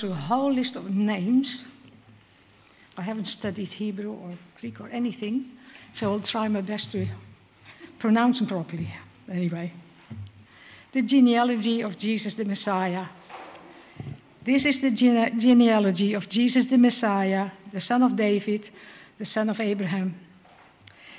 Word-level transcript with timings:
through 0.00 0.12
a 0.12 0.14
whole 0.14 0.52
list 0.52 0.76
of 0.76 0.94
names. 0.94 1.62
I 2.96 3.02
haven't 3.02 3.26
studied 3.26 3.72
Hebrew 3.74 4.12
or 4.12 4.30
Greek 4.58 4.80
or 4.80 4.88
anything, 4.88 5.52
so 5.94 6.12
I'll 6.12 6.20
try 6.20 6.48
my 6.48 6.62
best 6.62 6.92
to 6.92 7.06
pronounce 7.98 8.38
them 8.38 8.48
properly. 8.48 8.88
Anyway, 9.30 9.72
the 10.92 11.02
genealogy 11.02 11.82
of 11.82 11.98
Jesus 11.98 12.34
the 12.34 12.46
Messiah. 12.46 13.04
This 14.42 14.64
is 14.64 14.80
the 14.80 14.90
gene- 14.90 15.38
genealogy 15.38 16.14
of 16.14 16.28
Jesus 16.30 16.66
the 16.66 16.78
Messiah, 16.78 17.50
the 17.70 17.80
son 17.80 18.02
of 18.02 18.16
David, 18.16 18.70
the 19.18 19.26
son 19.26 19.50
of 19.50 19.60
Abraham. 19.60 20.14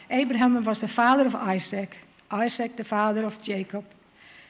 Abraham 0.09 0.63
was 0.63 0.81
the 0.81 0.87
father 0.87 1.27
of 1.27 1.35
Isaac, 1.35 1.97
Isaac 2.31 2.75
the 2.77 2.83
father 2.83 3.25
of 3.25 3.39
Jacob, 3.41 3.85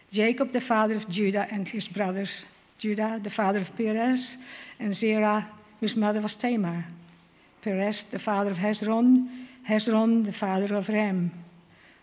Jacob 0.10 0.54
the 0.54 0.62
father 0.62 0.96
of 0.96 1.10
Judah 1.10 1.48
and 1.52 1.68
his 1.68 1.90
brothers. 1.90 2.46
Judah, 2.82 3.20
the 3.22 3.30
father 3.30 3.60
of 3.60 3.78
Perez, 3.78 4.38
and 4.80 4.92
Zerah, 4.92 5.48
whose 5.80 5.96
mother 5.96 6.20
was 6.20 6.36
Tamar. 6.36 6.88
Perez, 7.62 8.06
the 8.06 8.18
father 8.18 8.50
of 8.50 8.58
Hezron, 8.58 9.28
Hezron, 9.70 10.26
the 10.26 10.32
father 10.32 10.76
of 10.76 10.90
Ram, 10.90 11.32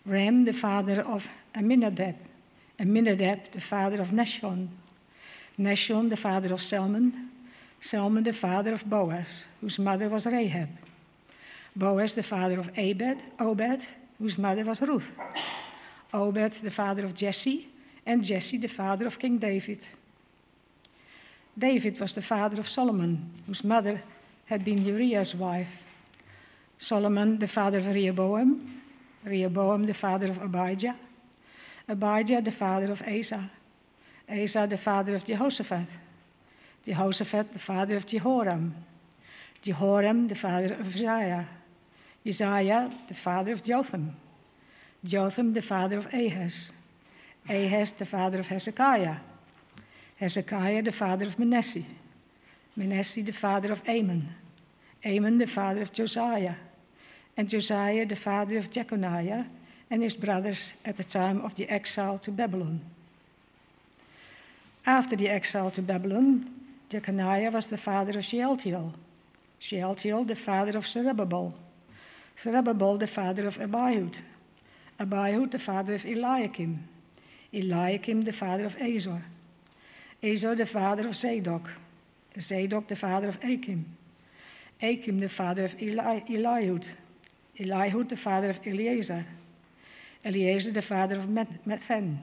Ram, 0.05 0.45
the 0.45 0.53
father 0.53 1.01
of 1.01 1.27
Amminadab, 1.53 2.15
Amminadab, 2.79 3.51
the 3.51 3.59
father 3.59 4.01
of 4.01 4.11
Nashon, 4.11 4.69
Nashon, 5.59 6.09
the 6.09 6.15
father 6.15 6.53
of 6.53 6.61
Salmon, 6.61 7.29
Salmon, 7.81 8.23
the 8.23 8.31
father 8.31 8.71
of 8.71 8.89
Boaz, 8.89 9.47
whose 9.59 9.79
mother 9.79 10.07
was 10.07 10.25
Rahab, 10.27 10.69
Boaz, 11.75 12.13
the 12.13 12.23
father 12.23 12.57
of 12.57 12.71
Abed, 12.77 13.21
Obed, 13.37 13.85
whose 14.17 14.37
mother 14.37 14.63
was 14.63 14.81
Ruth, 14.81 15.11
Obed, 16.13 16.53
the 16.63 16.71
father 16.71 17.03
of 17.03 17.13
Jesse, 17.13 17.67
and 18.05 18.23
Jesse, 18.23 18.57
the 18.57 18.69
father 18.69 19.07
of 19.07 19.19
King 19.19 19.39
David. 19.39 19.85
David 21.59 21.99
was 21.99 22.15
the 22.15 22.21
father 22.21 22.59
of 22.59 22.69
Solomon, 22.69 23.29
whose 23.45 23.65
mother 23.65 24.01
had 24.45 24.63
been 24.63 24.85
Uriah's 24.85 25.35
wife. 25.35 25.83
Solomon, 26.77 27.37
the 27.37 27.47
father 27.47 27.79
of 27.79 27.87
Rehoboam. 27.87 28.81
Rehoboam, 29.25 29.83
the 29.83 29.93
father 29.93 30.27
of 30.27 30.41
Abijah. 30.41 30.95
Abijah, 31.89 32.41
the 32.41 32.51
father 32.51 32.89
of 32.89 33.01
Asa. 33.05 33.51
Asa, 34.29 34.67
the 34.69 34.77
father 34.77 35.15
of 35.15 35.25
Jehoshaphat. 35.25 35.87
Jehoshaphat, 36.85 37.51
the 37.51 37.59
father 37.59 37.97
of 37.97 38.05
Jehoram. 38.05 38.75
Jehoram, 39.61 40.29
the 40.29 40.35
father 40.35 40.73
of 40.73 40.87
Uzziah. 40.95 41.45
Uzziah, 42.25 42.89
the 43.09 43.13
father 43.13 43.51
of 43.51 43.63
Jotham. 43.63 44.15
Jotham, 45.03 45.51
the 45.51 45.61
father 45.61 45.97
of 45.97 46.13
Ahaz. 46.13 46.71
Ahaz, 47.49 47.91
the 47.91 48.05
father 48.05 48.39
of 48.39 48.47
Hezekiah. 48.47 49.17
Hezekiah, 50.19 50.81
the 50.83 50.91
father 50.91 51.25
of 51.25 51.39
Manasseh. 51.39 51.85
Manasseh, 52.75 53.23
the 53.23 53.31
father 53.31 53.71
of 53.71 53.81
Amon. 53.87 54.35
Amon, 55.05 55.37
the 55.37 55.47
father 55.47 55.81
of 55.81 55.93
Josiah. 55.93 56.55
And 57.37 57.47
Josiah, 57.47 58.05
the 58.05 58.17
father 58.17 58.57
of 58.57 58.69
Jeconiah 58.69 59.45
and 59.89 60.03
his 60.03 60.15
brothers 60.15 60.73
at 60.83 60.97
the 60.97 61.05
time 61.05 61.39
of 61.41 61.55
the 61.55 61.69
exile 61.69 62.19
to 62.19 62.31
Babylon. 62.31 62.81
After 64.85 65.15
the 65.15 65.29
exile 65.29 65.71
to 65.71 65.81
Babylon, 65.81 66.49
Jeconiah 66.89 67.51
was 67.51 67.67
the 67.67 67.77
father 67.77 68.17
of 68.17 68.25
Shealtiel. 68.25 68.93
Shealtiel, 69.57 70.25
the 70.25 70.35
father 70.35 70.77
of 70.77 70.85
Zerubbabel. 70.85 71.53
Zerubbabel, 72.37 72.97
the 72.97 73.07
father 73.07 73.47
of 73.47 73.57
Abiud. 73.57 74.15
Abiud, 74.99 75.51
the 75.51 75.59
father 75.59 75.93
of 75.93 76.05
Eliakim. 76.05 76.83
Eliakim, 77.53 78.23
the 78.23 78.33
father 78.33 78.65
of 78.65 78.75
Azor. 78.81 79.23
Azor, 80.21 80.55
the 80.55 80.65
father 80.65 81.07
of 81.07 81.15
Zadok. 81.15 81.69
Zadok, 82.39 82.87
the 82.87 82.95
father 82.95 83.27
of 83.29 83.37
Achim. 83.43 83.85
Achim, 84.81 85.19
the 85.19 85.29
father 85.29 85.65
of 85.65 85.81
Eli- 85.81 86.21
Eliud. 86.21 86.87
Eliud, 87.57 88.09
the 88.09 88.15
father 88.15 88.49
of 88.49 88.59
Eleazar. 88.65 89.25
Eleazar, 90.23 90.71
the 90.71 90.81
father 90.81 91.15
of 91.15 91.27
Methan. 91.27 92.19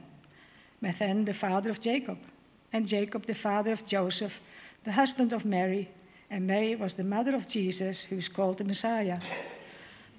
Methan, 0.81 1.25
the 1.25 1.33
father 1.33 1.69
of 1.69 1.79
Jacob. 1.79 2.17
And 2.71 2.87
Jacob, 2.87 3.25
the 3.25 3.35
father 3.35 3.71
of 3.71 3.85
Joseph, 3.85 4.39
the 4.83 4.91
husband 4.91 5.33
of 5.33 5.45
Mary. 5.45 5.89
And 6.29 6.45
Mary 6.45 6.75
was 6.75 6.95
the 6.95 7.03
mother 7.03 7.35
of 7.35 7.47
Jesus, 7.47 8.01
who 8.01 8.17
is 8.17 8.27
called 8.27 8.57
the 8.57 8.63
Messiah. 8.63 9.19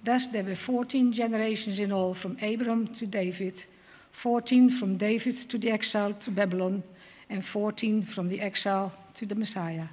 Thus, 0.03 0.28
there 0.28 0.44
were 0.44 0.55
14 0.55 1.12
generations 1.12 1.81
in 1.81 1.93
all 1.93 2.15
from 2.15 2.38
Abraham 2.41 2.87
to 2.94 3.06
David, 3.06 3.65
14 4.12 4.71
from 4.71 4.97
David 4.97 5.37
to 5.50 5.59
the 5.59 5.71
exile 5.71 6.15
to 6.15 6.31
Babylon 6.31 6.83
and 7.31 7.44
14 7.44 8.05
from 8.05 8.28
the 8.28 8.41
exile 8.41 8.93
to 9.15 9.27
the 9.27 9.34
Messiah. 9.34 9.89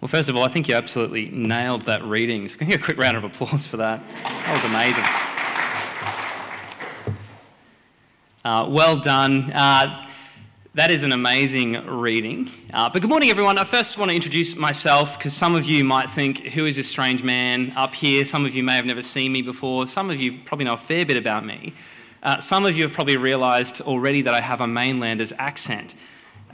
Well, 0.00 0.08
first 0.08 0.28
of 0.28 0.36
all, 0.36 0.42
I 0.42 0.48
think 0.48 0.68
you 0.68 0.74
absolutely 0.74 1.30
nailed 1.30 1.82
that 1.82 2.02
reading. 2.02 2.48
So, 2.48 2.58
can 2.58 2.66
you 2.66 2.72
get 2.72 2.80
a 2.80 2.84
quick 2.84 2.98
round 2.98 3.16
of 3.16 3.22
applause 3.22 3.68
for 3.68 3.76
that? 3.76 4.02
That 4.24 4.52
was 4.52 4.64
amazing. 4.64 5.04
Uh, 8.44 8.68
well 8.68 8.96
done. 8.98 9.52
Uh, 9.52 10.08
that 10.74 10.90
is 10.90 11.02
an 11.02 11.12
amazing 11.12 11.86
reading. 11.86 12.48
Uh, 12.72 12.88
but 12.88 13.02
good 13.02 13.10
morning, 13.10 13.28
everyone. 13.28 13.58
I 13.58 13.64
first 13.64 13.98
want 13.98 14.10
to 14.10 14.14
introduce 14.14 14.56
myself 14.56 15.18
because 15.18 15.34
some 15.34 15.54
of 15.54 15.66
you 15.66 15.84
might 15.84 16.08
think, 16.08 16.38
who 16.38 16.64
is 16.64 16.76
this 16.76 16.88
strange 16.88 17.22
man 17.22 17.74
up 17.76 17.94
here? 17.94 18.24
Some 18.24 18.46
of 18.46 18.54
you 18.54 18.62
may 18.62 18.76
have 18.76 18.86
never 18.86 19.02
seen 19.02 19.32
me 19.32 19.42
before. 19.42 19.86
Some 19.86 20.08
of 20.08 20.18
you 20.18 20.38
probably 20.46 20.64
know 20.64 20.72
a 20.72 20.78
fair 20.78 21.04
bit 21.04 21.18
about 21.18 21.44
me. 21.44 21.74
Uh, 22.22 22.40
some 22.40 22.64
of 22.64 22.74
you 22.74 22.84
have 22.84 22.92
probably 22.92 23.18
realised 23.18 23.82
already 23.82 24.22
that 24.22 24.32
I 24.32 24.40
have 24.40 24.62
a 24.62 24.66
mainlander's 24.66 25.34
accent. 25.38 25.94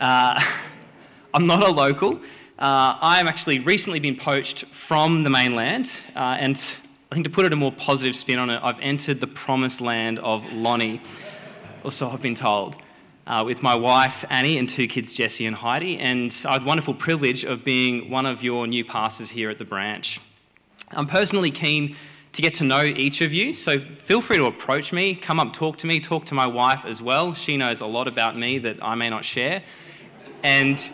Uh, 0.01 0.43
I'm 1.35 1.47
not 1.47 1.63
a 1.63 1.71
local. 1.71 2.17
Uh, 2.59 2.99
I'm 3.01 3.29
actually 3.29 3.61
recently 3.61 4.01
been 4.01 4.17
poached 4.17 4.65
from 4.65 5.23
the 5.23 5.31
mainland, 5.31 6.01
uh, 6.17 6.37
and 6.41 6.57
I 7.13 7.15
think 7.15 7.25
to 7.25 7.31
put 7.31 7.45
it 7.45 7.53
a 7.53 7.57
more 7.57 7.71
positive 7.71 8.17
spin 8.17 8.41
on 8.41 8.51
it, 8.51 8.59
I've 8.65 8.81
entered 8.81 9.21
the 9.21 9.29
promised 9.29 9.81
land 9.81 10.19
of 10.19 10.45
Lonnie, 10.53 11.03
or 11.85 11.93
so 11.93 12.11
I've 12.11 12.23
been 12.23 12.35
told 12.35 12.79
uh, 13.29 13.45
with 13.45 13.63
my 13.63 13.77
wife 13.77 14.25
Annie 14.31 14.59
and 14.59 14.69
two 14.69 14.89
kids, 14.89 15.13
Jesse 15.13 15.45
and 15.45 15.55
Heidi, 15.55 15.99
and 15.99 16.35
I 16.47 16.55
have 16.55 16.63
the 16.63 16.67
wonderful 16.67 16.95
privilege 16.95 17.45
of 17.45 17.63
being 17.63 18.11
one 18.11 18.25
of 18.25 18.43
your 18.43 18.67
new 18.67 18.85
pastors 18.85 19.29
here 19.29 19.51
at 19.51 19.59
the 19.59 19.67
branch. 19.67 20.21
I'm 20.93 21.07
personally 21.07 21.51
keen 21.51 21.95
to 22.33 22.43
get 22.43 22.55
to 22.55 22.65
know 22.65 22.83
each 22.83 23.21
of 23.21 23.33
you, 23.33 23.55
so 23.55 23.79
feel 23.79 24.23
free 24.23 24.39
to 24.39 24.47
approach 24.47 24.93
me, 24.93 25.15
come 25.15 25.39
up, 25.39 25.53
talk 25.53 25.77
to 25.79 25.87
me, 25.87 26.01
talk 26.01 26.25
to 26.27 26.35
my 26.35 26.47
wife 26.47 26.87
as 26.87 27.03
well. 27.03 27.35
She 27.35 27.59
knows 27.59 27.83
a 27.83 27.87
lot 27.87 28.09
about 28.09 28.37
me 28.37 28.59
that 28.59 28.83
I 28.83 28.95
may 28.95 29.11
not 29.11 29.25
share. 29.25 29.63
And 30.43 30.91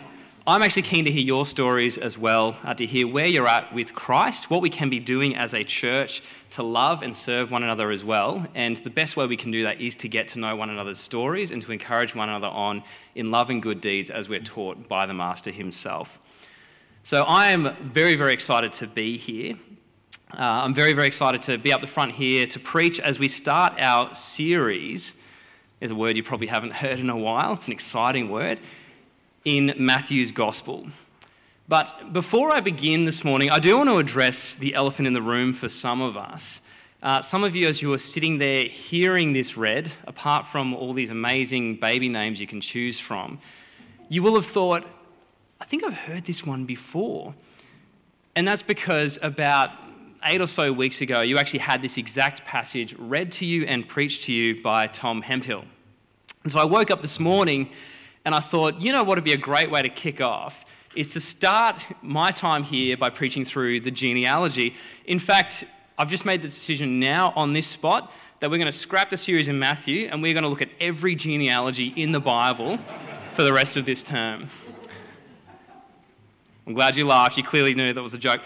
I'm 0.47 0.61
actually 0.61 0.83
keen 0.83 1.05
to 1.05 1.11
hear 1.11 1.23
your 1.23 1.43
stories 1.43 1.97
as 1.97 2.19
well, 2.19 2.55
uh, 2.63 2.75
to 2.75 2.85
hear 2.85 3.07
where 3.07 3.25
you're 3.25 3.47
at 3.47 3.73
with 3.73 3.95
Christ, 3.95 4.51
what 4.51 4.61
we 4.61 4.69
can 4.69 4.91
be 4.91 4.99
doing 4.99 5.35
as 5.35 5.55
a 5.55 5.63
church 5.63 6.21
to 6.51 6.61
love 6.61 7.01
and 7.01 7.15
serve 7.15 7.49
one 7.49 7.63
another 7.63 7.89
as 7.89 8.03
well. 8.03 8.45
And 8.53 8.77
the 8.77 8.91
best 8.91 9.17
way 9.17 9.25
we 9.25 9.37
can 9.37 9.49
do 9.49 9.63
that 9.63 9.81
is 9.81 9.95
to 9.95 10.07
get 10.07 10.27
to 10.29 10.39
know 10.39 10.55
one 10.55 10.69
another's 10.69 10.99
stories 10.99 11.49
and 11.49 11.63
to 11.63 11.71
encourage 11.71 12.13
one 12.13 12.29
another 12.29 12.45
on 12.45 12.83
in 13.15 13.31
love 13.31 13.49
and 13.49 13.59
good 13.59 13.81
deeds 13.81 14.11
as 14.11 14.29
we're 14.29 14.39
taught 14.39 14.87
by 14.87 15.07
the 15.07 15.15
Master 15.15 15.49
himself. 15.49 16.19
So 17.01 17.23
I 17.23 17.47
am 17.47 17.75
very, 17.81 18.15
very 18.15 18.33
excited 18.33 18.71
to 18.73 18.85
be 18.85 19.17
here. 19.17 19.55
Uh, 20.31 20.41
I'm 20.41 20.75
very, 20.75 20.93
very 20.93 21.07
excited 21.07 21.41
to 21.43 21.57
be 21.57 21.73
up 21.73 21.81
the 21.81 21.87
front 21.87 22.11
here 22.11 22.45
to 22.45 22.59
preach 22.59 22.99
as 22.99 23.17
we 23.17 23.29
start 23.29 23.81
our 23.81 24.13
series. 24.13 25.19
Is 25.81 25.89
a 25.89 25.95
word 25.95 26.15
you 26.15 26.21
probably 26.21 26.47
haven't 26.47 26.73
heard 26.83 26.99
in 26.99 27.09
a 27.09 27.17
while, 27.17 27.53
it's 27.53 27.65
an 27.65 27.73
exciting 27.73 28.29
word 28.29 28.59
in 29.45 29.73
Matthew's 29.77 30.31
Gospel. 30.31 30.87
But 31.67 32.11
before 32.11 32.51
I 32.51 32.59
begin 32.59 33.05
this 33.05 33.23
morning, 33.23 33.51
I 33.51 33.59
do 33.59 33.77
want 33.77 33.89
to 33.89 33.97
address 33.97 34.55
the 34.55 34.73
elephant 34.73 35.07
in 35.07 35.13
the 35.13 35.21
room 35.21 35.53
for 35.53 35.69
some 35.69 36.01
of 36.01 36.17
us. 36.17 36.61
Uh, 37.03 37.21
some 37.21 37.43
of 37.43 37.55
you, 37.55 37.67
as 37.67 37.81
you 37.81 37.93
are 37.93 37.99
sitting 37.99 38.39
there 38.39 38.65
hearing 38.65 39.33
this 39.33 39.55
read, 39.55 39.91
apart 40.07 40.47
from 40.47 40.73
all 40.73 40.93
these 40.93 41.11
amazing 41.11 41.75
baby 41.75 42.09
names 42.09 42.39
you 42.39 42.47
can 42.47 42.59
choose 42.59 42.99
from, 42.99 43.39
you 44.09 44.23
will 44.23 44.33
have 44.35 44.45
thought, 44.45 44.83
I 45.61 45.65
think 45.65 45.83
I've 45.83 45.93
heard 45.93 46.25
this 46.25 46.43
one 46.43 46.65
before. 46.65 47.35
And 48.35 48.47
that's 48.47 48.63
because 48.63 49.19
about 49.21 49.69
eight 50.23 50.41
or 50.41 50.47
so 50.47 50.73
weeks 50.73 51.01
ago, 51.01 51.21
you 51.21 51.37
actually 51.37 51.59
had 51.59 51.83
this 51.83 51.97
exact 51.97 52.43
passage 52.45 52.95
read 52.97 53.31
to 53.33 53.45
you 53.45 53.65
and 53.65 53.87
preached 53.87 54.23
to 54.23 54.33
you 54.33 54.63
by 54.63 54.87
Tom 54.87 55.21
Hemphill. 55.21 55.65
And 56.43 56.51
so 56.51 56.59
I 56.59 56.65
woke 56.65 56.89
up 56.89 57.03
this 57.03 57.19
morning 57.19 57.69
and 58.25 58.33
I 58.33 58.39
thought, 58.39 58.81
you 58.81 58.91
know 58.91 59.03
what 59.03 59.17
would 59.17 59.23
be 59.23 59.33
a 59.33 59.37
great 59.37 59.69
way 59.69 59.83
to 59.83 59.89
kick 59.89 60.19
off? 60.19 60.65
Is 60.95 61.13
to 61.13 61.19
start 61.19 61.85
my 62.01 62.31
time 62.31 62.63
here 62.63 62.97
by 62.97 63.09
preaching 63.09 63.45
through 63.45 63.81
the 63.81 63.91
genealogy. 63.91 64.75
In 65.05 65.19
fact, 65.19 65.65
I've 65.97 66.09
just 66.09 66.25
made 66.25 66.41
the 66.41 66.47
decision 66.47 66.99
now 66.99 67.33
on 67.35 67.53
this 67.53 67.67
spot 67.67 68.11
that 68.39 68.49
we're 68.49 68.57
going 68.57 68.71
to 68.71 68.77
scrap 68.77 69.09
the 69.09 69.17
series 69.17 69.47
in 69.47 69.59
Matthew 69.59 70.09
and 70.11 70.21
we're 70.21 70.33
going 70.33 70.43
to 70.43 70.49
look 70.49 70.61
at 70.61 70.69
every 70.79 71.15
genealogy 71.15 71.87
in 71.95 72.11
the 72.11 72.19
Bible 72.19 72.79
for 73.29 73.43
the 73.43 73.53
rest 73.53 73.77
of 73.77 73.85
this 73.85 74.01
term. 74.03 74.47
I'm 76.67 76.73
glad 76.73 76.95
you 76.95 77.05
laughed. 77.05 77.37
You 77.37 77.43
clearly 77.43 77.75
knew 77.75 77.93
that 77.93 78.01
was 78.01 78.15
a 78.15 78.17
joke. 78.17 78.41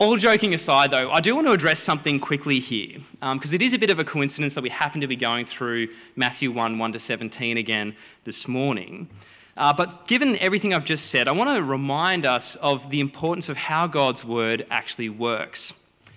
All 0.00 0.16
joking 0.16 0.54
aside, 0.54 0.90
though, 0.90 1.08
I 1.12 1.20
do 1.20 1.36
want 1.36 1.46
to 1.46 1.52
address 1.52 1.78
something 1.78 2.18
quickly 2.18 2.58
here, 2.58 2.98
because 3.12 3.52
um, 3.52 3.54
it 3.54 3.62
is 3.62 3.74
a 3.74 3.78
bit 3.78 3.90
of 3.90 4.00
a 4.00 4.04
coincidence 4.04 4.54
that 4.56 4.62
we 4.62 4.68
happen 4.68 5.00
to 5.00 5.06
be 5.06 5.14
going 5.14 5.44
through 5.44 5.88
Matthew 6.16 6.50
1 6.50 6.78
1 6.78 6.92
to 6.92 6.98
17 6.98 7.56
again 7.56 7.94
this 8.24 8.48
morning. 8.48 9.08
Uh, 9.56 9.72
but 9.72 10.08
given 10.08 10.36
everything 10.38 10.74
I've 10.74 10.84
just 10.84 11.10
said, 11.10 11.28
I 11.28 11.32
want 11.32 11.56
to 11.56 11.62
remind 11.62 12.26
us 12.26 12.56
of 12.56 12.90
the 12.90 12.98
importance 12.98 13.48
of 13.48 13.56
how 13.56 13.86
God's 13.86 14.24
word 14.24 14.66
actually 14.68 15.10
works, 15.10 15.72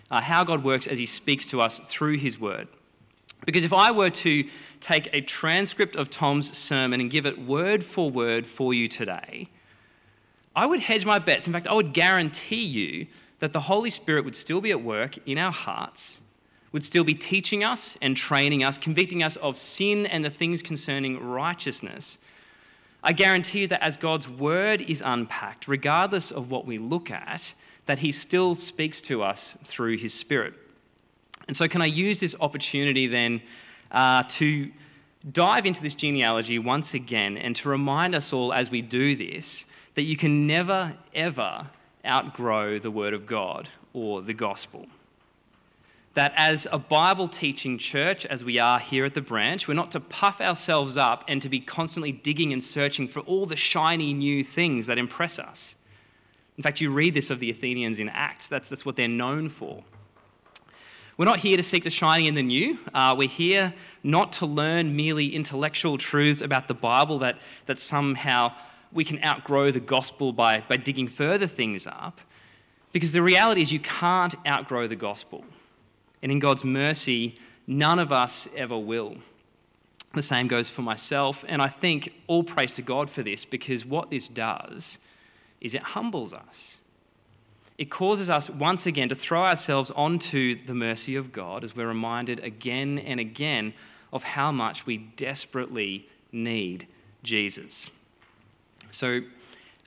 uh, 0.09 0.21
how 0.21 0.44
God 0.44 0.63
works 0.63 0.88
as 0.88 0.97
He 0.97 1.06
speaks 1.06 1.45
to 1.51 1.62
us 1.62 1.80
through 1.80 2.18
His 2.18 2.39
word. 2.39 2.68
Because 3.45 3.63
if 3.63 3.73
I 3.73 3.91
were 3.91 4.09
to 4.09 4.50
take 4.80 5.07
a 5.13 5.21
transcript 5.21 5.95
of 5.95 6.09
Tom's 6.09 6.57
sermon 6.57 7.00
and 7.00 7.12
give 7.12 7.27
it 7.27 7.38
word 7.39 7.83
for 7.83 8.09
word 8.09 8.47
for 8.47 8.73
you 8.73 8.88
today, 8.88 9.50
I 10.56 10.65
would 10.65 10.80
hedge 10.80 11.06
my 11.06 11.19
bets. 11.19 11.45
In 11.45 11.53
fact, 11.53 11.68
I 11.68 11.75
would 11.75 11.94
guarantee 11.94 12.65
you 12.65 13.06
that 13.39 13.54
the 13.54 13.62
Holy 13.62 13.89
Spirit 13.89 14.25
would 14.25 14.36
still 14.36 14.62
be 14.62 14.72
at 14.72 14.81
work 14.81 15.18
in 15.28 15.38
our 15.38 15.51
hearts, 15.51 16.19
would 16.72 16.84
still 16.84 17.04
be 17.04 17.13
teaching 17.13 17.63
us 17.63 17.98
and 18.01 18.18
training 18.18 18.63
us, 18.63 18.78
convicting 18.78 19.24
us 19.24 19.36
of 19.38 19.57
sin 19.57 20.06
and 20.06 20.25
the 20.25 20.30
things 20.30 20.62
concerning 20.62 21.24
righteousness. 21.24 22.18
I 23.04 23.13
guarantee 23.13 23.62
you 23.62 23.68
that 23.68 23.84
as 23.84 23.95
God's 23.95 24.28
word 24.28 24.81
is 24.81 25.01
unpacked, 25.06 25.68
regardless 25.68 26.31
of 26.31 26.51
what 26.51 26.66
we 26.66 26.78
look 26.78 27.12
at, 27.12 27.54
that 27.86 28.00
He 28.00 28.12
still 28.12 28.56
speaks 28.56 29.01
to 29.01 29.24
us 29.24 29.57
through 29.63 29.98
His 29.98 30.13
Spirit. 30.13 30.54
And 31.48 31.56
so, 31.56 31.68
can 31.68 31.81
I 31.81 31.86
use 31.86 32.19
this 32.19 32.36
opportunity 32.42 33.07
then 33.07 33.42
uh, 33.92 34.24
to 34.30 34.72
dive 35.31 35.66
into 35.66 35.81
this 35.81 35.95
genealogy 35.95 36.60
once 36.60 36.94
again 36.94 37.38
and 37.38 37.56
to 37.57 37.69
remind 37.69 38.16
us 38.16 38.33
all 38.33 38.51
as 38.54 38.69
we 38.69 38.81
do 38.81 39.16
this 39.16 39.66
that 39.95 40.04
you 40.04 40.18
can 40.18 40.45
never, 40.45 40.95
ever 41.13 41.68
outgrow 42.05 42.79
the 42.79 42.91
Word 42.91 43.13
of 43.13 43.25
God 43.25 43.69
or 43.94 44.21
the 44.21 44.33
gospel. 44.33 44.88
That 46.13 46.33
as 46.35 46.67
a 46.71 46.79
Bible 46.79 47.27
teaching 47.27 47.77
church, 47.77 48.25
as 48.25 48.44
we 48.44 48.57
are 48.57 48.79
here 48.79 49.05
at 49.05 49.13
the 49.13 49.21
branch, 49.21 49.67
we're 49.67 49.75
not 49.75 49.91
to 49.91 49.99
puff 49.99 50.41
ourselves 50.41 50.97
up 50.97 51.23
and 51.27 51.41
to 51.41 51.49
be 51.49 51.59
constantly 51.59 52.11
digging 52.11 52.53
and 52.53 52.63
searching 52.63 53.07
for 53.07 53.19
all 53.21 53.45
the 53.45 53.55
shiny 53.55 54.13
new 54.13 54.44
things 54.44 54.88
that 54.88 54.97
impress 54.97 55.38
us. 55.38 55.75
In 56.57 56.63
fact, 56.63 56.81
you 56.81 56.91
read 56.91 57.13
this 57.13 57.29
of 57.29 57.39
the 57.39 57.51
Athenians 57.51 57.99
in 57.99 58.09
Acts, 58.09 58.47
that's, 58.47 58.69
that's 58.69 58.85
what 58.85 58.95
they're 58.95 59.07
known 59.07 59.47
for. 59.47 59.83
We're 61.17 61.25
not 61.25 61.39
here 61.39 61.57
to 61.57 61.63
seek 61.63 61.83
the 61.83 61.89
shiny 61.89 62.27
and 62.27 62.38
the 62.38 62.44
new. 62.44 62.77
Uh, 62.94 63.15
we're 63.17 63.27
here 63.27 63.73
not 64.03 64.33
to 64.33 64.45
learn 64.45 64.95
merely 64.95 65.35
intellectual 65.35 65.97
truths 65.97 66.41
about 66.41 66.67
the 66.67 66.75
Bible 66.75 67.19
that, 67.19 67.39
that 67.65 67.79
somehow 67.79 68.53
we 68.92 69.04
can 69.04 69.24
outgrow 69.24 69.72
the 69.72 69.80
gospel 69.80 70.31
by, 70.31 70.63
by 70.68 70.78
digging 70.78 71.07
further 71.07 71.48
things 71.48 71.86
up. 71.88 72.22
Because 72.94 73.12
the 73.12 73.22
reality 73.22 73.62
is, 73.62 73.72
you 73.72 73.80
can't 73.80 74.36
outgrow 74.48 74.88
the 74.88 74.95
gospel. 74.95 75.45
And 76.22 76.31
in 76.31 76.39
God's 76.39 76.63
mercy, 76.63 77.36
none 77.68 78.00
of 78.00 78.12
us 78.12 78.48
ever 78.56 78.78
will. 78.78 79.18
The 80.13 80.22
same 80.22 80.48
goes 80.48 80.69
for 80.69 80.81
myself. 80.81 81.44
And 81.48 81.62
I 81.62 81.68
think 81.68 82.13
all 82.28 82.44
praise 82.44 82.74
to 82.75 82.81
God 82.81 83.10
for 83.10 83.24
this 83.24 83.45
because 83.45 83.86
what 83.86 84.10
this 84.10 84.28
does 84.28 84.98
is 85.62 85.75
it 85.75 85.81
humbles 85.81 86.33
us. 86.33 86.78
It 87.78 87.92
causes 87.92 88.30
us 88.30 88.50
once 88.50 88.88
again 88.88 89.10
to 89.10 89.16
throw 89.16 89.44
ourselves 89.44 89.92
onto 89.92 90.63
the 90.66 90.74
mercy 90.74 91.16
of 91.16 91.31
God 91.31 91.63
as 91.63 91.75
we're 91.75 91.88
reminded 91.88 92.40
again 92.40 92.98
and 92.98 93.19
again 93.19 93.74
of 94.12 94.24
how 94.24 94.51
much 94.51 94.88
we 94.88 94.98
desperately 94.98 96.10
need 96.31 96.88
Jesus. 97.22 97.92
So, 98.92 99.22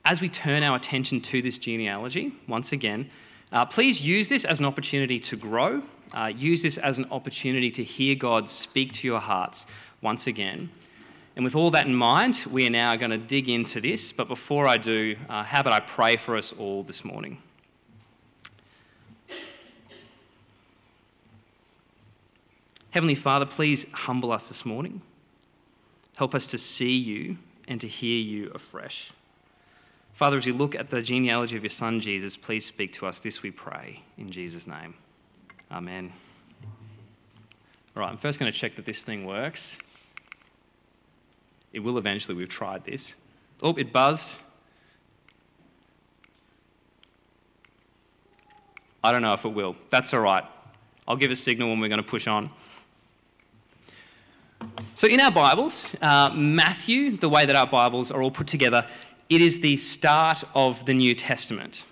as 0.05 0.21
we 0.21 0.29
turn 0.29 0.63
our 0.63 0.75
attention 0.75 1.21
to 1.21 1.41
this 1.41 1.57
genealogy, 1.57 2.33
once 2.47 2.71
again, 2.71 3.09
uh, 3.51 3.65
please 3.65 4.01
use 4.01 4.29
this 4.29 4.45
as 4.45 4.59
an 4.59 4.65
opportunity 4.65 5.19
to 5.19 5.35
grow. 5.35 5.83
Uh, 6.13 6.31
use 6.35 6.61
this 6.61 6.77
as 6.77 6.97
an 6.97 7.05
opportunity 7.11 7.69
to 7.71 7.83
hear 7.83 8.15
God 8.15 8.49
speak 8.49 8.93
to 8.93 9.07
your 9.07 9.19
hearts 9.19 9.65
once 10.01 10.27
again. 10.27 10.69
And 11.35 11.45
with 11.45 11.55
all 11.55 11.71
that 11.71 11.85
in 11.85 11.95
mind, 11.95 12.45
we 12.49 12.67
are 12.67 12.71
now 12.71 12.95
going 12.95 13.11
to 13.11 13.17
dig 13.17 13.47
into 13.47 13.79
this. 13.79 14.11
But 14.11 14.27
before 14.27 14.67
I 14.67 14.77
do, 14.77 15.15
uh, 15.29 15.43
how 15.43 15.61
about 15.61 15.73
I 15.73 15.79
pray 15.79 16.17
for 16.17 16.35
us 16.35 16.51
all 16.51 16.83
this 16.83 17.05
morning? 17.05 17.37
Heavenly 22.91 23.15
Father, 23.15 23.45
please 23.45 23.89
humble 23.93 24.33
us 24.33 24.49
this 24.49 24.65
morning. 24.65 25.01
Help 26.17 26.35
us 26.35 26.45
to 26.47 26.57
see 26.57 26.97
you 26.97 27.37
and 27.71 27.79
to 27.79 27.87
hear 27.87 28.21
you 28.21 28.51
afresh. 28.53 29.13
Father, 30.11 30.35
as 30.35 30.45
we 30.45 30.51
look 30.51 30.75
at 30.75 30.89
the 30.89 31.01
genealogy 31.01 31.55
of 31.55 31.63
your 31.63 31.69
Son, 31.69 32.01
Jesus, 32.01 32.35
please 32.35 32.65
speak 32.65 32.91
to 32.91 33.07
us. 33.07 33.21
This 33.21 33.41
we 33.41 33.49
pray 33.49 34.03
in 34.17 34.29
Jesus' 34.29 34.67
name. 34.67 34.93
Amen. 35.71 36.11
All 37.95 38.01
right, 38.01 38.09
I'm 38.09 38.17
first 38.17 38.39
going 38.39 38.51
to 38.51 38.57
check 38.57 38.75
that 38.75 38.83
this 38.83 39.03
thing 39.03 39.25
works. 39.25 39.79
It 41.71 41.79
will 41.79 41.97
eventually. 41.97 42.35
We've 42.35 42.49
tried 42.49 42.83
this. 42.83 43.15
Oh, 43.63 43.73
it 43.75 43.93
buzzed. 43.93 44.39
I 49.01 49.13
don't 49.13 49.21
know 49.21 49.33
if 49.33 49.45
it 49.45 49.53
will. 49.53 49.77
That's 49.89 50.13
all 50.13 50.19
right. 50.19 50.43
I'll 51.07 51.15
give 51.15 51.31
a 51.31 51.37
signal 51.37 51.69
when 51.69 51.79
we're 51.79 51.87
going 51.87 52.03
to 52.03 52.07
push 52.07 52.27
on. 52.27 52.49
So, 54.93 55.07
in 55.07 55.19
our 55.19 55.31
Bibles, 55.31 55.93
uh, 56.01 56.29
Matthew, 56.33 57.17
the 57.17 57.29
way 57.29 57.45
that 57.45 57.55
our 57.55 57.67
Bibles 57.67 58.11
are 58.11 58.21
all 58.21 58.31
put 58.31 58.47
together, 58.47 58.85
it 59.29 59.41
is 59.41 59.59
the 59.59 59.77
start 59.77 60.43
of 60.53 60.85
the 60.85 60.93
New 60.93 61.15
Testament. 61.15 61.85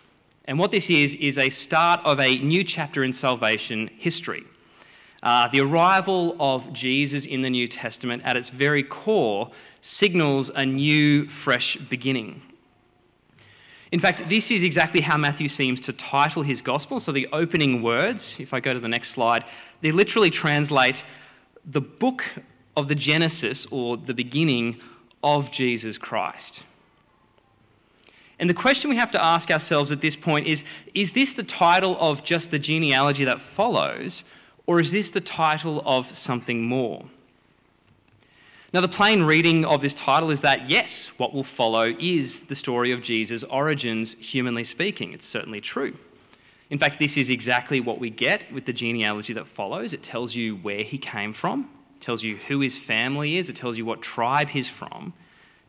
And 0.46 0.60
what 0.60 0.72
this 0.72 0.90
is, 0.90 1.16
is 1.16 1.38
a 1.38 1.50
start 1.50 2.02
of 2.06 2.20
a 2.20 2.38
new 2.40 2.64
chapter 2.64 3.04
in 3.04 3.14
salvation 3.14 3.90
history. 3.98 4.44
Uh, 5.22 5.48
the 5.48 5.62
arrival 5.62 6.36
of 6.40 6.72
Jesus 6.74 7.26
in 7.26 7.42
the 7.42 7.50
New 7.50 7.68
Testament, 7.68 8.24
at 8.26 8.38
its 8.38 8.50
very 8.50 8.84
core, 8.84 9.52
signals 9.82 10.50
a 10.50 10.66
new, 10.66 11.28
fresh 11.28 11.76
beginning. 11.78 12.42
In 13.92 14.00
fact, 14.00 14.30
this 14.30 14.52
is 14.52 14.64
exactly 14.64 15.02
how 15.02 15.18
Matthew 15.18 15.48
seems 15.48 15.82
to 15.82 15.94
title 15.94 16.44
his 16.44 16.62
gospel. 16.62 17.00
So, 17.00 17.12
the 17.12 17.28
opening 17.34 17.82
words, 17.82 18.40
if 18.40 18.54
I 18.54 18.60
go 18.60 18.74
to 18.74 18.80
the 18.80 18.90
next 18.90 19.10
slide, 19.10 19.46
they 19.82 19.92
literally 19.92 20.30
translate 20.30 21.04
the 21.66 21.82
book 21.82 22.26
of 22.76 22.88
the 22.88 22.96
Genesis 22.96 23.66
or 23.68 23.98
the 23.98 24.14
beginning 24.14 24.80
of 25.24 25.52
Jesus 25.52 25.98
Christ. 25.98 26.64
And 28.40 28.50
the 28.50 28.54
question 28.54 28.90
we 28.90 28.96
have 28.96 29.12
to 29.12 29.24
ask 29.24 29.52
ourselves 29.52 29.92
at 29.92 30.00
this 30.02 30.16
point 30.16 30.48
is 30.48 30.64
is 30.94 31.12
this 31.12 31.34
the 31.34 31.44
title 31.44 31.98
of 32.00 32.24
just 32.24 32.52
the 32.52 32.60
genealogy 32.60 33.26
that 33.26 33.42
follows, 33.42 34.24
or 34.66 34.80
is 34.80 34.92
this 34.92 35.12
the 35.12 35.22
title 35.22 35.84
of 35.86 36.16
something 36.16 36.66
more? 36.66 37.06
Now, 38.72 38.82
the 38.82 38.88
plain 38.88 39.24
reading 39.24 39.66
of 39.66 39.82
this 39.82 39.96
title 39.96 40.30
is 40.30 40.42
that 40.42 40.70
yes, 40.70 41.08
what 41.18 41.34
will 41.34 41.44
follow 41.44 41.96
is 42.00 42.48
the 42.48 42.56
story 42.56 42.92
of 42.92 43.02
Jesus' 43.02 43.44
origins, 43.44 44.14
humanly 44.14 44.64
speaking. 44.64 45.12
It's 45.12 45.26
certainly 45.26 45.60
true. 45.60 45.98
In 46.70 46.78
fact, 46.78 47.00
this 47.00 47.18
is 47.18 47.32
exactly 47.32 47.80
what 47.80 48.00
we 48.00 48.12
get 48.12 48.52
with 48.54 48.66
the 48.66 48.74
genealogy 48.74 49.34
that 49.34 49.48
follows. 49.48 49.92
It 49.92 50.04
tells 50.04 50.36
you 50.36 50.56
where 50.58 50.84
he 50.84 51.00
came 51.00 51.34
from, 51.34 51.68
tells 52.00 52.24
you 52.24 52.38
who 52.38 52.60
his 52.60 52.78
family 52.78 53.38
is, 53.38 53.50
it 53.50 53.56
tells 53.56 53.78
you 53.78 53.86
what 53.86 54.02
tribe 54.02 54.50
he's 54.50 54.70
from, 54.70 55.14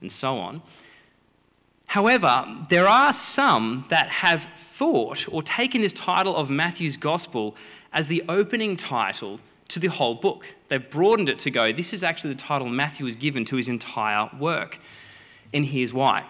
and 0.00 0.10
so 0.10 0.38
on. 0.38 0.62
However, 1.86 2.46
there 2.68 2.86
are 2.86 3.12
some 3.12 3.84
that 3.88 4.10
have 4.10 4.44
thought 4.54 5.26
or 5.32 5.42
taken 5.42 5.82
this 5.82 5.92
title 5.92 6.36
of 6.36 6.48
Matthew's 6.48 6.96
Gospel 6.96 7.56
as 7.92 8.06
the 8.06 8.22
opening 8.28 8.76
title 8.76 9.40
to 9.68 9.80
the 9.80 9.88
whole 9.88 10.14
book. 10.14 10.46
They've 10.68 10.88
broadened 10.88 11.28
it 11.28 11.40
to 11.40 11.50
go, 11.50 11.72
this 11.72 11.92
is 11.92 12.04
actually 12.04 12.34
the 12.34 12.40
title 12.40 12.68
Matthew 12.68 13.06
has 13.06 13.16
given 13.16 13.44
to 13.46 13.56
his 13.56 13.68
entire 13.68 14.30
work. 14.38 14.78
And 15.52 15.66
here's 15.66 15.92
why. 15.92 16.26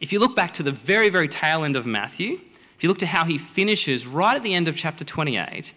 If 0.00 0.12
you 0.12 0.18
look 0.18 0.36
back 0.36 0.52
to 0.54 0.62
the 0.62 0.72
very, 0.72 1.08
very 1.08 1.28
tail 1.28 1.64
end 1.64 1.76
of 1.76 1.86
Matthew, 1.86 2.40
if 2.76 2.82
you 2.82 2.90
look 2.90 2.98
to 2.98 3.06
how 3.06 3.24
he 3.24 3.38
finishes 3.38 4.06
right 4.06 4.36
at 4.36 4.42
the 4.42 4.52
end 4.52 4.68
of 4.68 4.76
chapter 4.76 5.04
28, 5.04 5.72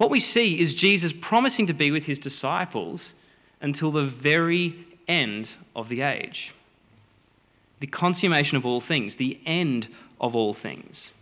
what 0.00 0.08
we 0.08 0.18
see 0.18 0.58
is 0.58 0.72
Jesus 0.72 1.12
promising 1.12 1.66
to 1.66 1.74
be 1.74 1.90
with 1.90 2.06
his 2.06 2.18
disciples 2.18 3.12
until 3.60 3.90
the 3.90 4.06
very 4.06 4.74
end 5.06 5.52
of 5.76 5.90
the 5.90 6.00
age. 6.00 6.54
The 7.80 7.86
consummation 7.86 8.56
of 8.56 8.64
all 8.64 8.80
things, 8.80 9.16
the 9.16 9.38
end 9.44 9.88
of 10.18 10.34
all 10.34 10.54
things. 10.54 11.12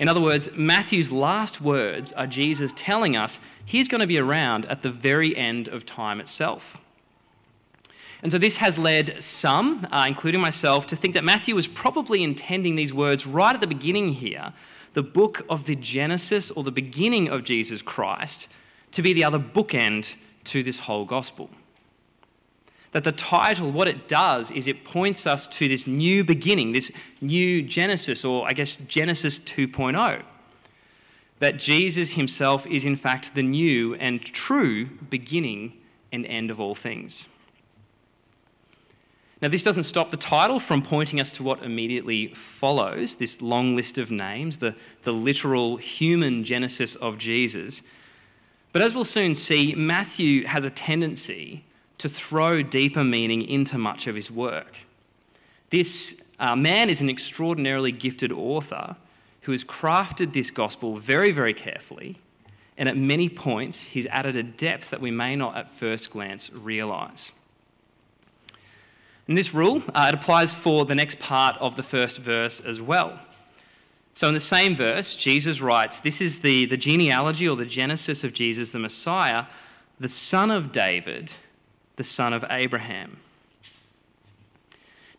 In 0.00 0.08
other 0.08 0.20
words, 0.20 0.48
Matthew's 0.56 1.12
last 1.12 1.60
words 1.60 2.12
are 2.14 2.26
Jesus 2.26 2.72
telling 2.74 3.14
us 3.14 3.38
he's 3.64 3.86
going 3.86 4.00
to 4.00 4.08
be 4.08 4.18
around 4.18 4.66
at 4.66 4.82
the 4.82 4.90
very 4.90 5.36
end 5.36 5.68
of 5.68 5.86
time 5.86 6.18
itself. 6.18 6.80
And 8.20 8.32
so 8.32 8.38
this 8.38 8.56
has 8.56 8.76
led 8.76 9.22
some, 9.22 9.86
uh, 9.92 10.06
including 10.08 10.40
myself, 10.40 10.88
to 10.88 10.96
think 10.96 11.14
that 11.14 11.22
Matthew 11.22 11.54
was 11.54 11.68
probably 11.68 12.24
intending 12.24 12.74
these 12.74 12.92
words 12.92 13.28
right 13.28 13.54
at 13.54 13.60
the 13.60 13.68
beginning 13.68 14.14
here 14.14 14.54
the 14.98 15.02
book 15.04 15.46
of 15.48 15.66
the 15.66 15.76
Genesis 15.76 16.50
or 16.50 16.64
the 16.64 16.72
beginning 16.72 17.28
of 17.28 17.44
Jesus 17.44 17.82
Christ 17.82 18.48
to 18.90 19.00
be 19.00 19.12
the 19.12 19.22
other 19.22 19.38
bookend 19.38 20.16
to 20.42 20.64
this 20.64 20.80
whole 20.80 21.04
gospel. 21.04 21.50
That 22.90 23.04
the 23.04 23.12
title, 23.12 23.70
what 23.70 23.86
it 23.86 24.08
does 24.08 24.50
is 24.50 24.66
it 24.66 24.84
points 24.84 25.24
us 25.24 25.46
to 25.46 25.68
this 25.68 25.86
new 25.86 26.24
beginning, 26.24 26.72
this 26.72 26.90
new 27.20 27.62
Genesis, 27.62 28.24
or 28.24 28.48
I 28.48 28.54
guess 28.54 28.74
Genesis 28.74 29.38
2.0. 29.38 30.24
That 31.38 31.58
Jesus 31.58 32.14
himself 32.14 32.66
is 32.66 32.84
in 32.84 32.96
fact 32.96 33.36
the 33.36 33.44
new 33.44 33.94
and 33.94 34.20
true 34.20 34.86
beginning 35.08 35.74
and 36.10 36.26
end 36.26 36.50
of 36.50 36.58
all 36.58 36.74
things. 36.74 37.28
Now, 39.40 39.48
this 39.48 39.62
doesn't 39.62 39.84
stop 39.84 40.10
the 40.10 40.16
title 40.16 40.58
from 40.58 40.82
pointing 40.82 41.20
us 41.20 41.30
to 41.32 41.44
what 41.44 41.62
immediately 41.62 42.28
follows 42.34 43.16
this 43.16 43.40
long 43.40 43.76
list 43.76 43.96
of 43.96 44.10
names, 44.10 44.58
the, 44.58 44.74
the 45.02 45.12
literal 45.12 45.76
human 45.76 46.42
genesis 46.42 46.96
of 46.96 47.18
Jesus. 47.18 47.82
But 48.72 48.82
as 48.82 48.94
we'll 48.94 49.04
soon 49.04 49.36
see, 49.36 49.74
Matthew 49.76 50.44
has 50.46 50.64
a 50.64 50.70
tendency 50.70 51.64
to 51.98 52.08
throw 52.08 52.62
deeper 52.62 53.04
meaning 53.04 53.42
into 53.42 53.78
much 53.78 54.08
of 54.08 54.16
his 54.16 54.30
work. 54.30 54.76
This 55.70 56.20
uh, 56.40 56.56
man 56.56 56.90
is 56.90 57.00
an 57.00 57.10
extraordinarily 57.10 57.92
gifted 57.92 58.32
author 58.32 58.96
who 59.42 59.52
has 59.52 59.64
crafted 59.64 60.32
this 60.32 60.50
gospel 60.50 60.96
very, 60.96 61.30
very 61.30 61.54
carefully, 61.54 62.18
and 62.76 62.88
at 62.88 62.96
many 62.96 63.28
points, 63.28 63.80
he's 63.82 64.06
added 64.06 64.36
a 64.36 64.42
depth 64.42 64.90
that 64.90 65.00
we 65.00 65.10
may 65.10 65.34
not 65.36 65.56
at 65.56 65.68
first 65.68 66.10
glance 66.10 66.52
realize. 66.52 67.32
And 69.28 69.36
this 69.36 69.52
rule, 69.52 69.82
uh, 69.94 70.06
it 70.08 70.14
applies 70.14 70.54
for 70.54 70.86
the 70.86 70.94
next 70.94 71.18
part 71.18 71.56
of 71.58 71.76
the 71.76 71.82
first 71.82 72.18
verse 72.18 72.60
as 72.60 72.80
well. 72.80 73.20
So, 74.14 74.26
in 74.26 74.34
the 74.34 74.40
same 74.40 74.74
verse, 74.74 75.14
Jesus 75.14 75.60
writes, 75.60 76.00
This 76.00 76.20
is 76.20 76.40
the, 76.40 76.64
the 76.64 76.78
genealogy 76.78 77.46
or 77.46 77.54
the 77.54 77.66
genesis 77.66 78.24
of 78.24 78.32
Jesus 78.32 78.72
the 78.72 78.78
Messiah, 78.78 79.44
the 80.00 80.08
son 80.08 80.50
of 80.50 80.72
David, 80.72 81.34
the 81.96 82.02
son 82.02 82.32
of 82.32 82.44
Abraham. 82.48 83.18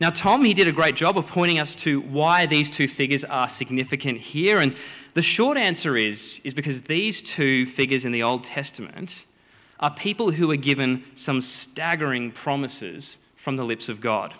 Now, 0.01 0.09
Tom, 0.09 0.43
he 0.43 0.53
did 0.53 0.67
a 0.67 0.71
great 0.71 0.95
job 0.95 1.17
of 1.17 1.27
pointing 1.27 1.59
us 1.59 1.75
to 1.77 2.01
why 2.01 2.45
these 2.45 2.69
two 2.69 2.87
figures 2.87 3.23
are 3.23 3.47
significant 3.47 4.17
here. 4.19 4.59
And 4.59 4.75
the 5.13 5.21
short 5.21 5.57
answer 5.57 5.97
is, 5.97 6.41
is 6.43 6.53
because 6.53 6.83
these 6.83 7.21
two 7.21 7.65
figures 7.65 8.05
in 8.05 8.11
the 8.11 8.23
Old 8.23 8.43
Testament 8.43 9.25
are 9.79 9.93
people 9.93 10.31
who 10.31 10.49
are 10.51 10.57
given 10.57 11.03
some 11.15 11.41
staggering 11.41 12.31
promises 12.31 13.17
from 13.39 13.55
the 13.55 13.63
lips 13.63 13.87
of 13.87 14.01
God. 14.01 14.33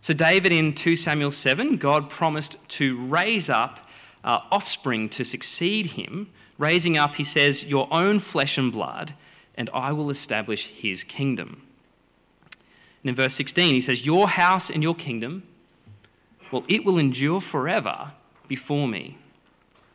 So, 0.00 0.14
David 0.14 0.52
in 0.52 0.74
2 0.74 0.94
Samuel 0.94 1.32
7, 1.32 1.76
God 1.76 2.08
promised 2.08 2.56
to 2.68 2.96
raise 3.06 3.50
up 3.50 3.80
uh, 4.22 4.38
offspring 4.52 5.08
to 5.08 5.24
succeed 5.24 5.86
him. 5.88 6.30
Raising 6.56 6.96
up, 6.96 7.16
he 7.16 7.24
says, 7.24 7.68
your 7.68 7.88
own 7.90 8.20
flesh 8.20 8.58
and 8.58 8.72
blood, 8.72 9.14
and 9.56 9.68
I 9.74 9.90
will 9.90 10.08
establish 10.08 10.68
his 10.68 11.02
kingdom. 11.02 11.62
And 13.02 13.10
in 13.10 13.16
verse 13.16 13.34
16, 13.34 13.74
he 13.74 13.80
says, 13.80 14.06
Your 14.06 14.28
house 14.28 14.70
and 14.70 14.80
your 14.80 14.94
kingdom, 14.94 15.42
well, 16.52 16.64
it 16.68 16.84
will 16.84 16.96
endure 16.96 17.40
forever 17.40 18.12
before 18.46 18.86
me. 18.86 19.18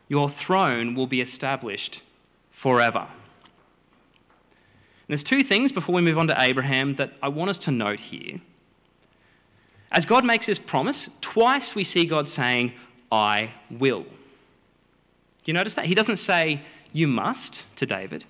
Your 0.08 0.28
throne 0.28 0.94
will 0.94 1.06
be 1.06 1.22
established 1.22 2.02
forever. 2.50 3.08
There's 5.06 5.24
two 5.24 5.42
things 5.42 5.70
before 5.70 5.94
we 5.94 6.02
move 6.02 6.18
on 6.18 6.28
to 6.28 6.40
Abraham 6.40 6.94
that 6.96 7.12
I 7.22 7.28
want 7.28 7.50
us 7.50 7.58
to 7.58 7.70
note 7.70 8.00
here. 8.00 8.40
As 9.92 10.06
God 10.06 10.24
makes 10.24 10.46
this 10.46 10.58
promise, 10.58 11.10
twice 11.20 11.74
we 11.74 11.84
see 11.84 12.06
God 12.06 12.26
saying, 12.26 12.72
I 13.12 13.52
will. 13.70 14.02
Do 14.02 14.08
you 15.44 15.52
notice 15.52 15.74
that? 15.74 15.84
He 15.84 15.94
doesn't 15.94 16.16
say, 16.16 16.62
You 16.92 17.06
must 17.06 17.64
to 17.76 17.86
David. 17.86 18.24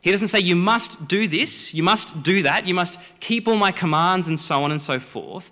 He 0.00 0.12
doesn't 0.12 0.28
say, 0.28 0.38
You 0.38 0.54
must 0.54 1.08
do 1.08 1.26
this, 1.26 1.74
you 1.74 1.82
must 1.82 2.22
do 2.22 2.42
that, 2.42 2.66
you 2.66 2.74
must 2.74 2.98
keep 3.18 3.48
all 3.48 3.56
my 3.56 3.72
commands, 3.72 4.28
and 4.28 4.38
so 4.38 4.62
on 4.62 4.70
and 4.70 4.80
so 4.80 5.00
forth. 5.00 5.50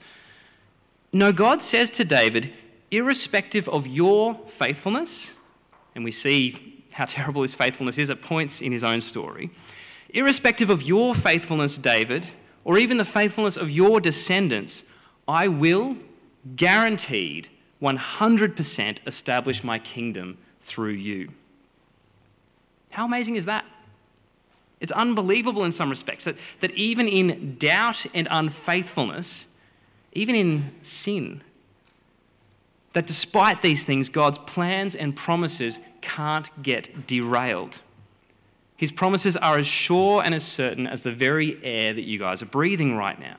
No, 1.12 1.32
God 1.32 1.62
says 1.62 1.90
to 1.90 2.04
David, 2.04 2.52
irrespective 2.90 3.68
of 3.68 3.86
your 3.86 4.34
faithfulness, 4.48 5.34
and 5.94 6.04
we 6.04 6.12
see 6.12 6.84
how 6.92 7.04
terrible 7.08 7.42
his 7.42 7.54
faithfulness 7.54 7.98
is 7.98 8.10
at 8.10 8.22
points 8.22 8.60
in 8.60 8.70
his 8.70 8.84
own 8.84 9.00
story, 9.00 9.50
Irrespective 10.16 10.70
of 10.70 10.82
your 10.82 11.14
faithfulness, 11.14 11.76
David, 11.76 12.30
or 12.64 12.78
even 12.78 12.96
the 12.96 13.04
faithfulness 13.04 13.58
of 13.58 13.70
your 13.70 14.00
descendants, 14.00 14.84
I 15.28 15.46
will, 15.46 15.98
guaranteed, 16.56 17.50
100% 17.82 19.06
establish 19.06 19.62
my 19.62 19.78
kingdom 19.78 20.38
through 20.62 20.92
you. 20.92 21.32
How 22.88 23.04
amazing 23.04 23.36
is 23.36 23.44
that? 23.44 23.66
It's 24.80 24.90
unbelievable 24.92 25.64
in 25.64 25.72
some 25.72 25.90
respects 25.90 26.24
that, 26.24 26.36
that 26.60 26.70
even 26.70 27.08
in 27.08 27.56
doubt 27.58 28.06
and 28.14 28.26
unfaithfulness, 28.30 29.48
even 30.14 30.34
in 30.34 30.70
sin, 30.80 31.42
that 32.94 33.06
despite 33.06 33.60
these 33.60 33.84
things, 33.84 34.08
God's 34.08 34.38
plans 34.38 34.94
and 34.94 35.14
promises 35.14 35.78
can't 36.00 36.50
get 36.62 37.06
derailed. 37.06 37.80
His 38.76 38.92
promises 38.92 39.36
are 39.36 39.56
as 39.56 39.66
sure 39.66 40.22
and 40.22 40.34
as 40.34 40.44
certain 40.44 40.86
as 40.86 41.02
the 41.02 41.12
very 41.12 41.58
air 41.64 41.94
that 41.94 42.04
you 42.04 42.18
guys 42.18 42.42
are 42.42 42.46
breathing 42.46 42.96
right 42.96 43.18
now. 43.18 43.36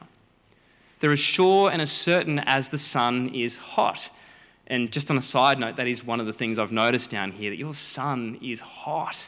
They're 1.00 1.12
as 1.12 1.20
sure 1.20 1.70
and 1.70 1.82
as 1.82 1.92
certain 1.92 2.40
as 2.40 2.70
the 2.70 2.78
sun 2.78 3.30
is 3.30 3.58
hot. 3.58 4.10
And 4.66 4.92
just 4.92 5.12
on 5.12 5.18
a 5.18 5.22
side 5.22 5.60
note, 5.60 5.76
that 5.76 5.88
is 5.88 6.04
one 6.04 6.20
of 6.20 6.26
the 6.26 6.34
things 6.34 6.58
I've 6.58 6.72
noticed 6.72 7.12
down 7.12 7.32
here 7.32 7.52
that 7.52 7.58
your 7.58 7.74
sun 7.74 8.40
is 8.42 8.60
hot. 8.60 9.28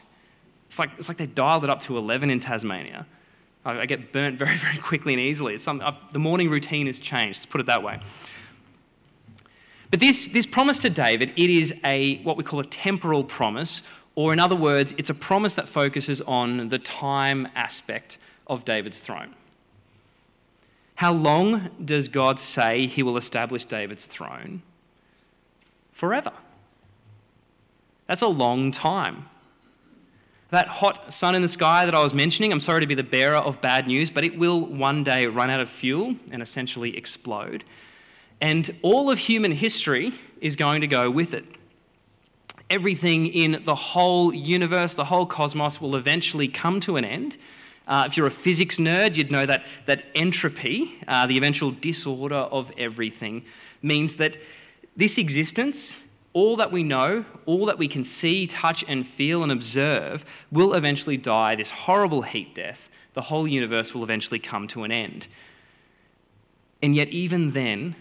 It's 0.68 0.80
like, 0.80 0.90
it's 0.98 1.08
like 1.08 1.18
they 1.18 1.28
dialed 1.28 1.64
it 1.64 1.70
up 1.70 1.80
to 1.82 1.98
11 1.98 2.32
in 2.32 2.40
Tasmania. 2.40 3.06
I, 3.64 3.82
I 3.82 3.86
get 3.86 4.12
burnt 4.12 4.38
very, 4.40 4.58
very 4.58 4.78
quickly 4.78 5.14
and 5.14 5.22
easily. 5.22 5.58
Some, 5.58 5.80
uh, 5.82 5.92
the 6.12 6.20
morning 6.20 6.50
routine 6.50 6.88
has 6.88 7.00
changed, 7.00 7.40
let's 7.40 7.46
put 7.46 7.62
it 7.62 7.68
that 7.68 7.84
way. 7.84 8.00
But 9.92 10.00
this, 10.00 10.28
this 10.28 10.46
promise 10.46 10.78
to 10.80 10.90
David, 10.90 11.34
it 11.36 11.50
is 11.50 11.74
a 11.84 12.18
what 12.24 12.38
we 12.38 12.44
call 12.44 12.60
a 12.60 12.66
temporal 12.66 13.24
promise 13.24 13.82
or, 14.20 14.34
in 14.34 14.40
other 14.42 14.54
words, 14.54 14.94
it's 14.98 15.10
a 15.10 15.14
promise 15.14 15.56
that 15.56 15.70
focuses 15.70 16.20
on 16.20 16.68
the 16.68 16.78
time 16.78 17.48
aspect 17.56 18.18
of 18.48 18.66
David's 18.66 19.00
throne. 19.00 19.34
How 20.96 21.14
long 21.14 21.70
does 21.86 22.10
God 22.10 22.38
say 22.38 22.86
he 22.86 23.02
will 23.02 23.16
establish 23.16 23.64
David's 23.64 24.08
throne? 24.08 24.62
Forever. 25.94 26.34
That's 28.08 28.22
a 28.22 28.28
long 28.28 28.74
time. 28.74 29.30
That 30.50 30.68
hot 30.68 31.14
sun 31.14 31.34
in 31.34 31.42
the 31.42 31.48
sky 31.48 31.86
that 31.86 31.96
I 31.96 32.04
was 32.04 32.14
mentioning, 32.14 32.52
I'm 32.52 32.60
sorry 32.60 32.82
to 32.82 32.88
be 32.88 32.96
the 32.96 33.04
bearer 33.04 33.38
of 33.38 33.62
bad 33.62 33.88
news, 33.88 34.10
but 34.10 34.26
it 34.26 34.38
will 34.38 34.66
one 34.66 35.02
day 35.06 35.28
run 35.28 35.50
out 35.50 35.62
of 35.62 35.70
fuel 35.70 36.16
and 36.30 36.42
essentially 36.42 36.98
explode. 36.98 37.64
And 38.42 38.70
all 38.82 39.10
of 39.10 39.18
human 39.18 39.54
history 39.54 40.12
is 40.42 40.58
going 40.58 40.82
to 40.82 40.88
go 40.88 41.10
with 41.10 41.34
it 41.34 41.46
everything 42.70 43.28
in 43.28 43.62
the 43.64 43.76
whole 43.76 44.34
universe, 44.34 44.96
the 44.96 45.06
whole 45.06 45.26
cosmos, 45.26 45.82
will 45.82 45.96
eventually 45.96 46.48
come 46.48 46.80
to 46.82 46.98
an 46.98 47.06
end. 47.06 47.38
Uh, 47.88 48.04
if 48.06 48.16
you're 48.16 48.28
a 48.28 48.32
physics 48.32 48.78
nerd, 48.78 49.18
you'd 49.18 49.32
know 49.32 49.46
that, 49.46 49.66
that 49.88 50.06
entropy, 50.14 50.96
uh, 51.08 51.26
the 51.26 51.38
eventual 51.38 51.72
disorder 51.72 52.36
of 52.36 52.72
everything, 52.78 53.44
means 53.82 54.18
that 54.18 54.38
this 54.96 55.18
existence, 55.18 56.00
all 56.34 56.56
that 56.58 56.72
we 56.72 56.84
know, 56.84 57.26
all 57.46 57.66
that 57.66 57.80
we 57.80 57.88
can 57.88 58.04
see, 58.04 58.46
touch, 58.46 58.86
and 58.88 59.08
feel 59.08 59.42
and 59.42 59.52
observe, 59.52 60.24
will 60.52 60.76
eventually 60.76 61.18
die 61.18 61.56
this 61.56 61.72
horrible 61.72 62.22
heat 62.22 62.54
death. 62.54 62.90
The 63.14 63.22
whole 63.24 63.48
universe 63.48 63.96
will 63.96 64.04
eventually 64.04 64.40
come 64.40 64.68
to 64.68 64.84
an 64.84 64.92
end. 64.92 65.28
And 66.84 66.96
yet, 66.96 67.10
even 67.10 67.54
then, 67.54 67.96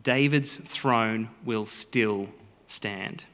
David's 0.00 0.54
throne 0.54 1.30
will 1.44 1.66
still 1.66 2.28
stand. 2.68 3.24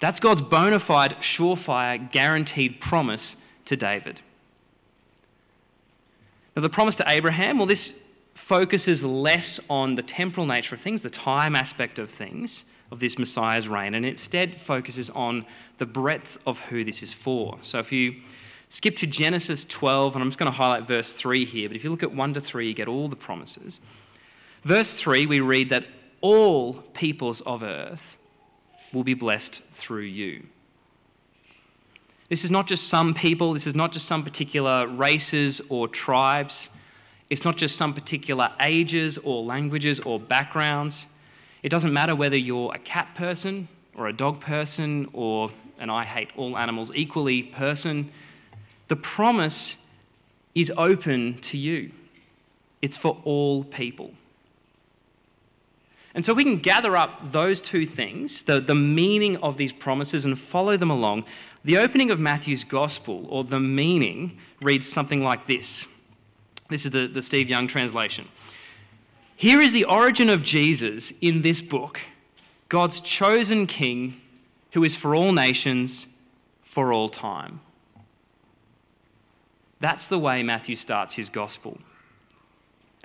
That's 0.00 0.20
God's 0.20 0.42
bona 0.42 0.78
fide, 0.78 1.16
surefire, 1.20 2.10
guaranteed 2.10 2.80
promise 2.80 3.36
to 3.66 3.76
David. 3.76 4.20
Now, 6.54 6.62
the 6.62 6.70
promise 6.70 6.96
to 6.96 7.04
Abraham, 7.08 7.58
well, 7.58 7.66
this 7.66 8.12
focuses 8.34 9.02
less 9.02 9.60
on 9.70 9.94
the 9.94 10.02
temporal 10.02 10.46
nature 10.46 10.74
of 10.74 10.80
things, 10.80 11.02
the 11.02 11.10
time 11.10 11.56
aspect 11.56 11.98
of 11.98 12.10
things, 12.10 12.64
of 12.90 13.00
this 13.00 13.18
Messiah's 13.18 13.68
reign, 13.68 13.94
and 13.94 14.04
instead 14.04 14.56
focuses 14.56 15.10
on 15.10 15.46
the 15.78 15.86
breadth 15.86 16.38
of 16.46 16.58
who 16.66 16.84
this 16.84 17.02
is 17.02 17.12
for. 17.12 17.58
So 17.60 17.78
if 17.78 17.90
you 17.90 18.16
skip 18.68 18.96
to 18.96 19.06
Genesis 19.06 19.64
12, 19.64 20.14
and 20.14 20.22
I'm 20.22 20.28
just 20.28 20.38
going 20.38 20.50
to 20.50 20.56
highlight 20.56 20.86
verse 20.86 21.12
3 21.12 21.44
here, 21.44 21.68
but 21.68 21.76
if 21.76 21.84
you 21.84 21.90
look 21.90 22.02
at 22.02 22.12
1 22.12 22.34
to 22.34 22.40
3, 22.40 22.68
you 22.68 22.74
get 22.74 22.88
all 22.88 23.08
the 23.08 23.16
promises. 23.16 23.80
Verse 24.62 25.00
3, 25.00 25.26
we 25.26 25.40
read 25.40 25.70
that 25.70 25.86
all 26.20 26.74
peoples 26.74 27.40
of 27.42 27.62
earth 27.62 28.18
will 28.94 29.04
be 29.04 29.14
blessed 29.14 29.62
through 29.64 30.02
you. 30.02 30.44
This 32.28 32.44
is 32.44 32.50
not 32.50 32.66
just 32.66 32.88
some 32.88 33.12
people, 33.12 33.52
this 33.52 33.66
is 33.66 33.74
not 33.74 33.92
just 33.92 34.06
some 34.06 34.24
particular 34.24 34.88
races 34.88 35.60
or 35.68 35.88
tribes, 35.88 36.70
it's 37.28 37.44
not 37.44 37.56
just 37.56 37.76
some 37.76 37.92
particular 37.92 38.48
ages 38.60 39.18
or 39.18 39.42
languages 39.42 40.00
or 40.00 40.18
backgrounds. 40.18 41.06
It 41.62 41.68
doesn't 41.68 41.92
matter 41.92 42.14
whether 42.14 42.36
you're 42.36 42.74
a 42.74 42.78
cat 42.78 43.14
person 43.14 43.68
or 43.94 44.08
a 44.08 44.12
dog 44.12 44.40
person 44.40 45.08
or 45.12 45.50
an 45.78 45.90
I 45.90 46.04
hate 46.04 46.30
all 46.36 46.56
animals 46.56 46.90
equally 46.94 47.42
person. 47.42 48.10
The 48.88 48.96
promise 48.96 49.84
is 50.54 50.72
open 50.76 51.38
to 51.38 51.58
you, 51.58 51.90
it's 52.80 52.96
for 52.96 53.20
all 53.24 53.64
people. 53.64 54.12
And 56.14 56.24
so 56.24 56.32
we 56.32 56.44
can 56.44 56.56
gather 56.56 56.96
up 56.96 57.32
those 57.32 57.60
two 57.60 57.86
things, 57.86 58.44
the, 58.44 58.60
the 58.60 58.74
meaning 58.74 59.36
of 59.38 59.56
these 59.56 59.72
promises, 59.72 60.24
and 60.24 60.38
follow 60.38 60.76
them 60.76 60.90
along. 60.90 61.24
The 61.64 61.76
opening 61.76 62.10
of 62.10 62.20
Matthew's 62.20 62.62
gospel, 62.62 63.26
or 63.28 63.42
the 63.42 63.58
meaning, 63.58 64.38
reads 64.62 64.88
something 64.88 65.24
like 65.24 65.46
this. 65.46 65.88
This 66.70 66.84
is 66.84 66.92
the, 66.92 67.08
the 67.08 67.22
Steve 67.22 67.50
Young 67.50 67.66
translation. 67.66 68.28
Here 69.36 69.60
is 69.60 69.72
the 69.72 69.84
origin 69.84 70.30
of 70.30 70.42
Jesus 70.42 71.12
in 71.20 71.42
this 71.42 71.60
book 71.60 72.00
God's 72.68 73.00
chosen 73.00 73.66
king 73.66 74.20
who 74.72 74.82
is 74.84 74.96
for 74.96 75.14
all 75.14 75.32
nations, 75.32 76.16
for 76.62 76.92
all 76.92 77.08
time. 77.08 77.60
That's 79.80 80.08
the 80.08 80.18
way 80.18 80.42
Matthew 80.42 80.76
starts 80.76 81.14
his 81.14 81.28
gospel. 81.28 81.78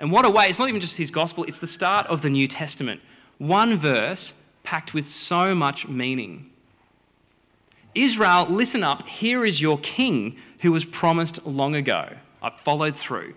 And 0.00 0.10
what 0.10 0.24
a 0.24 0.30
way, 0.30 0.46
it's 0.46 0.58
not 0.58 0.70
even 0.70 0.80
just 0.80 0.96
his 0.96 1.10
gospel, 1.10 1.44
it's 1.44 1.58
the 1.58 1.66
start 1.66 2.06
of 2.06 2.22
the 2.22 2.30
New 2.30 2.48
Testament. 2.48 3.02
One 3.36 3.76
verse 3.76 4.32
packed 4.64 4.94
with 4.94 5.06
so 5.06 5.54
much 5.54 5.86
meaning. 5.88 6.50
Israel, 7.94 8.46
listen 8.48 8.82
up, 8.82 9.06
here 9.06 9.44
is 9.44 9.60
your 9.60 9.78
king 9.78 10.38
who 10.60 10.72
was 10.72 10.86
promised 10.86 11.46
long 11.46 11.74
ago. 11.74 12.08
I've 12.42 12.58
followed 12.58 12.96
through. 12.96 13.34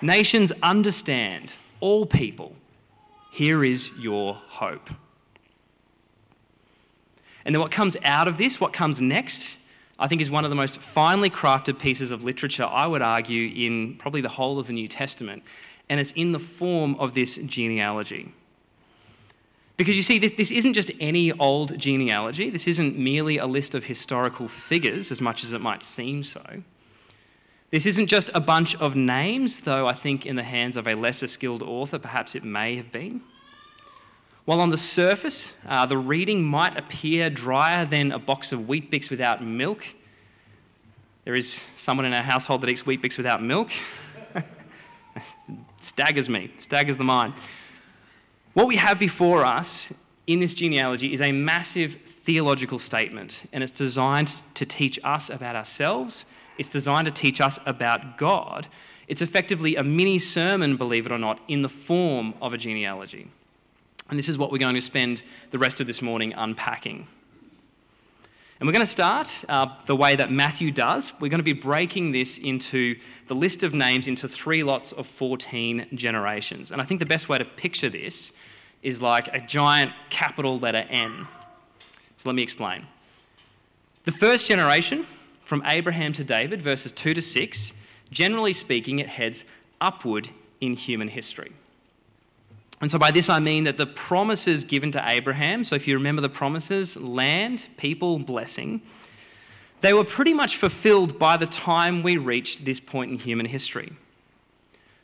Nations 0.00 0.52
understand, 0.62 1.54
all 1.80 2.06
people, 2.06 2.54
here 3.30 3.62
is 3.62 3.90
your 4.00 4.34
hope. 4.34 4.88
And 7.44 7.54
then 7.54 7.60
what 7.60 7.70
comes 7.70 7.96
out 8.04 8.26
of 8.26 8.38
this, 8.38 8.58
what 8.58 8.72
comes 8.72 9.02
next, 9.02 9.57
I 9.98 10.06
think 10.06 10.20
is 10.20 10.30
one 10.30 10.44
of 10.44 10.50
the 10.50 10.56
most 10.56 10.78
finely 10.78 11.28
crafted 11.28 11.78
pieces 11.78 12.10
of 12.10 12.22
literature, 12.22 12.64
I 12.64 12.86
would 12.86 13.02
argue, 13.02 13.50
in 13.54 13.96
probably 13.96 14.20
the 14.20 14.28
whole 14.28 14.58
of 14.58 14.68
the 14.68 14.72
New 14.72 14.88
Testament. 14.88 15.42
And 15.88 15.98
it's 15.98 16.12
in 16.12 16.32
the 16.32 16.38
form 16.38 16.94
of 16.96 17.14
this 17.14 17.36
genealogy. 17.36 18.32
Because 19.76 19.96
you 19.96 20.02
see, 20.02 20.18
this, 20.18 20.32
this 20.32 20.50
isn't 20.50 20.74
just 20.74 20.90
any 21.00 21.32
old 21.32 21.78
genealogy. 21.78 22.50
This 22.50 22.68
isn't 22.68 22.98
merely 22.98 23.38
a 23.38 23.46
list 23.46 23.74
of 23.74 23.86
historical 23.86 24.48
figures, 24.48 25.10
as 25.10 25.20
much 25.20 25.42
as 25.42 25.52
it 25.52 25.60
might 25.60 25.82
seem 25.82 26.22
so. 26.22 26.62
This 27.70 27.84
isn't 27.86 28.06
just 28.06 28.30
a 28.34 28.40
bunch 28.40 28.74
of 28.76 28.96
names, 28.96 29.60
though 29.60 29.86
I 29.86 29.92
think 29.92 30.26
in 30.26 30.36
the 30.36 30.42
hands 30.42 30.76
of 30.76 30.86
a 30.86 30.94
lesser 30.94 31.26
skilled 31.26 31.62
author, 31.62 31.98
perhaps 31.98 32.34
it 32.34 32.44
may 32.44 32.76
have 32.76 32.90
been. 32.90 33.20
While 34.48 34.62
on 34.62 34.70
the 34.70 34.78
surface, 34.78 35.60
uh, 35.68 35.84
the 35.84 35.98
reading 35.98 36.42
might 36.42 36.74
appear 36.78 37.28
drier 37.28 37.84
than 37.84 38.12
a 38.12 38.18
box 38.18 38.50
of 38.50 38.60
Weet-Bix 38.60 39.10
without 39.10 39.44
milk, 39.44 39.84
there 41.26 41.34
is 41.34 41.52
someone 41.76 42.06
in 42.06 42.14
our 42.14 42.22
household 42.22 42.62
that 42.62 42.70
eats 42.70 42.86
Weet-Bix 42.86 43.18
without 43.18 43.42
milk. 43.42 43.70
staggers 45.76 46.30
me, 46.30 46.50
staggers 46.56 46.96
the 46.96 47.04
mind. 47.04 47.34
What 48.54 48.66
we 48.66 48.76
have 48.76 48.98
before 48.98 49.44
us 49.44 49.92
in 50.26 50.40
this 50.40 50.54
genealogy 50.54 51.12
is 51.12 51.20
a 51.20 51.30
massive 51.30 51.98
theological 52.06 52.78
statement, 52.78 53.42
and 53.52 53.62
it's 53.62 53.70
designed 53.70 54.28
to 54.54 54.64
teach 54.64 54.98
us 55.04 55.28
about 55.28 55.56
ourselves 55.56 56.24
it's 56.58 56.70
designed 56.70 57.06
to 57.06 57.12
teach 57.12 57.40
us 57.40 57.60
about 57.66 58.18
God. 58.18 58.66
It's 59.06 59.22
effectively 59.22 59.76
a 59.76 59.84
mini 59.84 60.18
sermon, 60.18 60.76
believe 60.76 61.06
it 61.06 61.12
or 61.12 61.18
not, 61.18 61.40
in 61.46 61.62
the 61.62 61.68
form 61.68 62.34
of 62.42 62.52
a 62.52 62.58
genealogy. 62.58 63.28
And 64.08 64.18
this 64.18 64.28
is 64.28 64.38
what 64.38 64.50
we're 64.50 64.58
going 64.58 64.74
to 64.74 64.80
spend 64.80 65.22
the 65.50 65.58
rest 65.58 65.80
of 65.80 65.86
this 65.86 66.00
morning 66.00 66.32
unpacking. 66.32 67.06
And 68.60 68.66
we're 68.66 68.72
going 68.72 68.84
to 68.84 68.86
start 68.86 69.32
uh, 69.48 69.68
the 69.86 69.94
way 69.94 70.16
that 70.16 70.32
Matthew 70.32 70.72
does. 70.72 71.12
We're 71.20 71.28
going 71.28 71.38
to 71.38 71.44
be 71.44 71.52
breaking 71.52 72.10
this 72.10 72.38
into 72.38 72.98
the 73.28 73.34
list 73.34 73.62
of 73.62 73.72
names 73.72 74.08
into 74.08 74.26
three 74.26 74.64
lots 74.64 74.90
of 74.90 75.06
14 75.06 75.86
generations. 75.94 76.72
And 76.72 76.80
I 76.80 76.84
think 76.84 76.98
the 76.98 77.06
best 77.06 77.28
way 77.28 77.38
to 77.38 77.44
picture 77.44 77.88
this 77.88 78.32
is 78.82 79.00
like 79.00 79.28
a 79.28 79.40
giant 79.40 79.92
capital 80.10 80.58
letter 80.58 80.84
N. 80.88 81.28
So 82.16 82.28
let 82.28 82.34
me 82.34 82.42
explain. 82.42 82.86
The 84.04 84.12
first 84.12 84.48
generation 84.48 85.06
from 85.44 85.62
Abraham 85.64 86.12
to 86.14 86.24
David, 86.24 86.60
verses 86.60 86.90
2 86.92 87.14
to 87.14 87.22
6, 87.22 87.74
generally 88.10 88.52
speaking, 88.52 88.98
it 88.98 89.06
heads 89.06 89.44
upward 89.80 90.30
in 90.60 90.72
human 90.72 91.08
history. 91.08 91.52
And 92.80 92.90
so 92.90 92.98
by 92.98 93.10
this 93.10 93.28
I 93.28 93.40
mean 93.40 93.64
that 93.64 93.76
the 93.76 93.86
promises 93.86 94.64
given 94.64 94.92
to 94.92 95.02
Abraham, 95.04 95.64
so 95.64 95.74
if 95.74 95.88
you 95.88 95.96
remember 95.96 96.22
the 96.22 96.28
promises 96.28 96.96
land, 96.96 97.66
people, 97.76 98.18
blessing 98.18 98.82
they 99.80 99.92
were 99.92 100.04
pretty 100.04 100.34
much 100.34 100.56
fulfilled 100.56 101.18
by 101.18 101.36
the 101.36 101.46
time 101.46 102.02
we 102.02 102.16
reached 102.16 102.64
this 102.64 102.80
point 102.80 103.12
in 103.12 103.18
human 103.18 103.46
history. 103.46 103.92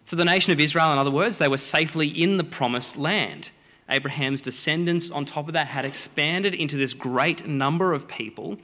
So 0.05 0.17
the 0.17 0.25
nation 0.25 0.53
of 0.53 0.61
Israel, 0.61 0.93
in 0.93 0.99
other 0.99 1.11
words, 1.11 1.39
they 1.39 1.49
were 1.49 1.59
safely 1.59 2.09
in 2.09 2.37
the 2.37 2.45
promised 2.45 2.97
land. 2.97 3.51
Abraham's 3.89 4.43
descendants, 4.43 5.11
on 5.11 5.25
top 5.25 5.47
of 5.47 5.55
that, 5.55 5.69
had 5.69 5.85
expanded 5.85 6.55
into 6.55 6.77
this 6.77 6.93
great 6.93 7.47
number 7.47 7.93
of 7.93 8.09
people 8.09 8.59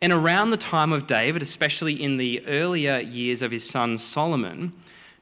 and 0.00 0.12
around 0.12 0.50
the 0.50 0.56
time 0.56 0.92
of 0.92 1.06
David, 1.06 1.42
especially 1.42 2.02
in 2.02 2.16
the 2.16 2.44
earlier 2.46 2.98
years 2.98 3.40
of 3.40 3.52
his 3.52 3.68
son 3.68 3.96
Solomon, 3.96 4.72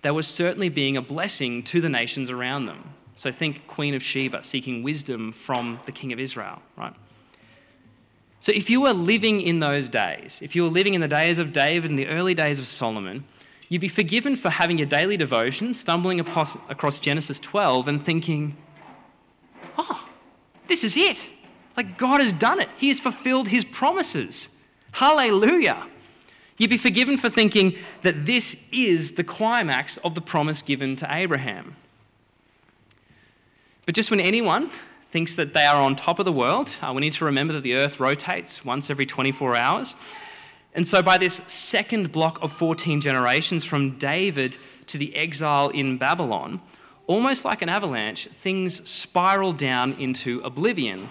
there 0.00 0.14
was 0.14 0.26
certainly 0.26 0.70
being 0.70 0.96
a 0.96 1.02
blessing 1.02 1.62
to 1.64 1.82
the 1.82 1.90
nations 1.90 2.30
around 2.30 2.64
them. 2.64 2.94
So 3.20 3.30
think 3.30 3.66
Queen 3.66 3.92
of 3.92 4.02
Sheba 4.02 4.42
seeking 4.42 4.82
wisdom 4.82 5.30
from 5.30 5.78
the 5.84 5.92
king 5.92 6.10
of 6.10 6.18
Israel, 6.18 6.62
right? 6.74 6.94
So 8.40 8.50
if 8.50 8.70
you 8.70 8.80
were 8.80 8.94
living 8.94 9.42
in 9.42 9.60
those 9.60 9.90
days, 9.90 10.40
if 10.42 10.56
you 10.56 10.62
were 10.62 10.70
living 10.70 10.94
in 10.94 11.02
the 11.02 11.08
days 11.08 11.36
of 11.36 11.52
David 11.52 11.90
and 11.90 11.98
the 11.98 12.06
early 12.06 12.32
days 12.32 12.58
of 12.58 12.66
Solomon, 12.66 13.24
you'd 13.68 13.82
be 13.82 13.88
forgiven 13.88 14.36
for 14.36 14.48
having 14.48 14.78
your 14.78 14.86
daily 14.86 15.18
devotion, 15.18 15.74
stumbling 15.74 16.18
across 16.18 16.98
Genesis 16.98 17.38
12 17.38 17.88
and 17.88 18.00
thinking, 18.00 18.56
oh, 19.76 20.08
this 20.66 20.82
is 20.82 20.96
it. 20.96 21.28
Like 21.76 21.98
God 21.98 22.22
has 22.22 22.32
done 22.32 22.58
it. 22.58 22.70
He 22.78 22.88
has 22.88 23.00
fulfilled 23.00 23.48
his 23.48 23.66
promises. 23.66 24.48
Hallelujah. 24.92 25.86
You'd 26.56 26.70
be 26.70 26.78
forgiven 26.78 27.18
for 27.18 27.28
thinking 27.28 27.76
that 28.00 28.24
this 28.24 28.66
is 28.72 29.12
the 29.12 29.24
climax 29.24 29.98
of 29.98 30.14
the 30.14 30.22
promise 30.22 30.62
given 30.62 30.96
to 30.96 31.06
Abraham. 31.14 31.76
But 33.90 33.96
just 33.96 34.12
when 34.12 34.20
anyone 34.20 34.70
thinks 35.10 35.34
that 35.34 35.52
they 35.52 35.64
are 35.64 35.82
on 35.82 35.96
top 35.96 36.20
of 36.20 36.24
the 36.24 36.30
world, 36.30 36.76
uh, 36.80 36.92
we 36.94 37.00
need 37.00 37.14
to 37.14 37.24
remember 37.24 37.52
that 37.54 37.64
the 37.64 37.74
earth 37.74 37.98
rotates 37.98 38.64
once 38.64 38.88
every 38.88 39.04
24 39.04 39.56
hours. 39.56 39.96
And 40.76 40.86
so, 40.86 41.02
by 41.02 41.18
this 41.18 41.34
second 41.48 42.12
block 42.12 42.40
of 42.40 42.52
14 42.52 43.00
generations 43.00 43.64
from 43.64 43.98
David 43.98 44.58
to 44.86 44.96
the 44.96 45.16
exile 45.16 45.70
in 45.70 45.98
Babylon, 45.98 46.60
almost 47.08 47.44
like 47.44 47.62
an 47.62 47.68
avalanche, 47.68 48.28
things 48.28 48.88
spiral 48.88 49.50
down 49.50 49.94
into 49.94 50.40
oblivion 50.44 51.08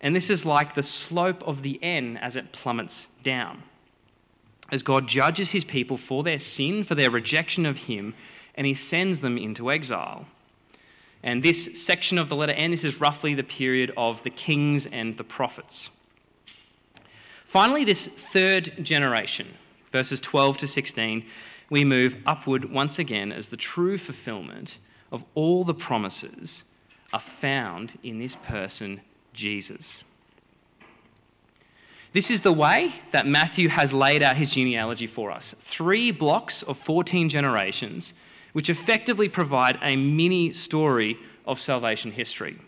and 0.00 0.16
this 0.16 0.28
is 0.28 0.44
like 0.44 0.74
the 0.74 0.82
slope 0.82 1.46
of 1.46 1.62
the 1.62 1.78
N 1.84 2.16
as 2.16 2.34
it 2.34 2.50
plummets 2.50 3.10
down. 3.22 3.62
As 4.72 4.82
God 4.82 5.06
judges 5.06 5.52
his 5.52 5.64
people 5.64 5.96
for 5.96 6.24
their 6.24 6.40
sin, 6.40 6.82
for 6.82 6.96
their 6.96 7.12
rejection 7.12 7.64
of 7.64 7.84
him, 7.84 8.14
and 8.56 8.66
he 8.66 8.74
sends 8.74 9.20
them 9.20 9.38
into 9.38 9.70
exile. 9.70 10.26
And 11.28 11.42
this 11.42 11.78
section 11.84 12.16
of 12.16 12.30
the 12.30 12.36
letter 12.36 12.54
N, 12.54 12.70
this 12.70 12.84
is 12.84 13.02
roughly 13.02 13.34
the 13.34 13.42
period 13.42 13.92
of 13.98 14.22
the 14.22 14.30
kings 14.30 14.86
and 14.86 15.14
the 15.18 15.24
prophets. 15.24 15.90
Finally, 17.44 17.84
this 17.84 18.06
third 18.06 18.82
generation, 18.82 19.48
verses 19.92 20.22
12 20.22 20.56
to 20.56 20.66
16, 20.66 21.26
we 21.68 21.84
move 21.84 22.22
upward 22.24 22.72
once 22.72 22.98
again 22.98 23.30
as 23.30 23.50
the 23.50 23.58
true 23.58 23.98
fulfillment 23.98 24.78
of 25.12 25.22
all 25.34 25.64
the 25.64 25.74
promises 25.74 26.64
are 27.12 27.20
found 27.20 27.98
in 28.02 28.18
this 28.18 28.34
person, 28.34 29.02
Jesus. 29.34 30.04
This 32.12 32.30
is 32.30 32.40
the 32.40 32.54
way 32.54 32.94
that 33.10 33.26
Matthew 33.26 33.68
has 33.68 33.92
laid 33.92 34.22
out 34.22 34.38
his 34.38 34.54
genealogy 34.54 35.06
for 35.06 35.30
us 35.30 35.54
three 35.58 36.10
blocks 36.10 36.62
of 36.62 36.78
14 36.78 37.28
generations, 37.28 38.14
which 38.52 38.70
effectively 38.70 39.28
provide 39.28 39.78
a 39.82 39.96
mini 39.96 40.52
story 40.52 41.18
of 41.46 41.60
salvation 41.60 42.12
history. 42.12 42.58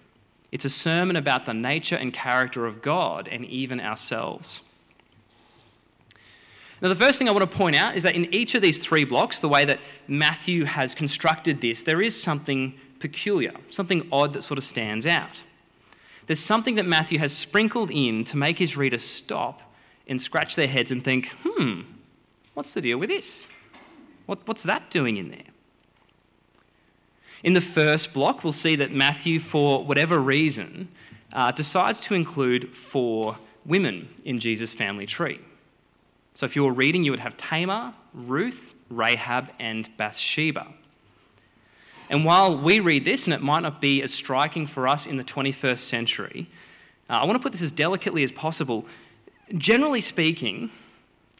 It's 0.53 0.65
a 0.65 0.71
sermon 0.71 1.17
about 1.17 1.47
the 1.47 1.55
nature 1.55 1.97
and 1.97 2.13
character 2.13 2.67
of 2.67 2.83
God 2.83 3.29
and 3.29 3.45
even 3.45 3.81
ourselves. 3.81 4.63
Now, 6.83 6.89
the 6.89 6.95
first 6.95 7.19
thing 7.19 7.29
I 7.29 7.33
want 7.33 7.49
to 7.49 7.57
point 7.57 7.77
out 7.77 7.95
is 7.95 8.03
that 8.05 8.15
in 8.15 8.33
each 8.33 8.55
of 8.55 8.63
these 8.63 8.79
three 8.79 9.05
blocks, 9.05 9.39
the 9.41 9.49
way 9.49 9.65
that 9.67 9.81
Matthew 10.09 10.65
has 10.65 10.95
constructed 10.95 11.61
this, 11.61 11.83
there 11.83 12.01
is 12.01 12.21
something 12.21 12.75
peculiar, 12.99 13.53
something 13.69 14.09
odd 14.11 14.33
that 14.33 14.43
sort 14.43 14.57
of 14.59 14.65
stands 14.65 15.07
out 15.07 15.43
there's 16.31 16.39
something 16.39 16.77
that 16.77 16.87
Matthew 16.87 17.19
has 17.19 17.37
sprinkled 17.37 17.91
in 17.91 18.23
to 18.23 18.37
make 18.37 18.57
his 18.57 18.77
readers 18.77 19.03
stop 19.03 19.63
and 20.07 20.23
scratch 20.23 20.55
their 20.55 20.69
heads 20.69 20.93
and 20.93 21.03
think, 21.03 21.31
hmm, 21.43 21.81
what's 22.55 22.73
the 22.73 22.81
deal 22.81 22.99
with 22.99 23.09
this? 23.09 23.49
What, 24.27 24.47
what's 24.47 24.63
that 24.63 24.93
doing 24.93 25.17
in 25.17 25.31
there? 25.31 25.43
In 27.43 27.55
the 27.55 27.61
first 27.61 28.13
block, 28.13 28.45
we'll 28.45 28.53
see 28.53 28.77
that 28.77 28.93
Matthew, 28.93 29.41
for 29.41 29.83
whatever 29.85 30.19
reason, 30.21 30.89
uh, 31.33 31.53
decides 31.53 32.01
to 32.03 32.15
include 32.15 32.75
four 32.75 33.39
women 33.65 34.09
in 34.25 34.39
Jesus' 34.39 34.75
family 34.75 35.07
tree. 35.07 35.41
So 36.35 36.47
if 36.47 36.55
you 36.55 36.65
were 36.65 36.73
reading, 36.73 37.03
you 37.03 37.11
would 37.13 37.21
have 37.21 37.37
Tamar, 37.37 37.95
Ruth, 38.13 38.75
Rahab 38.91 39.51
and 39.59 39.89
Bathsheba. 39.97 40.67
And 42.11 42.25
while 42.25 42.57
we 42.57 42.81
read 42.81 43.05
this, 43.05 43.27
and 43.27 43.35
it 43.35 43.41
might 43.41 43.63
not 43.63 43.81
be 43.81 44.03
as 44.03 44.13
striking 44.13 44.67
for 44.67 44.89
us 44.89 45.07
in 45.07 45.17
the 45.17 45.25
21st 45.25 45.79
century, 45.79 46.49
uh, 47.09 47.15
I 47.15 47.25
want 47.25 47.37
to 47.37 47.43
put 47.43 47.53
this 47.53 47.63
as 47.63 47.73
delicately 47.73 48.23
as 48.23 48.33
possible. 48.33 48.85
Generally 49.57 50.01
speaking, 50.03 50.71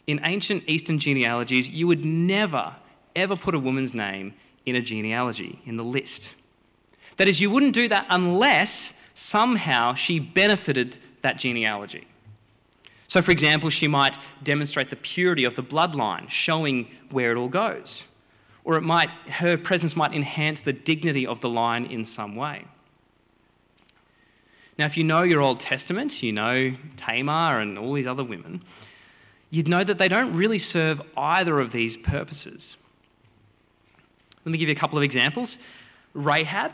in 0.07 0.21
ancient 0.25 0.65
Eastern 0.67 0.99
genealogies, 0.99 1.69
you 1.69 1.87
would 1.87 2.05
never, 2.05 2.75
ever 3.15 3.37
put 3.37 3.55
a 3.55 3.59
woman's 3.59 3.93
name 3.93 4.35
in 4.67 4.77
a 4.77 4.81
genealogy, 4.81 5.61
in 5.65 5.77
the 5.77 5.85
list. 5.85 6.35
That 7.17 7.29
is, 7.29 7.41
you 7.41 7.51
wouldn't 7.51 7.75
do 7.75 7.89
that 7.89 8.07
unless 8.09 9.11
somehow 9.15 9.95
she 9.95 10.19
benefited 10.19 10.99
that 11.23 11.39
genealogy. 11.39 12.07
So, 13.07 13.21
for 13.21 13.33
example, 13.33 13.71
she 13.71 13.89
might 13.89 14.17
demonstrate 14.43 14.91
the 14.91 14.97
purity 14.97 15.45
of 15.45 15.57
the 15.57 15.63
bloodline, 15.63 16.29
showing 16.29 16.89
where 17.11 17.33
it 17.33 17.37
all 17.37 17.49
goes. 17.49 18.05
Or 18.63 18.77
it 18.77 18.83
might, 18.83 19.11
her 19.11 19.57
presence 19.57 19.97
might 19.97 20.13
enhance 20.13 20.61
the 20.61 20.73
dignity 20.73 21.27
of 21.27 21.41
the 21.41 21.49
line 21.49 21.87
in 21.87 22.05
some 22.05 22.37
way. 22.37 22.67
Now, 24.79 24.87
if 24.87 24.97
you 24.97 25.05
know 25.05 25.23
your 25.23 25.43
Old 25.43 25.61
Testament, 25.61 26.23
you 26.23 26.33
know 26.33 26.73
Tamar 26.97 27.61
and 27.61 27.79
all 27.79 27.93
these 27.93 28.07
other 28.07 28.25
women, 28.25 28.63
you'd 29.51 29.69
know 29.69 29.85
that 29.85 29.99
they 29.99 30.09
don't 30.09 30.33
really 30.33 30.59
serve 30.59 31.03
either 31.17 31.59
of 31.59 31.73
these 31.73 31.97
purposes. 31.97 32.77
Let 34.45 34.53
me 34.53 34.59
give 34.59 34.69
you 34.69 34.75
a 34.75 34.79
couple 34.79 34.99
of 34.99 35.05
examples. 35.05 35.59
Rahab, 36.15 36.73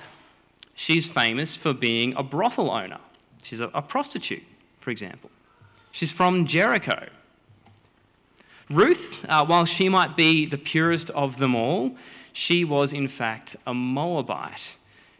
she's 0.74 1.08
famous 1.08 1.56
for 1.56 1.72
being 1.72 2.14
a 2.16 2.22
brothel 2.22 2.70
owner. 2.70 3.00
She's 3.42 3.60
a, 3.60 3.68
a 3.74 3.82
prostitute, 3.82 4.42
for 4.78 4.90
example. 4.90 5.30
She's 5.92 6.12
from 6.12 6.46
Jericho. 6.46 7.08
Ruth, 8.68 9.24
uh, 9.28 9.44
while 9.46 9.64
she 9.64 9.88
might 9.88 10.16
be 10.16 10.46
the 10.46 10.58
purest 10.58 11.10
of 11.10 11.38
them 11.38 11.54
all, 11.54 11.96
she 12.32 12.64
was 12.64 12.92
in 12.92 13.08
fact 13.08 13.56
a 13.66 13.72
Moabite. 13.72 14.76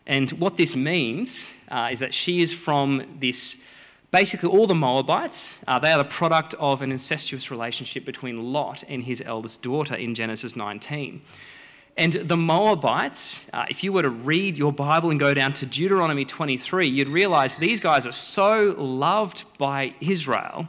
And 0.07 0.31
what 0.33 0.57
this 0.57 0.77
means 0.77 1.51
uh, 1.69 1.89
is 1.91 2.01
that 2.01 2.13
she 2.13 2.43
is 2.43 2.53
from 2.53 3.17
this 3.19 3.59
basically 4.11 4.49
all 4.49 4.67
the 4.67 4.75
Moabites, 4.75 5.61
uh, 5.67 5.79
they 5.79 5.93
are 5.93 5.99
the 5.99 6.05
product 6.05 6.55
of 6.55 6.83
an 6.83 6.91
incestuous 6.91 7.51
relationship 7.51 8.05
between 8.05 8.53
Lot 8.53 8.85
and 8.89 9.03
his 9.03 9.23
eldest 9.27 9.63
daughter 9.63 9.95
in 9.95 10.15
Genesis 10.15 10.57
19. 10.57 11.21
And 11.97 12.13
the 12.13 12.37
Moabites, 12.37 13.49
uh, 13.55 13.65
if 13.71 13.83
you 13.83 13.91
were 13.91 14.03
to 14.03 14.11
read 14.11 14.59
your 14.59 14.73
Bible 14.73 15.11
and 15.11 15.19
go 15.19 15.33
down 15.33 15.55
to 15.55 15.67
Deuteronomy 15.67 16.27
23, 16.27 16.87
you'd 16.87 17.09
realize 17.09 17.57
these 17.57 17.81
guys 17.81 18.07
are 18.07 18.13
so 18.13 18.75
loved 18.77 19.45
by 19.57 19.95
Israel 20.01 20.69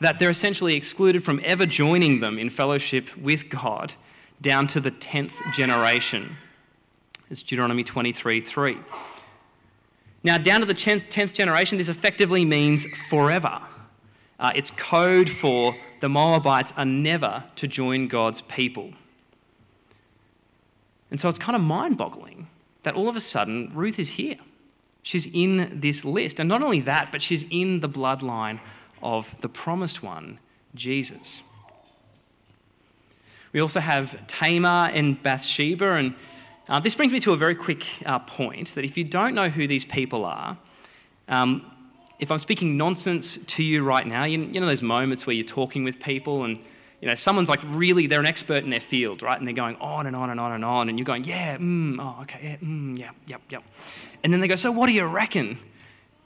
that 0.00 0.18
they're 0.18 0.30
essentially 0.30 0.74
excluded 0.74 1.22
from 1.22 1.40
ever 1.44 1.66
joining 1.66 2.20
them 2.20 2.38
in 2.38 2.48
fellowship 2.48 3.14
with 3.18 3.50
God 3.50 3.94
down 4.40 4.66
to 4.68 4.80
the 4.80 4.90
10th 4.90 5.34
generation. 5.54 6.36
It's 7.30 7.42
Deuteronomy 7.42 7.84
23 7.84 8.40
3. 8.40 8.78
Now, 10.22 10.38
down 10.38 10.60
to 10.60 10.66
the 10.66 10.74
10th 10.74 11.32
generation, 11.34 11.78
this 11.78 11.88
effectively 11.88 12.44
means 12.44 12.86
forever. 13.08 13.60
Uh, 14.40 14.52
it's 14.54 14.70
code 14.70 15.28
for 15.28 15.76
the 16.00 16.08
Moabites 16.08 16.72
are 16.76 16.84
never 16.84 17.44
to 17.56 17.68
join 17.68 18.08
God's 18.08 18.40
people. 18.40 18.92
And 21.10 21.20
so 21.20 21.28
it's 21.28 21.38
kind 21.38 21.56
of 21.56 21.62
mind 21.62 21.96
boggling 21.96 22.48
that 22.82 22.94
all 22.94 23.08
of 23.08 23.16
a 23.16 23.20
sudden 23.20 23.70
Ruth 23.74 23.98
is 23.98 24.10
here. 24.10 24.36
She's 25.02 25.32
in 25.32 25.80
this 25.80 26.04
list. 26.04 26.40
And 26.40 26.48
not 26.48 26.62
only 26.62 26.80
that, 26.80 27.12
but 27.12 27.22
she's 27.22 27.46
in 27.50 27.80
the 27.80 27.88
bloodline 27.88 28.58
of 29.02 29.40
the 29.40 29.48
promised 29.48 30.02
one, 30.02 30.38
Jesus. 30.74 31.42
We 33.52 33.60
also 33.60 33.80
have 33.80 34.26
Tamar 34.26 34.90
and 34.92 35.22
Bathsheba. 35.22 35.92
And 35.92 36.14
uh, 36.68 36.80
this 36.80 36.94
brings 36.94 37.12
me 37.12 37.20
to 37.20 37.32
a 37.32 37.36
very 37.36 37.54
quick 37.54 37.86
uh, 38.04 38.18
point 38.18 38.74
that 38.74 38.84
if 38.84 38.98
you 38.98 39.04
don't 39.04 39.34
know 39.34 39.48
who 39.48 39.66
these 39.66 39.84
people 39.84 40.24
are, 40.24 40.58
um, 41.28 41.64
if 42.18 42.30
I'm 42.30 42.38
speaking 42.38 42.76
nonsense 42.76 43.36
to 43.36 43.62
you 43.62 43.84
right 43.84 44.06
now, 44.06 44.24
you, 44.24 44.40
you 44.40 44.60
know 44.60 44.66
those 44.66 44.82
moments 44.82 45.26
where 45.26 45.34
you're 45.34 45.44
talking 45.44 45.84
with 45.84 46.00
people 46.00 46.44
and 46.44 46.58
you 47.06 47.12
know, 47.12 47.14
someone's 47.14 47.48
like 47.48 47.60
really, 47.66 48.08
they're 48.08 48.18
an 48.18 48.26
expert 48.26 48.64
in 48.64 48.70
their 48.70 48.80
field, 48.80 49.22
right? 49.22 49.38
And 49.38 49.46
they're 49.46 49.54
going 49.54 49.76
on 49.76 50.08
and 50.08 50.16
on 50.16 50.28
and 50.28 50.40
on 50.40 50.50
and 50.50 50.64
on, 50.64 50.88
and 50.88 50.98
you're 50.98 51.04
going, 51.04 51.22
yeah, 51.22 51.56
mm, 51.56 51.98
oh, 52.00 52.22
okay, 52.22 52.40
yeah, 52.42 52.56
mm, 52.56 52.98
yeah, 52.98 53.10
yep, 53.28 53.42
yep. 53.48 53.62
And 54.24 54.32
then 54.32 54.40
they 54.40 54.48
go, 54.48 54.56
so 54.56 54.72
what 54.72 54.88
do 54.88 54.92
you 54.92 55.06
reckon? 55.06 55.56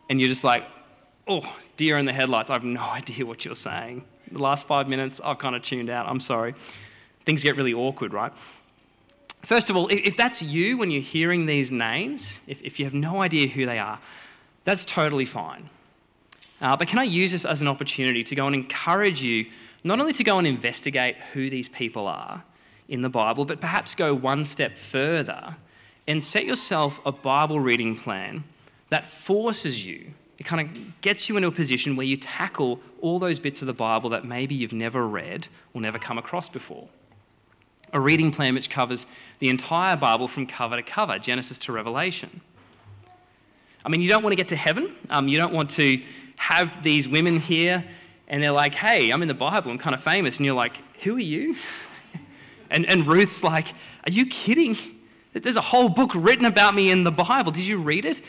And 0.09 0.19
you're 0.19 0.31
just 0.31 0.43
like, 0.43 0.64
oh, 1.29 1.55
deer 1.77 1.99
in 1.99 2.07
the 2.07 2.14
headlights, 2.14 2.49
I 2.49 2.55
have 2.55 2.64
no 2.64 2.81
idea 2.93 3.27
what 3.27 3.45
you're 3.45 3.55
saying. 3.55 4.07
The 4.33 4.38
last 4.38 4.66
five 4.66 4.88
minutes, 4.88 5.21
I've 5.23 5.38
kind 5.38 5.55
of 5.55 5.61
tuned 5.61 5.90
out, 5.90 6.09
I'm 6.09 6.19
sorry. 6.19 6.55
Things 7.27 7.43
get 7.43 7.57
really 7.59 7.75
awkward, 7.75 8.14
right? 8.14 8.33
First 9.43 9.69
of 9.69 9.77
all, 9.77 9.87
if 9.90 10.16
that's 10.16 10.40
you 10.40 10.79
when 10.79 10.90
you're 10.90 11.03
hearing 11.03 11.45
these 11.45 11.71
names, 11.71 12.40
if, 12.47 12.62
if 12.62 12.79
you 12.79 12.87
have 12.87 12.95
no 12.95 13.21
idea 13.21 13.49
who 13.49 13.66
they 13.66 13.79
are, 13.79 13.99
that's 14.64 14.87
totally 14.87 15.27
fine. 15.27 15.69
Uh, 16.62 16.75
but 16.75 16.88
can 16.88 16.99
I 16.99 17.03
use 17.03 17.33
this 17.33 17.45
as 17.45 17.61
an 17.61 17.69
opportunity 17.69 18.25
to 18.25 18.35
go 18.35 18.47
and 18.47 18.55
encourage 18.55 19.23
you 19.23 19.45
not 19.83 20.01
only 20.01 20.12
to 20.12 20.25
go 20.25 20.38
and 20.38 20.47
investigate 20.47 21.16
who 21.33 21.51
these 21.51 21.69
people 21.69 22.07
are 22.07 22.45
in 22.88 23.03
the 23.03 23.09
Bible, 23.09 23.45
but 23.45 23.61
perhaps 23.61 23.95
go 23.95 24.14
one 24.14 24.45
step 24.45 24.77
further 24.77 25.57
and 26.07 26.23
set 26.25 26.45
yourself 26.45 27.01
a 27.07 27.12
Bible 27.12 27.61
reading 27.61 27.97
plan 27.97 28.45
that 28.88 29.09
forces 29.09 29.85
you, 29.87 30.12
it 30.38 30.45
kind 30.45 30.61
of 30.61 31.01
gets 31.01 31.29
you 31.29 31.37
into 31.37 31.49
a 31.49 31.53
position 31.53 31.97
where 31.97 32.07
you 32.07 32.16
tackle 32.16 32.81
all 33.01 33.19
those 33.19 33.38
bits 33.38 33.62
of 33.62 33.66
the 33.66 33.73
Bible 33.73 34.11
that 34.11 34.25
maybe 34.25 34.55
you've 34.55 34.73
never 34.73 35.07
read 35.07 35.49
or 35.73 35.81
never 35.81 35.99
come 35.99 36.19
across 36.19 36.49
before. 36.49 36.88
A 37.93 38.01
reading 38.01 38.31
plan 38.31 38.55
which 38.55 38.71
covers 38.71 39.07
the 39.38 39.49
entire 39.49 39.97
Bible 39.97 40.29
from 40.29 40.47
cover 40.47 40.77
to 40.77 40.83
cover, 40.83 41.19
Genesis 41.19 41.59
to 41.59 41.73
Revelation. 41.73 42.40
I 43.85 43.88
mean, 43.88 44.01
you 44.01 44.09
don't 44.09 44.23
want 44.23 44.33
to 44.33 44.37
get 44.37 44.49
to 44.49 44.57
heaven. 44.57 44.95
Um, 45.09 45.29
you 45.29 45.38
don't 45.38 45.53
want 45.53 45.71
to 45.71 46.03
have 46.37 46.83
these 46.83 47.09
women 47.09 47.38
here 47.38 47.85
and 48.31 48.40
they're 48.40 48.53
like, 48.53 48.75
hey, 48.77 49.11
I'm 49.11 49.21
in 49.23 49.29
the 49.29 49.35
Bible, 49.35 49.73
I'm 49.73 49.77
kind 49.77 49.95
of 49.95 50.03
famous. 50.03 50.38
And 50.38 50.47
you're 50.47 50.55
like, 50.55 50.81
who 51.03 51.16
are 51.16 51.19
you? 51.19 51.57
and, 52.71 52.88
and 52.88 53.05
Ruth's 53.05 53.43
like, 53.43 53.69
are 54.07 54.12
you 54.12 54.25
kidding? 54.25 54.79
There's 55.33 55.57
a 55.57 55.61
whole 55.61 55.88
book 55.88 56.12
written 56.14 56.47
about 56.47 56.75
me 56.75 56.90
in 56.90 57.03
the 57.03 57.11
Bible. 57.11 57.51
Did 57.51 57.66
you 57.66 57.79
read 57.79 58.05
it? 58.05 58.23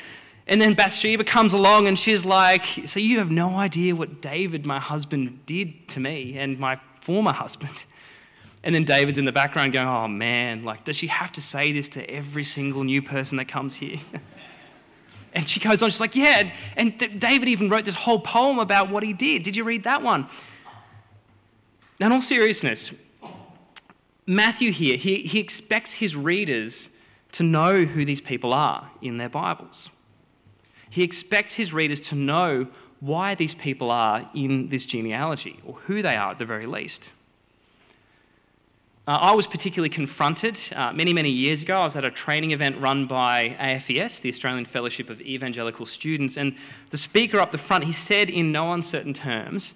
And 0.47 0.59
then 0.59 0.73
Bathsheba 0.73 1.23
comes 1.23 1.53
along 1.53 1.87
and 1.87 1.97
she's 1.97 2.25
like, 2.25 2.65
So 2.85 2.99
you 2.99 3.19
have 3.19 3.31
no 3.31 3.55
idea 3.55 3.95
what 3.95 4.21
David, 4.21 4.65
my 4.65 4.79
husband, 4.79 5.45
did 5.45 5.87
to 5.89 5.99
me 5.99 6.37
and 6.37 6.59
my 6.59 6.79
former 7.01 7.31
husband. 7.31 7.85
And 8.63 8.75
then 8.75 8.83
David's 8.83 9.17
in 9.17 9.25
the 9.25 9.31
background 9.31 9.73
going, 9.73 9.87
Oh 9.87 10.07
man, 10.07 10.63
like, 10.63 10.83
does 10.83 10.95
she 10.95 11.07
have 11.07 11.31
to 11.31 11.41
say 11.41 11.71
this 11.71 11.89
to 11.89 12.07
every 12.07 12.43
single 12.43 12.83
new 12.83 13.01
person 13.01 13.37
that 13.37 13.47
comes 13.47 13.75
here? 13.75 13.97
And 15.33 15.47
she 15.47 15.59
goes 15.59 15.81
on, 15.81 15.89
she's 15.89 16.01
like, 16.01 16.15
Yeah, 16.15 16.51
and 16.75 16.97
David 17.19 17.47
even 17.47 17.69
wrote 17.69 17.85
this 17.85 17.95
whole 17.95 18.19
poem 18.19 18.59
about 18.59 18.89
what 18.89 19.03
he 19.03 19.13
did. 19.13 19.43
Did 19.43 19.55
you 19.55 19.63
read 19.63 19.83
that 19.85 20.01
one? 20.01 20.27
Now, 21.99 22.07
in 22.07 22.11
all 22.13 22.21
seriousness, 22.21 22.93
Matthew 24.25 24.71
here, 24.71 24.97
he, 24.97 25.23
he 25.23 25.39
expects 25.39 25.93
his 25.93 26.15
readers 26.15 26.89
to 27.33 27.43
know 27.43 27.85
who 27.85 28.05
these 28.05 28.21
people 28.21 28.53
are 28.53 28.89
in 29.01 29.17
their 29.17 29.29
Bibles. 29.29 29.89
He 30.89 31.03
expects 31.03 31.53
his 31.53 31.73
readers 31.73 32.01
to 32.01 32.15
know 32.15 32.67
why 32.99 33.35
these 33.35 33.55
people 33.55 33.89
are 33.89 34.29
in 34.33 34.69
this 34.69 34.85
genealogy, 34.85 35.59
or 35.65 35.73
who 35.73 36.01
they 36.01 36.15
are 36.15 36.31
at 36.31 36.39
the 36.39 36.45
very 36.45 36.65
least. 36.65 37.11
Uh, 39.07 39.17
I 39.19 39.35
was 39.35 39.47
particularly 39.47 39.89
confronted 39.89 40.59
uh, 40.75 40.93
many, 40.93 41.11
many 41.11 41.31
years 41.31 41.63
ago. 41.63 41.79
I 41.81 41.83
was 41.83 41.95
at 41.95 42.03
a 42.03 42.11
training 42.11 42.51
event 42.51 42.77
run 42.79 43.07
by 43.07 43.55
AFES, 43.59 44.21
the 44.21 44.29
Australian 44.29 44.65
Fellowship 44.65 45.09
of 45.09 45.19
Evangelical 45.21 45.87
Students, 45.87 46.37
and 46.37 46.55
the 46.91 46.97
speaker 46.97 47.39
up 47.39 47.51
the 47.51 47.57
front, 47.57 47.83
he 47.85 47.91
said 47.91 48.29
in 48.29 48.51
no 48.51 48.73
uncertain 48.73 49.13
terms, 49.13 49.73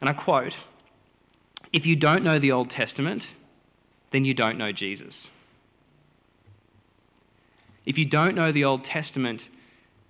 and 0.00 0.10
I 0.10 0.12
quote, 0.12 0.58
If 1.72 1.86
you 1.86 1.96
don't 1.96 2.22
know 2.22 2.38
the 2.38 2.52
Old 2.52 2.68
Testament, 2.68 3.32
then 4.10 4.24
you 4.24 4.34
don't 4.34 4.58
know 4.58 4.72
Jesus. 4.72 5.30
If 7.86 7.96
you 7.96 8.04
don't 8.04 8.34
know 8.34 8.52
the 8.52 8.64
Old 8.64 8.84
Testament, 8.84 9.48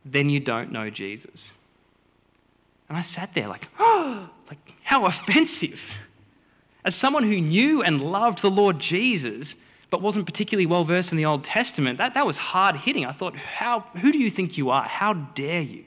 then 0.05 0.29
you 0.29 0.41
don't 0.41 0.73
know 0.73 0.91
Jesus. 0.91 1.53
And 2.89 2.99
I 2.99 3.03
sat 3.03 3.35
there 3.35 3.47
like, 3.47 3.69
oh, 3.79 4.29
like 4.49 4.75
how 4.83 5.07
offensive. 5.07 5.95
As 6.85 6.95
someone 6.95 7.25
who 7.25 7.41
knew 7.41 7.83
and 7.83 8.01
loved 8.01 8.41
the 8.41 8.51
Lord 8.51 8.79
Jesus, 8.79 9.57
but 9.91 10.01
wasn't 10.01 10.27
particularly 10.27 10.67
well 10.67 10.85
versed 10.85 11.13
in 11.13 11.19
the 11.19 11.27
Old 11.27 11.45
Testament, 11.45 11.99
that, 11.99 12.15
that 12.15 12.27
was 12.27 12.37
hard 12.37 12.77
hitting. 12.77 13.05
I 13.05 13.13
thought, 13.13 13.37
how, 13.37 13.81
who 14.01 14.13
do 14.13 14.19
you 14.19 14.31
think 14.31 14.57
you 14.57 14.71
are? 14.71 14.85
How 14.85 15.13
dare 15.15 15.61
you? 15.61 15.85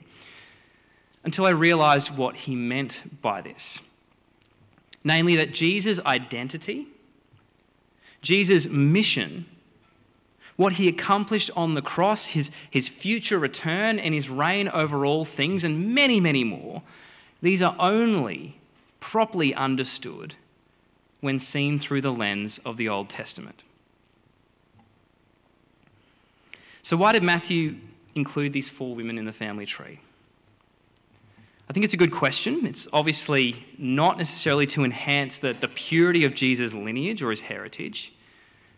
Until 1.24 1.46
I 1.46 1.50
realized 1.50 2.16
what 2.16 2.36
he 2.36 2.54
meant 2.54 3.02
by 3.22 3.40
this. 3.40 3.80
Namely, 5.02 5.36
that 5.36 5.52
Jesus' 5.52 6.00
identity, 6.00 6.86
Jesus' 8.22 8.68
mission, 8.68 9.46
what 10.56 10.74
he 10.74 10.86
accomplished 10.86 11.50
on 11.56 11.74
the 11.74 11.82
cross, 11.82 12.26
his, 12.26 12.50
his 12.70 12.86
future 12.86 13.38
return, 13.38 13.98
and 13.98 14.14
his 14.14 14.30
reign 14.30 14.68
over 14.68 15.04
all 15.04 15.24
things, 15.24 15.64
and 15.64 15.94
many, 15.94 16.20
many 16.20 16.44
more, 16.44 16.82
these 17.42 17.60
are 17.60 17.74
only 17.78 18.56
properly 19.00 19.54
understood 19.54 20.36
when 21.24 21.38
seen 21.38 21.78
through 21.78 22.02
the 22.02 22.12
lens 22.12 22.58
of 22.66 22.76
the 22.76 22.86
Old 22.86 23.08
Testament. 23.08 23.64
So, 26.82 26.98
why 26.98 27.12
did 27.12 27.22
Matthew 27.22 27.76
include 28.14 28.52
these 28.52 28.68
four 28.68 28.94
women 28.94 29.16
in 29.16 29.24
the 29.24 29.32
family 29.32 29.64
tree? 29.64 30.00
I 31.66 31.72
think 31.72 31.82
it's 31.82 31.94
a 31.94 31.96
good 31.96 32.12
question. 32.12 32.66
It's 32.66 32.86
obviously 32.92 33.64
not 33.78 34.18
necessarily 34.18 34.66
to 34.66 34.84
enhance 34.84 35.38
the, 35.38 35.54
the 35.54 35.68
purity 35.68 36.26
of 36.26 36.34
Jesus' 36.34 36.74
lineage 36.74 37.22
or 37.22 37.30
his 37.30 37.40
heritage. 37.40 38.12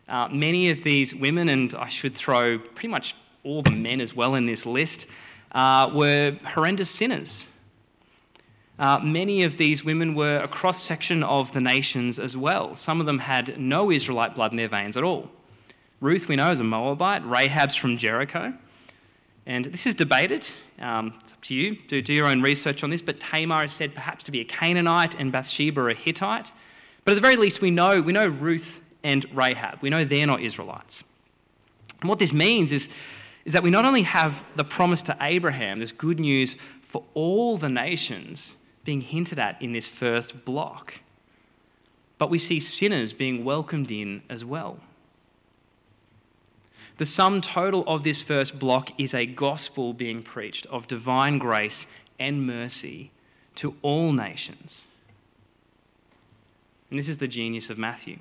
Uh, 0.09 0.28
many 0.28 0.70
of 0.70 0.85
these 0.85 1.12
women, 1.16 1.48
and 1.48 1.74
I 1.74 1.88
should 1.88 2.14
throw 2.14 2.61
pretty 2.61 2.88
much 2.88 3.16
all 3.42 3.61
the 3.61 3.76
men 3.76 4.00
as 4.00 4.14
well 4.14 4.37
in 4.37 4.46
this 4.46 4.64
list, 4.64 5.09
uh, 5.50 5.90
were 5.92 6.38
horrendous 6.44 6.90
sinners. 6.90 7.48
Uh, 8.78 8.98
many 9.02 9.42
of 9.42 9.56
these 9.56 9.84
women 9.84 10.14
were 10.14 10.38
a 10.38 10.48
cross 10.48 10.82
section 10.82 11.22
of 11.22 11.52
the 11.52 11.60
nations 11.60 12.18
as 12.18 12.36
well. 12.36 12.74
Some 12.74 13.00
of 13.00 13.06
them 13.06 13.20
had 13.20 13.58
no 13.58 13.90
Israelite 13.90 14.34
blood 14.34 14.50
in 14.50 14.58
their 14.58 14.68
veins 14.68 14.96
at 14.96 15.02
all. 15.02 15.30
Ruth, 16.00 16.28
we 16.28 16.36
know, 16.36 16.50
is 16.50 16.60
a 16.60 16.64
Moabite, 16.64 17.24
Rahab's 17.24 17.74
from 17.74 17.96
Jericho. 17.96 18.52
And 19.46 19.64
this 19.66 19.86
is 19.86 19.94
debated. 19.94 20.50
Um, 20.78 21.14
it's 21.20 21.32
up 21.32 21.40
to 21.42 21.54
you. 21.54 21.76
Do, 21.86 22.02
do 22.02 22.12
your 22.12 22.26
own 22.26 22.42
research 22.42 22.82
on 22.82 22.90
this. 22.90 23.00
But 23.00 23.20
Tamar 23.20 23.64
is 23.64 23.72
said 23.72 23.94
perhaps 23.94 24.24
to 24.24 24.32
be 24.32 24.40
a 24.40 24.44
Canaanite 24.44 25.14
and 25.14 25.32
Bathsheba 25.32 25.86
a 25.86 25.94
Hittite. 25.94 26.52
But 27.04 27.12
at 27.12 27.14
the 27.14 27.20
very 27.20 27.36
least, 27.36 27.62
we 27.62 27.70
know, 27.70 28.02
we 28.02 28.12
know 28.12 28.26
Ruth 28.26 28.84
and 29.02 29.24
Rahab. 29.34 29.78
We 29.80 29.88
know 29.88 30.04
they're 30.04 30.26
not 30.26 30.42
Israelites. 30.42 31.04
And 32.00 32.10
what 32.10 32.18
this 32.18 32.32
means 32.32 32.72
is, 32.72 32.90
is 33.44 33.52
that 33.52 33.62
we 33.62 33.70
not 33.70 33.84
only 33.84 34.02
have 34.02 34.44
the 34.56 34.64
promise 34.64 35.02
to 35.04 35.16
Abraham, 35.20 35.78
this 35.78 35.92
good 35.92 36.18
news 36.18 36.56
for 36.82 37.04
all 37.14 37.56
the 37.56 37.68
nations 37.68 38.56
being 38.87 39.03
hinted 39.03 39.38
at 39.38 39.61
in 39.61 39.72
this 39.72 39.87
first 39.87 40.46
block, 40.46 41.01
but 42.16 42.31
we 42.31 42.38
see 42.38 42.59
sinners 42.59 43.12
being 43.12 43.44
welcomed 43.44 43.92
in 43.92 44.22
as 44.31 44.44
well. 44.44 44.79
The 46.96 47.05
sum 47.05 47.42
total 47.42 47.85
of 47.87 48.05
this 48.05 48.22
first 48.22 48.59
block 48.59 48.99
is 48.99 49.12
a 49.12 49.27
gospel 49.27 49.92
being 49.92 50.22
preached 50.22 50.64
of 50.66 50.88
divine 50.88 51.37
grace 51.37 51.92
and 52.18 52.46
mercy 52.46 53.11
to 53.57 53.77
all 53.83 54.12
nations. 54.12 54.87
And 56.88 56.99
this 56.99 57.09
is 57.09 57.18
the 57.18 57.29
genius 57.29 57.68
of 57.68 57.77
Matthew. 57.77 58.18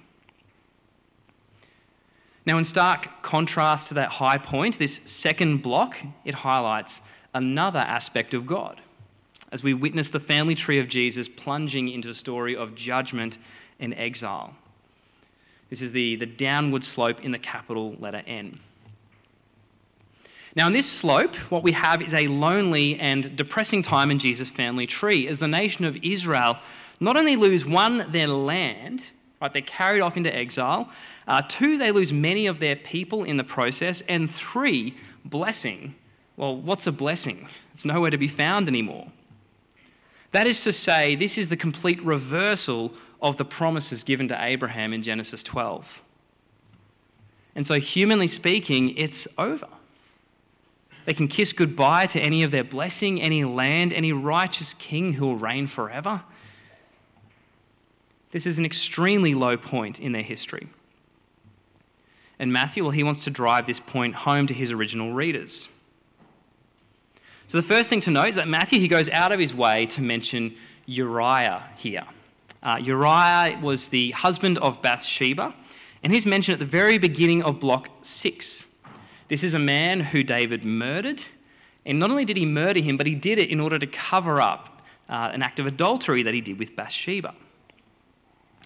Now, 2.46 2.58
in 2.58 2.66
stark 2.66 3.22
contrast 3.22 3.88
to 3.88 3.94
that 3.94 4.10
high 4.14 4.38
point, 4.38 4.78
this 4.78 4.96
second 4.98 5.62
block, 5.62 5.98
it 6.26 6.36
highlights 6.36 7.02
another 7.34 7.80
aspect 7.80 8.34
of 8.34 8.46
God 8.46 8.82
as 9.52 9.64
we 9.64 9.74
witness 9.74 10.10
the 10.10 10.20
family 10.20 10.56
tree 10.56 10.80
of 10.80 10.88
Jesus 10.88 11.28
plunging 11.28 11.90
into 11.90 12.10
a 12.10 12.14
story 12.14 12.56
of 12.56 12.76
judgment 12.76 13.38
and 13.80 13.94
exile. 13.94 14.56
This 15.70 15.82
is 15.82 15.92
the, 15.92 16.16
the 16.16 16.26
downward 16.26 16.84
slope 16.84 17.24
in 17.24 17.32
the 17.32 17.40
capital 17.40 17.96
letter 18.00 18.22
N. 18.28 18.60
Now, 20.56 20.68
in 20.68 20.74
this 20.74 20.90
slope, 20.90 21.36
what 21.52 21.64
we 21.64 21.74
have 21.74 22.02
is 22.02 22.14
a 22.14 22.28
lonely 22.28 22.98
and 22.98 23.36
depressing 23.36 23.82
time 23.82 24.10
in 24.10 24.20
Jesus' 24.20 24.50
family 24.50 24.88
tree 24.88 25.28
as 25.28 25.40
the 25.40 25.50
nation 25.50 25.84
of 25.84 25.98
Israel 26.02 26.58
not 27.02 27.18
only 27.18 27.36
lose 27.36 27.66
one, 27.66 28.10
their 28.12 28.28
land, 28.28 29.08
right, 29.42 29.52
they're 29.52 29.62
carried 29.62 30.00
off 30.00 30.16
into 30.16 30.34
exile, 30.34 30.90
uh, 31.28 31.42
two, 31.48 31.78
they 31.78 31.92
lose 31.92 32.14
many 32.14 32.48
of 32.48 32.60
their 32.60 32.76
people 32.76 33.24
in 33.26 33.36
the 33.36 33.44
process, 33.44 34.02
and 34.02 34.32
three, 34.32 34.96
blessing. 35.26 35.96
Well, 36.38 36.56
what's 36.56 36.88
a 36.88 36.92
blessing? 36.92 37.50
It's 37.74 37.84
nowhere 37.84 38.12
to 38.12 38.18
be 38.18 38.28
found 38.28 38.70
anymore. 38.70 39.08
That 40.36 40.48
is 40.48 40.66
to 40.66 40.74
say, 40.74 41.16
this 41.16 41.38
is 41.38 41.48
the 41.48 41.56
complete 41.56 42.04
reversal 42.04 42.92
of 43.22 43.38
the 43.38 43.46
promises 43.46 44.04
given 44.04 44.28
to 44.28 44.38
Abraham 44.38 44.92
in 44.92 45.02
Genesis 45.02 45.42
12. 45.44 46.02
And 47.56 47.66
so, 47.66 47.80
humanly 47.80 48.28
speaking, 48.28 48.98
it's 48.98 49.30
over. 49.38 49.70
They 51.06 51.14
can 51.14 51.30
kiss 51.30 51.54
goodbye 51.54 52.08
to 52.08 52.20
any 52.20 52.44
of 52.44 52.52
their 52.52 52.66
blessing, 52.66 53.22
any 53.22 53.46
land, 53.46 53.94
any 53.94 54.12
righteous 54.12 54.74
king 54.74 55.14
who 55.14 55.26
will 55.26 55.38
reign 55.38 55.68
forever. 55.68 56.24
This 58.32 58.46
is 58.46 58.60
an 58.60 58.66
extremely 58.66 59.34
low 59.34 59.56
point 59.56 60.02
in 60.02 60.12
their 60.12 60.22
history. 60.22 60.68
And 62.40 62.52
Matthew, 62.52 62.84
well, 62.84 62.92
he 62.92 63.04
wants 63.04 63.24
to 63.24 63.30
drive 63.30 63.68
this 63.68 63.80
point 63.80 64.16
home 64.16 64.48
to 64.48 64.54
his 64.54 64.70
original 64.70 65.14
readers. 65.14 65.70
So 67.48 67.60
the 67.60 67.68
first 67.68 67.90
thing 67.90 68.02
to 68.02 68.12
note 68.12 68.30
is 68.30 68.36
that 68.36 68.48
Matthew, 68.48 68.80
he 68.80 68.88
goes 68.88 69.08
out 69.10 69.32
of 69.32 69.40
his 69.40 69.54
way 69.54 69.86
to 69.88 70.02
mention 70.02 70.56
Uriah 70.88 71.64
here. 71.78 72.04
Uh, 72.64 72.78
Uriah 72.82 73.60
was 73.62 73.90
the 73.90 74.12
husband 74.12 74.58
of 74.58 74.82
Bathsheba, 74.82 75.54
and 76.04 76.12
he's 76.12 76.26
mentioned 76.26 76.54
at 76.54 76.60
the 76.60 76.66
very 76.66 76.98
beginning 76.98 77.44
of 77.44 77.60
block 77.60 77.90
six. 78.02 78.66
This 79.28 79.44
is 79.44 79.54
a 79.54 79.60
man 79.60 80.00
who 80.00 80.24
David 80.24 80.66
murdered, 80.66 81.24
and 81.86 82.00
not 82.00 82.10
only 82.10 82.26
did 82.26 82.38
he 82.38 82.46
murder 82.46 82.80
him, 82.80 82.98
but 82.98 83.06
he 83.06 83.14
did 83.14 83.38
it 83.38 83.50
in 83.50 83.60
order 83.60 83.78
to 83.78 83.86
cover 83.86 84.42
up 84.42 84.82
uh, 85.08 85.30
an 85.32 85.44
act 85.44 85.60
of 85.60 85.68
adultery 85.68 86.24
that 86.24 86.34
he 86.34 86.42
did 86.42 86.58
with 86.58 86.76
Bathsheba. 86.76 87.36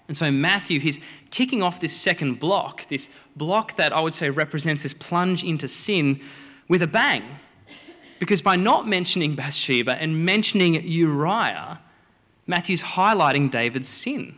And 0.08 0.16
so 0.16 0.30
Matthew, 0.30 0.80
he's 0.80 0.98
kicking 1.30 1.62
off 1.62 1.80
this 1.80 1.94
second 1.94 2.40
block, 2.40 2.88
this 2.88 3.10
block 3.36 3.76
that 3.76 3.92
I 3.92 4.00
would 4.00 4.14
say 4.14 4.30
represents 4.30 4.82
this 4.82 4.94
plunge 4.94 5.44
into 5.44 5.68
sin 5.68 6.20
with 6.66 6.82
a 6.82 6.86
bang. 6.86 7.22
Because 8.20 8.42
by 8.42 8.54
not 8.54 8.86
mentioning 8.86 9.34
Bathsheba 9.34 9.96
and 9.96 10.24
mentioning 10.24 10.74
Uriah, 10.74 11.80
Matthew's 12.46 12.82
highlighting 12.82 13.50
David's 13.50 13.88
sin. 13.88 14.36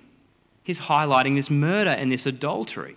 He's 0.62 0.80
highlighting 0.80 1.34
this 1.34 1.50
murder 1.50 1.90
and 1.90 2.10
this 2.10 2.24
adultery. 2.24 2.96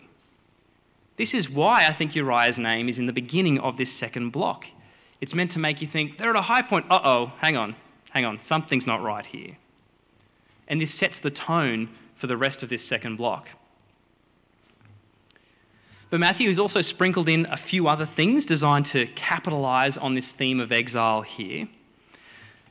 This 1.18 1.34
is 1.34 1.50
why 1.50 1.88
I 1.88 1.92
think 1.92 2.16
Uriah's 2.16 2.60
name 2.60 2.88
is 2.88 3.00
in 3.00 3.08
the 3.08 3.14
beginning 3.14 3.60
of 3.60 3.78
this 3.78 3.92
second 3.92 4.30
block. 4.30 4.68
It's 5.20 5.34
meant 5.34 5.52
to 5.52 5.60
make 5.60 5.82
you 5.82 5.88
think, 5.88 6.18
they're 6.18 6.30
at 6.30 6.36
a 6.36 6.42
high 6.42 6.62
point. 6.62 6.86
Uh 6.90 7.00
oh, 7.04 7.32
hang 7.40 7.58
on, 7.58 7.76
hang 8.12 8.24
on, 8.24 8.42
something's 8.42 8.86
not 8.86 9.02
right 9.02 9.26
here. 9.26 9.58
And 10.68 10.80
this 10.80 10.94
sets 10.94 11.20
the 11.20 11.32
tone 11.32 11.90
for 12.14 12.28
the 12.28 12.38
rest 12.38 12.62
of 12.62 12.70
this 12.70 12.86
second 12.86 13.16
block. 13.16 13.50
But 16.16 16.22
Matthew 16.22 16.48
has 16.48 16.60
also 16.60 16.80
sprinkled 16.80 17.28
in 17.28 17.46
a 17.48 17.58
few 17.58 17.90
other 17.90 18.06
things 18.06 18.46
designed 18.46 18.86
to 18.86 19.06
capitalize 19.06 19.98
on 19.98 20.14
this 20.14 20.32
theme 20.32 20.62
of 20.62 20.72
exile 20.72 21.24
here. 21.24 21.68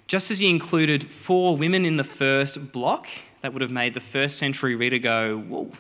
Just 0.07 0.31
as 0.31 0.39
he 0.39 0.49
included 0.49 1.11
four 1.11 1.55
women 1.55 1.85
in 1.85 1.99
the 1.99 2.05
first 2.05 2.73
block, 2.73 3.07
that 3.43 3.53
would 3.53 3.61
have 3.61 3.71
made 3.71 3.93
the 3.93 4.01
first 4.01 4.39
century 4.39 4.75
reader 4.75 4.97
go, 4.97 5.37
Whoa, 5.37 5.71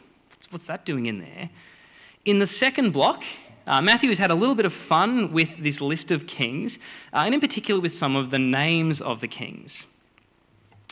what's 0.50 0.66
that 0.66 0.85
doing 0.85 1.07
in 1.07 1.20
there? 1.20 1.48
In 2.27 2.38
the 2.38 2.46
second 2.46 2.92
block, 2.92 3.24
uh, 3.66 3.81
Matthew 3.81 4.11
has 4.11 4.18
had 4.18 4.31
a 4.31 4.35
little 4.35 4.55
bit 4.55 4.66
of 4.66 4.74
fun 4.74 5.33
with 5.33 5.57
this 5.57 5.81
list 5.81 6.11
of 6.11 6.27
kings, 6.27 6.79
uh, 7.14 7.22
and 7.24 7.33
in 7.33 7.40
particular 7.40 7.81
with 7.81 7.94
some 7.94 8.14
of 8.14 8.31
the 8.31 8.38
names 8.38 9.00
of 9.00 9.22
the 9.22 9.29
kings. 9.29 9.87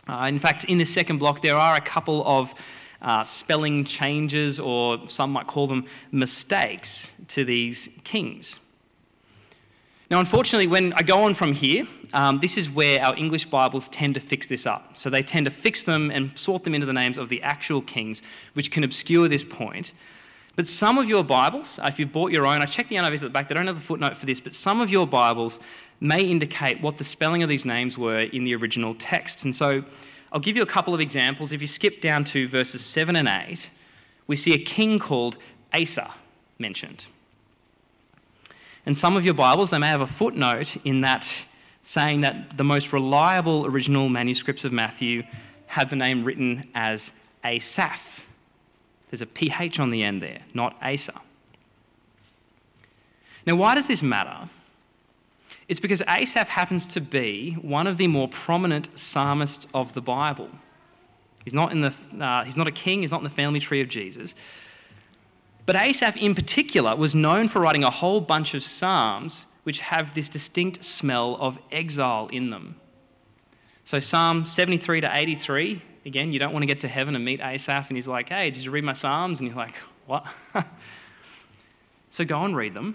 Uh, 0.08 0.24
in 0.26 0.38
fact, 0.38 0.64
in 0.64 0.78
this 0.78 0.88
second 0.88 1.18
block, 1.18 1.42
there 1.42 1.56
are 1.58 1.74
a 1.74 1.82
couple 1.82 2.26
of 2.26 2.54
uh, 3.02 3.24
spelling 3.24 3.84
changes, 3.84 4.58
or 4.58 4.98
some 5.08 5.32
might 5.32 5.46
call 5.46 5.66
them 5.66 5.84
mistakes, 6.12 7.10
to 7.28 7.44
these 7.44 7.98
kings. 8.04 8.58
Now, 10.10 10.20
unfortunately, 10.20 10.66
when 10.66 10.92
I 10.92 11.02
go 11.02 11.24
on 11.24 11.32
from 11.32 11.54
here, 11.54 11.86
um, 12.12 12.38
this 12.38 12.58
is 12.58 12.70
where 12.70 13.02
our 13.02 13.16
English 13.16 13.46
Bibles 13.46 13.88
tend 13.88 14.14
to 14.14 14.20
fix 14.20 14.46
this 14.46 14.66
up. 14.66 14.98
So 14.98 15.08
they 15.08 15.22
tend 15.22 15.46
to 15.46 15.50
fix 15.50 15.84
them 15.84 16.10
and 16.10 16.38
sort 16.38 16.64
them 16.64 16.74
into 16.74 16.86
the 16.86 16.92
names 16.92 17.16
of 17.16 17.30
the 17.30 17.42
actual 17.42 17.80
kings, 17.80 18.22
which 18.52 18.70
can 18.70 18.84
obscure 18.84 19.26
this 19.28 19.42
point. 19.42 19.92
But 20.54 20.66
some 20.66 20.98
of 20.98 21.08
your 21.08 21.24
Bibles, 21.24 21.78
uh, 21.78 21.86
if 21.88 21.98
you've 21.98 22.12
bought 22.12 22.30
your 22.30 22.44
own, 22.44 22.60
I 22.60 22.66
checked 22.66 22.90
the 22.90 22.96
NIVs 22.96 23.14
at 23.14 23.20
the 23.20 23.30
back, 23.30 23.48
they 23.48 23.54
don't 23.54 23.66
have 23.66 23.76
the 23.76 23.82
footnote 23.82 24.18
for 24.18 24.26
this, 24.26 24.38
but 24.38 24.52
some 24.52 24.82
of 24.82 24.90
your 24.90 25.06
Bibles 25.06 25.58
may 25.98 26.22
indicate 26.22 26.82
what 26.82 26.98
the 26.98 27.04
spelling 27.04 27.42
of 27.42 27.48
these 27.48 27.64
names 27.64 27.96
were 27.96 28.18
in 28.18 28.44
the 28.44 28.54
original 28.54 28.94
texts. 28.94 29.44
And 29.44 29.54
so 29.54 29.82
I'll 30.32 30.40
give 30.40 30.56
you 30.56 30.62
a 30.62 30.66
couple 30.66 30.94
of 30.94 31.00
examples. 31.00 31.52
If 31.52 31.60
you 31.60 31.66
skip 31.66 32.00
down 32.00 32.24
to 32.24 32.48
verses 32.48 32.82
7 32.82 33.16
and 33.16 33.28
8, 33.28 33.68
we 34.26 34.34
see 34.34 34.54
a 34.54 34.58
king 34.58 34.98
called 34.98 35.36
Asa 35.74 36.10
mentioned. 36.58 37.04
And 38.86 38.96
some 38.96 39.14
of 39.14 39.26
your 39.26 39.34
Bibles, 39.34 39.70
they 39.70 39.78
may 39.78 39.88
have 39.88 40.00
a 40.00 40.06
footnote 40.06 40.76
in 40.84 41.02
that 41.02 41.44
saying 41.82 42.22
that 42.22 42.56
the 42.56 42.64
most 42.64 42.94
reliable 42.94 43.66
original 43.66 44.08
manuscripts 44.08 44.64
of 44.64 44.72
Matthew 44.72 45.22
had 45.66 45.90
the 45.90 45.96
name 45.96 46.24
written 46.24 46.68
as 46.74 47.12
Asaph. 47.44 48.24
There's 49.10 49.20
a 49.20 49.26
PH 49.26 49.80
on 49.80 49.90
the 49.90 50.02
end 50.02 50.22
there, 50.22 50.40
not 50.54 50.76
Asa. 50.80 51.20
Now, 53.46 53.56
why 53.56 53.74
does 53.74 53.88
this 53.88 54.02
matter? 54.02 54.48
It's 55.72 55.80
because 55.80 56.02
Asaph 56.06 56.50
happens 56.50 56.84
to 56.88 57.00
be 57.00 57.52
one 57.62 57.86
of 57.86 57.96
the 57.96 58.06
more 58.06 58.28
prominent 58.28 58.90
psalmists 58.94 59.66
of 59.72 59.94
the 59.94 60.02
Bible. 60.02 60.50
He's 61.44 61.54
not, 61.54 61.72
in 61.72 61.80
the, 61.80 61.94
uh, 62.20 62.44
he's 62.44 62.58
not 62.58 62.66
a 62.66 62.70
king, 62.70 63.00
he's 63.00 63.10
not 63.10 63.20
in 63.20 63.24
the 63.24 63.30
family 63.30 63.58
tree 63.58 63.80
of 63.80 63.88
Jesus. 63.88 64.34
But 65.64 65.76
Asaph, 65.76 66.18
in 66.18 66.34
particular, 66.34 66.94
was 66.94 67.14
known 67.14 67.48
for 67.48 67.62
writing 67.62 67.84
a 67.84 67.90
whole 67.90 68.20
bunch 68.20 68.52
of 68.52 68.62
psalms 68.62 69.46
which 69.62 69.80
have 69.80 70.12
this 70.12 70.28
distinct 70.28 70.84
smell 70.84 71.38
of 71.40 71.58
exile 71.70 72.28
in 72.30 72.50
them. 72.50 72.76
So, 73.82 73.98
Psalm 73.98 74.44
73 74.44 75.00
to 75.00 75.10
83, 75.10 75.80
Again, 76.04 76.34
you 76.34 76.38
don't 76.38 76.52
want 76.52 76.64
to 76.64 76.66
get 76.66 76.80
to 76.80 76.88
heaven 76.88 77.16
and 77.16 77.24
meet 77.24 77.40
Asaph 77.40 77.88
and 77.88 77.96
he's 77.96 78.08
like, 78.08 78.28
hey, 78.28 78.50
did 78.50 78.62
you 78.62 78.72
read 78.72 78.84
my 78.84 78.92
Psalms? 78.92 79.40
And 79.40 79.48
you're 79.48 79.56
like, 79.56 79.76
what? 80.04 80.26
so 82.10 82.26
go 82.26 82.42
and 82.42 82.54
read 82.54 82.74
them. 82.74 82.94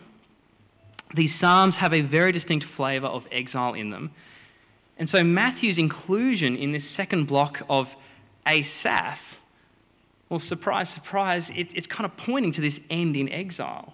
These 1.13 1.33
Psalms 1.33 1.77
have 1.77 1.93
a 1.93 2.01
very 2.01 2.31
distinct 2.31 2.65
flavour 2.65 3.07
of 3.07 3.27
exile 3.31 3.73
in 3.73 3.89
them. 3.89 4.11
And 4.97 5.09
so 5.09 5.23
Matthew's 5.23 5.77
inclusion 5.77 6.55
in 6.55 6.71
this 6.71 6.87
second 6.87 7.25
block 7.25 7.61
of 7.69 7.95
Asaph, 8.47 9.37
well, 10.29 10.39
surprise, 10.39 10.89
surprise, 10.89 11.49
it, 11.51 11.73
it's 11.75 11.87
kind 11.87 12.05
of 12.05 12.17
pointing 12.17 12.51
to 12.53 12.61
this 12.61 12.81
end 12.89 13.15
in 13.15 13.29
exile. 13.29 13.93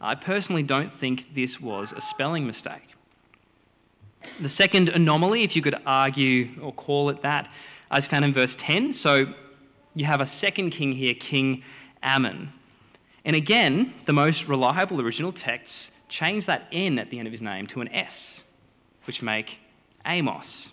I 0.00 0.14
personally 0.14 0.62
don't 0.62 0.92
think 0.92 1.34
this 1.34 1.60
was 1.60 1.92
a 1.92 2.00
spelling 2.00 2.46
mistake. 2.46 2.94
The 4.40 4.48
second 4.48 4.90
anomaly, 4.90 5.42
if 5.42 5.56
you 5.56 5.62
could 5.62 5.76
argue 5.86 6.50
or 6.60 6.72
call 6.72 7.08
it 7.08 7.22
that, 7.22 7.48
is 7.94 8.06
found 8.06 8.24
in 8.24 8.32
verse 8.32 8.54
10. 8.56 8.92
So 8.92 9.32
you 9.94 10.04
have 10.04 10.20
a 10.20 10.26
second 10.26 10.70
king 10.70 10.92
here, 10.92 11.14
King 11.14 11.62
Amon. 12.02 12.52
And 13.24 13.34
again, 13.34 13.94
the 14.04 14.12
most 14.12 14.48
reliable 14.48 15.00
original 15.00 15.32
texts 15.32 15.95
change 16.08 16.46
that 16.46 16.66
N 16.72 16.98
at 16.98 17.10
the 17.10 17.18
end 17.18 17.26
of 17.26 17.32
his 17.32 17.42
name 17.42 17.66
to 17.68 17.80
an 17.80 17.92
S, 17.92 18.44
which 19.04 19.22
make 19.22 19.58
Amos. 20.04 20.70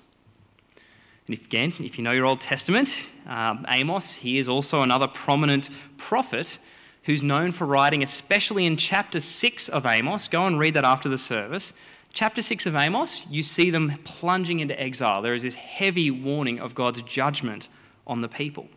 And 1.27 1.33
if, 1.33 1.45
again, 1.45 1.73
if 1.79 1.97
you 1.97 2.03
know 2.03 2.11
your 2.11 2.25
Old 2.25 2.41
Testament, 2.41 3.07
um, 3.27 3.65
Amos, 3.69 4.13
he 4.13 4.37
is 4.37 4.49
also 4.49 4.81
another 4.81 5.07
prominent 5.07 5.69
prophet 5.97 6.57
who's 7.03 7.23
known 7.23 7.51
for 7.51 7.65
writing, 7.65 8.03
especially 8.03 8.65
in 8.65 8.77
chapter 8.77 9.19
6 9.19 9.69
of 9.69 9.85
Amos. 9.85 10.27
Go 10.27 10.45
and 10.45 10.59
read 10.59 10.73
that 10.73 10.85
after 10.85 11.09
the 11.09 11.17
service. 11.17 11.73
Chapter 12.11 12.41
6 12.41 12.65
of 12.65 12.75
Amos, 12.75 13.25
you 13.29 13.41
see 13.41 13.69
them 13.69 13.93
plunging 14.03 14.59
into 14.59 14.79
exile. 14.79 15.21
There 15.21 15.33
is 15.33 15.43
this 15.43 15.55
heavy 15.55 16.11
warning 16.11 16.59
of 16.59 16.75
God's 16.75 17.01
judgment 17.01 17.67
on 18.05 18.21
the 18.21 18.27
people. 18.27 18.67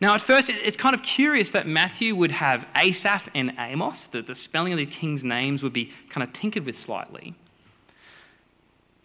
Now, 0.00 0.14
at 0.14 0.20
first, 0.20 0.50
it's 0.50 0.76
kind 0.76 0.94
of 0.94 1.02
curious 1.02 1.50
that 1.52 1.66
Matthew 1.66 2.14
would 2.16 2.32
have 2.32 2.66
Asaph 2.76 3.28
and 3.34 3.54
Amos, 3.58 4.06
that 4.06 4.26
the 4.26 4.34
spelling 4.34 4.72
of 4.72 4.78
the 4.78 4.86
king's 4.86 5.22
names 5.22 5.62
would 5.62 5.72
be 5.72 5.92
kind 6.08 6.22
of 6.26 6.32
tinkered 6.32 6.66
with 6.66 6.76
slightly. 6.76 7.34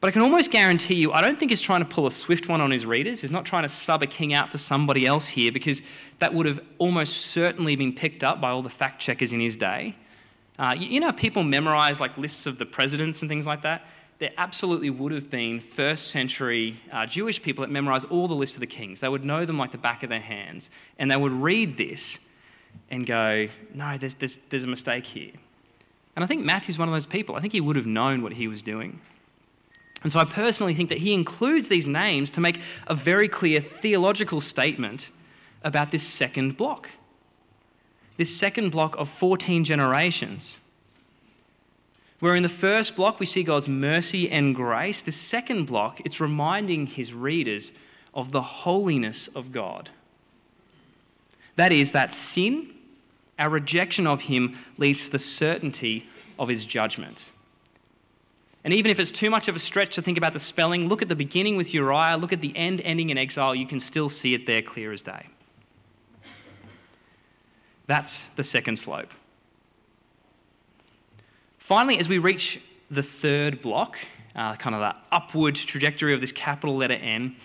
But 0.01 0.07
I 0.07 0.11
can 0.11 0.21
almost 0.21 0.49
guarantee 0.49 0.95
you, 0.95 1.11
I 1.11 1.21
don't 1.21 1.37
think 1.37 1.51
he's 1.51 1.61
trying 1.61 1.81
to 1.81 1.89
pull 1.89 2.07
a 2.07 2.11
swift 2.11 2.47
one 2.47 2.61
on 2.61 2.71
his 2.71 2.85
readers. 2.85 3.19
He's 3.19 3.31
not 3.31 3.45
trying 3.45 3.63
to 3.63 3.69
sub 3.69 4.01
a 4.01 4.07
king 4.07 4.33
out 4.33 4.49
for 4.49 4.57
somebody 4.57 5.05
else 5.05 5.27
here 5.27 5.51
because 5.51 5.81
that 6.19 6.33
would 6.33 6.45
have 6.45 6.61
almost 6.77 7.17
certainly 7.17 7.75
been 7.75 7.93
picked 7.93 8.23
up 8.23 8.39
by 8.39 8.49
all 8.49 8.61
the 8.61 8.69
fact 8.69 9.01
checkers 9.01 9.33
in 9.33 9.41
his 9.41 9.57
day. 9.57 9.95
Uh, 10.57 10.73
you 10.77 10.99
know, 10.99 11.11
people 11.11 11.43
memorize 11.43 11.99
like 11.99 12.17
lists 12.17 12.45
of 12.45 12.57
the 12.57 12.65
presidents 12.65 13.21
and 13.21 13.29
things 13.29 13.45
like 13.45 13.61
that. 13.61 13.85
There 14.19 14.31
absolutely 14.37 14.89
would 14.89 15.13
have 15.13 15.29
been 15.29 15.61
first 15.61 16.07
century 16.07 16.75
uh, 16.91 17.05
Jewish 17.05 17.41
people 17.41 17.61
that 17.61 17.71
memorized 17.71 18.05
all 18.09 18.27
the 18.27 18.35
lists 18.35 18.57
of 18.57 18.59
the 18.59 18.67
kings. 18.67 18.99
They 18.99 19.09
would 19.09 19.23
know 19.23 19.45
them 19.45 19.57
like 19.57 19.71
the 19.71 19.77
back 19.77 20.03
of 20.03 20.09
their 20.09 20.19
hands. 20.19 20.69
And 20.97 21.09
they 21.09 21.17
would 21.17 21.31
read 21.31 21.77
this 21.77 22.27
and 22.89 23.05
go, 23.05 23.47
no, 23.73 23.97
there's, 23.97 24.15
there's, 24.15 24.37
there's 24.37 24.63
a 24.63 24.67
mistake 24.67 25.05
here. 25.05 25.31
And 26.15 26.23
I 26.23 26.27
think 26.27 26.43
Matthew's 26.43 26.77
one 26.77 26.89
of 26.89 26.93
those 26.93 27.05
people. 27.05 27.35
I 27.35 27.39
think 27.39 27.53
he 27.53 27.61
would 27.61 27.77
have 27.77 27.85
known 27.85 28.21
what 28.21 28.33
he 28.33 28.47
was 28.47 28.61
doing. 28.61 28.99
And 30.03 30.11
so 30.11 30.19
I 30.19 30.25
personally 30.25 30.73
think 30.73 30.89
that 30.89 30.97
he 30.97 31.13
includes 31.13 31.69
these 31.69 31.87
names 31.87 32.29
to 32.31 32.41
make 32.41 32.59
a 32.87 32.95
very 32.95 33.27
clear 33.27 33.61
theological 33.61 34.41
statement 34.41 35.11
about 35.63 35.91
this 35.91 36.03
second 36.03 36.57
block. 36.57 36.89
This 38.17 38.35
second 38.35 38.71
block 38.71 38.97
of 38.97 39.07
14 39.07 39.63
generations. 39.63 40.57
Where 42.19 42.35
in 42.35 42.43
the 42.43 42.49
first 42.49 42.95
block 42.95 43.19
we 43.19 43.25
see 43.25 43.43
God's 43.43 43.69
mercy 43.69 44.29
and 44.29 44.53
grace, 44.53 45.01
the 45.01 45.11
second 45.11 45.65
block, 45.65 46.01
it's 46.03 46.19
reminding 46.19 46.87
his 46.87 47.13
readers 47.13 47.71
of 48.13 48.31
the 48.31 48.41
holiness 48.41 49.27
of 49.29 49.51
God. 49.51 49.89
That 51.55 51.71
is, 51.71 51.93
that 51.93 52.13
sin, 52.13 52.71
our 53.37 53.49
rejection 53.49 54.05
of 54.05 54.21
him, 54.21 54.57
leads 54.77 55.05
to 55.05 55.13
the 55.13 55.19
certainty 55.19 56.09
of 56.37 56.49
his 56.49 56.65
judgment. 56.65 57.29
And 58.63 58.73
even 58.73 58.91
if 58.91 58.99
it's 58.99 59.11
too 59.11 59.29
much 59.29 59.47
of 59.47 59.55
a 59.55 59.59
stretch 59.59 59.95
to 59.95 60.01
think 60.01 60.17
about 60.17 60.33
the 60.33 60.39
spelling, 60.39 60.89
look 60.89 61.01
at 61.01 61.07
the 61.07 61.15
beginning 61.15 61.55
with 61.55 61.73
Uriah, 61.73 62.17
look 62.17 62.33
at 62.33 62.41
the 62.41 62.55
end 62.57 62.81
ending 62.81 63.09
in 63.09 63.17
exile, 63.17 63.55
you 63.55 63.65
can 63.65 63.79
still 63.79 64.09
see 64.09 64.33
it 64.33 64.45
there 64.45 64.61
clear 64.61 64.91
as 64.91 65.01
day. 65.01 65.27
That's 67.87 68.27
the 68.27 68.43
second 68.43 68.77
slope. 68.77 69.11
Finally, 71.69 71.99
as 71.99 72.09
we 72.09 72.17
reach 72.17 72.59
the 72.89 73.03
third 73.03 73.61
block, 73.61 73.99
uh, 74.35 74.55
kind 74.55 74.75
of 74.75 74.81
the 74.81 74.99
upward 75.15 75.53
trajectory 75.53 76.15
of 76.15 76.19
this 76.19 76.31
capital 76.31 76.75
letter 76.75 76.95
N, 76.95 77.35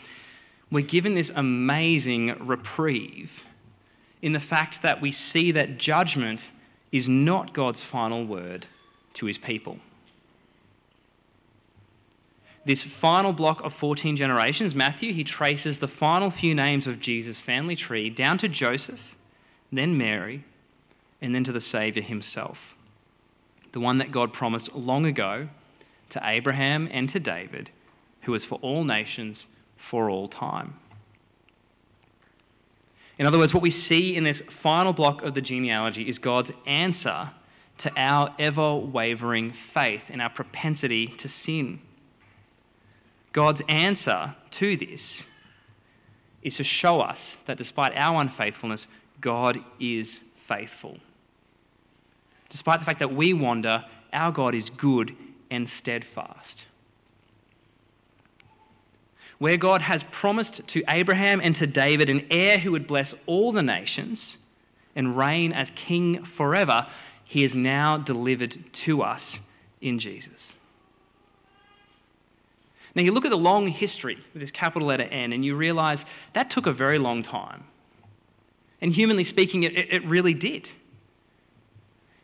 we're 0.70 0.82
given 0.82 1.12
this 1.12 1.30
amazing 1.36 2.34
reprieve 2.38 3.44
in 4.22 4.32
the 4.32 4.40
fact 4.40 4.80
that 4.80 5.02
we 5.02 5.12
see 5.12 5.52
that 5.52 5.76
judgment 5.76 6.50
is 6.90 7.06
not 7.06 7.52
God's 7.52 7.82
final 7.82 8.24
word 8.24 8.66
to 9.12 9.26
his 9.26 9.36
people. 9.36 9.76
This 12.64 12.82
final 12.82 13.34
block 13.34 13.62
of 13.62 13.74
14 13.74 14.16
generations, 14.16 14.74
Matthew, 14.74 15.12
he 15.12 15.22
traces 15.22 15.80
the 15.80 15.86
final 15.86 16.30
few 16.30 16.54
names 16.54 16.86
of 16.86 16.98
Jesus' 16.98 17.40
family 17.40 17.76
tree 17.76 18.08
down 18.08 18.38
to 18.38 18.48
Joseph, 18.48 19.16
then 19.70 19.98
Mary, 19.98 20.44
and 21.20 21.34
then 21.34 21.44
to 21.44 21.52
the 21.52 21.60
Saviour 21.60 22.02
himself, 22.02 22.73
the 23.74 23.80
one 23.80 23.98
that 23.98 24.12
God 24.12 24.32
promised 24.32 24.72
long 24.76 25.04
ago 25.04 25.48
to 26.10 26.20
Abraham 26.22 26.88
and 26.92 27.08
to 27.08 27.18
David, 27.18 27.72
who 28.22 28.32
is 28.32 28.44
for 28.44 28.54
all 28.62 28.84
nations 28.84 29.48
for 29.76 30.08
all 30.08 30.28
time. 30.28 30.74
In 33.18 33.26
other 33.26 33.36
words, 33.36 33.52
what 33.52 33.64
we 33.64 33.70
see 33.70 34.14
in 34.14 34.22
this 34.22 34.40
final 34.40 34.92
block 34.92 35.22
of 35.22 35.34
the 35.34 35.40
genealogy 35.40 36.08
is 36.08 36.20
God's 36.20 36.52
answer 36.66 37.32
to 37.78 37.90
our 37.96 38.32
ever 38.38 38.76
wavering 38.76 39.50
faith 39.50 40.08
and 40.08 40.22
our 40.22 40.30
propensity 40.30 41.08
to 41.08 41.26
sin. 41.26 41.80
God's 43.32 43.62
answer 43.68 44.36
to 44.52 44.76
this 44.76 45.28
is 46.42 46.56
to 46.58 46.64
show 46.64 47.00
us 47.00 47.36
that 47.46 47.58
despite 47.58 47.92
our 47.96 48.20
unfaithfulness, 48.20 48.86
God 49.20 49.58
is 49.80 50.22
faithful. 50.36 50.98
Despite 52.54 52.78
the 52.78 52.86
fact 52.86 53.00
that 53.00 53.12
we 53.12 53.32
wander, 53.32 53.84
our 54.12 54.30
God 54.30 54.54
is 54.54 54.70
good 54.70 55.16
and 55.50 55.68
steadfast. 55.68 56.68
Where 59.38 59.56
God 59.56 59.82
has 59.82 60.04
promised 60.04 60.68
to 60.68 60.84
Abraham 60.88 61.40
and 61.40 61.56
to 61.56 61.66
David 61.66 62.08
an 62.08 62.24
heir 62.30 62.58
who 62.58 62.70
would 62.70 62.86
bless 62.86 63.12
all 63.26 63.50
the 63.50 63.60
nations 63.60 64.38
and 64.94 65.16
reign 65.16 65.52
as 65.52 65.72
king 65.72 66.22
forever, 66.22 66.86
he 67.24 67.42
is 67.42 67.56
now 67.56 67.98
delivered 67.98 68.56
to 68.72 69.02
us 69.02 69.50
in 69.80 69.98
Jesus. 69.98 70.54
Now, 72.94 73.02
you 73.02 73.10
look 73.10 73.24
at 73.24 73.32
the 73.32 73.36
long 73.36 73.66
history 73.66 74.18
with 74.32 74.40
this 74.40 74.52
capital 74.52 74.86
letter 74.86 75.08
N, 75.10 75.32
and 75.32 75.44
you 75.44 75.56
realize 75.56 76.06
that 76.34 76.50
took 76.50 76.66
a 76.66 76.72
very 76.72 76.98
long 76.98 77.24
time. 77.24 77.64
And 78.80 78.92
humanly 78.92 79.24
speaking, 79.24 79.64
it, 79.64 79.72
it 79.92 80.04
really 80.04 80.34
did. 80.34 80.70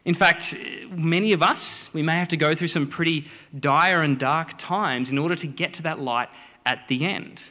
In 0.05 0.15
fact, 0.15 0.55
many 0.91 1.33
of 1.33 1.43
us, 1.43 1.93
we 1.93 2.03
may 2.03 2.15
have 2.15 2.29
to 2.29 2.37
go 2.37 2.55
through 2.55 2.69
some 2.69 2.87
pretty 2.87 3.29
dire 3.59 4.03
and 4.03 4.19
dark 4.19 4.57
times 4.57 5.11
in 5.11 5.19
order 5.19 5.37
to 5.37 5.47
get 5.47 5.75
to 5.75 5.83
that 5.83 6.01
light 6.01 6.29
at 6.65 6.89
the 6.89 7.05
end. 7.05 7.45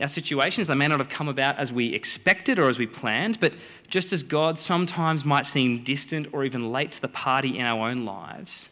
Our 0.00 0.08
situations, 0.08 0.68
they 0.68 0.74
may 0.74 0.88
not 0.88 0.98
have 0.98 1.10
come 1.10 1.28
about 1.28 1.58
as 1.58 1.72
we 1.72 1.92
expected 1.92 2.58
or 2.58 2.68
as 2.68 2.78
we 2.78 2.86
planned, 2.86 3.38
but 3.38 3.52
just 3.88 4.12
as 4.12 4.22
God 4.22 4.58
sometimes 4.58 5.24
might 5.24 5.44
seem 5.44 5.84
distant 5.84 6.28
or 6.32 6.44
even 6.44 6.72
late 6.72 6.92
to 6.92 7.02
the 7.02 7.08
party 7.08 7.58
in 7.58 7.66
our 7.66 7.88
own 7.90 8.06
lives, 8.06 8.70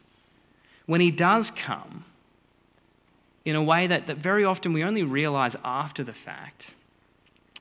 when 0.86 1.02
he 1.02 1.10
does 1.10 1.50
come, 1.50 2.04
in 3.44 3.56
a 3.56 3.62
way 3.62 3.86
that, 3.86 4.06
that 4.06 4.16
very 4.16 4.44
often 4.44 4.72
we 4.72 4.82
only 4.82 5.02
realize 5.02 5.54
after 5.64 6.02
the 6.02 6.12
fact, 6.12 6.74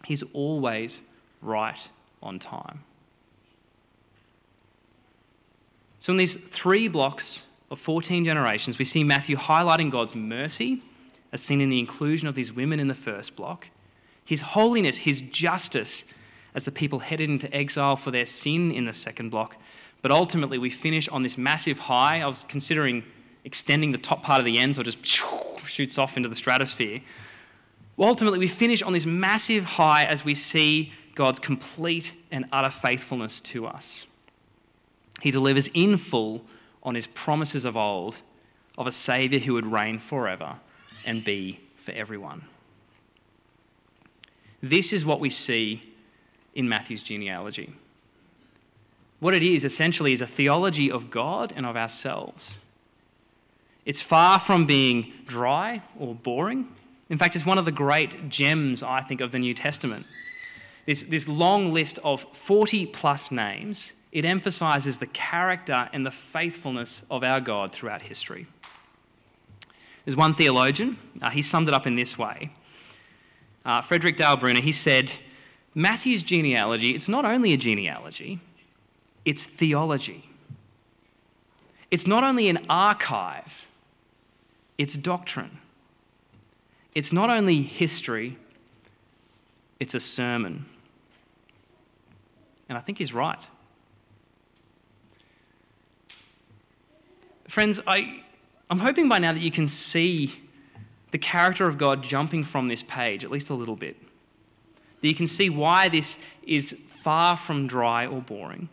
he's 0.05 0.23
always 0.33 1.01
right 1.41 1.89
on 2.21 2.39
time. 2.39 2.83
So, 6.07 6.13
in 6.13 6.17
these 6.17 6.37
three 6.37 6.87
blocks 6.87 7.43
of 7.69 7.79
14 7.81 8.23
generations, 8.23 8.79
we 8.79 8.85
see 8.85 9.03
Matthew 9.03 9.35
highlighting 9.35 9.91
God's 9.91 10.15
mercy, 10.15 10.81
as 11.33 11.41
seen 11.41 11.59
in 11.59 11.69
the 11.69 11.79
inclusion 11.79 12.29
of 12.29 12.33
these 12.33 12.49
women 12.49 12.79
in 12.79 12.87
the 12.87 12.95
first 12.95 13.35
block, 13.35 13.67
his 14.23 14.39
holiness, 14.39 14.99
his 14.99 15.19
justice, 15.19 16.05
as 16.55 16.63
the 16.63 16.71
people 16.71 16.99
headed 16.99 17.29
into 17.29 17.53
exile 17.53 17.97
for 17.97 18.11
their 18.11 18.25
sin 18.25 18.71
in 18.71 18.85
the 18.85 18.93
second 18.93 19.31
block. 19.31 19.57
But 20.01 20.11
ultimately, 20.11 20.57
we 20.57 20.69
finish 20.69 21.09
on 21.09 21.23
this 21.23 21.37
massive 21.37 21.77
high. 21.77 22.21
I 22.21 22.27
was 22.27 22.45
considering 22.47 23.03
extending 23.43 23.91
the 23.91 23.97
top 23.97 24.23
part 24.23 24.39
of 24.39 24.45
the 24.45 24.57
end 24.57 24.77
so 24.77 24.83
it 24.83 24.85
just 24.85 25.05
shoots 25.65 25.97
off 25.97 26.15
into 26.15 26.29
the 26.29 26.37
stratosphere. 26.37 27.01
Well, 27.97 28.07
ultimately, 28.07 28.39
we 28.39 28.47
finish 28.47 28.81
on 28.81 28.93
this 28.93 29.05
massive 29.05 29.65
high 29.65 30.05
as 30.05 30.23
we 30.23 30.35
see 30.35 30.93
God's 31.15 31.41
complete 31.41 32.13
and 32.31 32.45
utter 32.53 32.69
faithfulness 32.69 33.41
to 33.41 33.67
us. 33.67 34.07
He 35.21 35.31
delivers 35.31 35.69
in 35.73 35.97
full 35.97 36.43
on 36.83 36.95
his 36.95 37.07
promises 37.07 37.65
of 37.65 37.75
old, 37.75 38.21
of 38.77 38.87
a 38.87 38.91
Saviour 38.91 39.41
who 39.41 39.53
would 39.53 39.65
reign 39.65 39.99
forever 39.99 40.57
and 41.05 41.23
be 41.23 41.59
for 41.75 41.91
everyone. 41.91 42.43
This 44.61 44.93
is 44.93 45.05
what 45.05 45.19
we 45.19 45.29
see 45.29 45.81
in 46.53 46.67
Matthew's 46.67 47.03
genealogy. 47.03 47.73
What 49.19 49.33
it 49.33 49.43
is 49.43 49.65
essentially 49.65 50.13
is 50.13 50.21
a 50.21 50.27
theology 50.27 50.91
of 50.91 51.09
God 51.09 51.53
and 51.55 51.65
of 51.65 51.75
ourselves. 51.75 52.59
It's 53.85 54.01
far 54.01 54.37
from 54.37 54.65
being 54.65 55.13
dry 55.25 55.81
or 55.97 56.13
boring. 56.13 56.67
In 57.09 57.17
fact, 57.17 57.35
it's 57.35 57.45
one 57.45 57.57
of 57.57 57.65
the 57.65 57.71
great 57.71 58.29
gems, 58.29 58.83
I 58.83 59.01
think, 59.01 59.21
of 59.21 59.31
the 59.31 59.39
New 59.39 59.53
Testament. 59.53 60.05
This, 60.85 61.03
this 61.03 61.27
long 61.27 61.73
list 61.73 61.99
of 62.03 62.21
40 62.35 62.85
plus 62.87 63.31
names, 63.31 63.93
it 64.11 64.25
emphasizes 64.25 64.97
the 64.97 65.07
character 65.07 65.89
and 65.93 66.05
the 66.05 66.11
faithfulness 66.11 67.03
of 67.11 67.23
our 67.23 67.39
God 67.39 67.71
throughout 67.71 68.01
history. 68.01 68.47
There's 70.05 70.15
one 70.15 70.33
theologian, 70.33 70.97
uh, 71.21 71.29
he 71.29 71.41
summed 71.41 71.67
it 71.67 71.73
up 71.73 71.85
in 71.85 71.95
this 71.95 72.17
way. 72.17 72.51
Uh, 73.65 73.81
Frederick 73.81 74.15
Dale 74.15 74.37
Bruner, 74.37 74.61
he 74.61 74.71
said, 74.71 75.13
Matthew's 75.75 76.23
genealogy, 76.23 76.91
it's 76.91 77.09
not 77.09 77.25
only 77.25 77.53
a 77.53 77.57
genealogy, 77.57 78.39
it's 79.25 79.45
theology. 79.45 80.29
It's 81.91 82.07
not 82.07 82.23
only 82.23 82.47
an 82.47 82.65
archive, 82.69 83.67
it's 84.77 84.95
doctrine. 84.95 85.59
It's 86.95 87.13
not 87.13 87.29
only 87.29 87.61
history, 87.61 88.37
it's 89.79 89.93
a 89.93 89.99
sermon. 89.99 90.65
And 92.69 92.77
I 92.77 92.81
think 92.81 92.97
he's 92.97 93.13
right. 93.13 93.45
Friends, 97.47 97.79
I, 97.87 98.23
I'm 98.69 98.79
hoping 98.79 99.07
by 99.07 99.19
now 99.19 99.31
that 99.31 99.41
you 99.41 99.51
can 99.51 99.67
see 99.67 100.33
the 101.11 101.17
character 101.17 101.67
of 101.67 101.77
God 101.77 102.03
jumping 102.03 102.43
from 102.43 102.67
this 102.67 102.83
page, 102.83 103.23
at 103.23 103.31
least 103.31 103.49
a 103.49 103.53
little 103.53 103.77
bit. 103.77 103.95
That 105.01 105.07
you 105.07 105.15
can 105.15 105.27
see 105.27 105.49
why 105.49 105.89
this 105.89 106.19
is 106.45 106.73
far 106.87 107.37
from 107.37 107.67
dry 107.67 108.05
or 108.05 108.21
boring. 108.21 108.67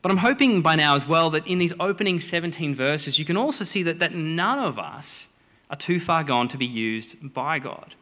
But 0.00 0.10
I'm 0.10 0.18
hoping 0.18 0.62
by 0.62 0.76
now 0.76 0.94
as 0.94 1.06
well 1.06 1.30
that 1.30 1.46
in 1.46 1.58
these 1.58 1.72
opening 1.78 2.20
17 2.20 2.74
verses, 2.74 3.18
you 3.18 3.24
can 3.24 3.36
also 3.36 3.64
see 3.64 3.82
that, 3.84 3.98
that 4.00 4.14
none 4.14 4.58
of 4.58 4.78
us 4.78 5.28
are 5.70 5.76
too 5.76 5.98
far 5.98 6.22
gone 6.22 6.48
to 6.48 6.58
be 6.58 6.66
used 6.66 7.32
by 7.32 7.58
God. 7.58 7.94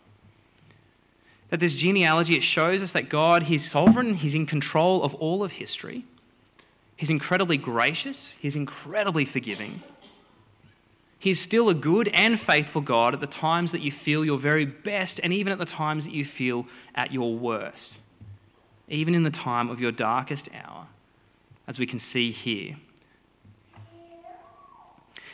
That 1.50 1.60
this 1.60 1.74
genealogy, 1.74 2.36
it 2.36 2.42
shows 2.42 2.82
us 2.82 2.92
that 2.92 3.08
God, 3.08 3.44
He's 3.44 3.70
sovereign, 3.70 4.14
He's 4.14 4.34
in 4.34 4.46
control 4.46 5.02
of 5.02 5.14
all 5.16 5.42
of 5.42 5.52
history. 5.52 6.04
He's 7.00 7.08
incredibly 7.08 7.56
gracious, 7.56 8.36
He's 8.42 8.56
incredibly 8.56 9.24
forgiving. 9.24 9.82
He's 11.18 11.40
still 11.40 11.70
a 11.70 11.74
good 11.74 12.08
and 12.08 12.38
faithful 12.38 12.82
God 12.82 13.14
at 13.14 13.20
the 13.20 13.26
times 13.26 13.72
that 13.72 13.80
you 13.80 13.90
feel 13.90 14.22
your 14.22 14.36
very 14.36 14.66
best 14.66 15.18
and 15.24 15.32
even 15.32 15.50
at 15.50 15.58
the 15.58 15.64
times 15.64 16.04
that 16.04 16.12
you 16.12 16.26
feel 16.26 16.66
at 16.94 17.10
your 17.10 17.34
worst, 17.34 18.00
even 18.86 19.14
in 19.14 19.22
the 19.22 19.30
time 19.30 19.70
of 19.70 19.80
your 19.80 19.92
darkest 19.92 20.50
hour 20.54 20.88
as 21.66 21.78
we 21.78 21.86
can 21.86 21.98
see 21.98 22.32
here. 22.32 22.76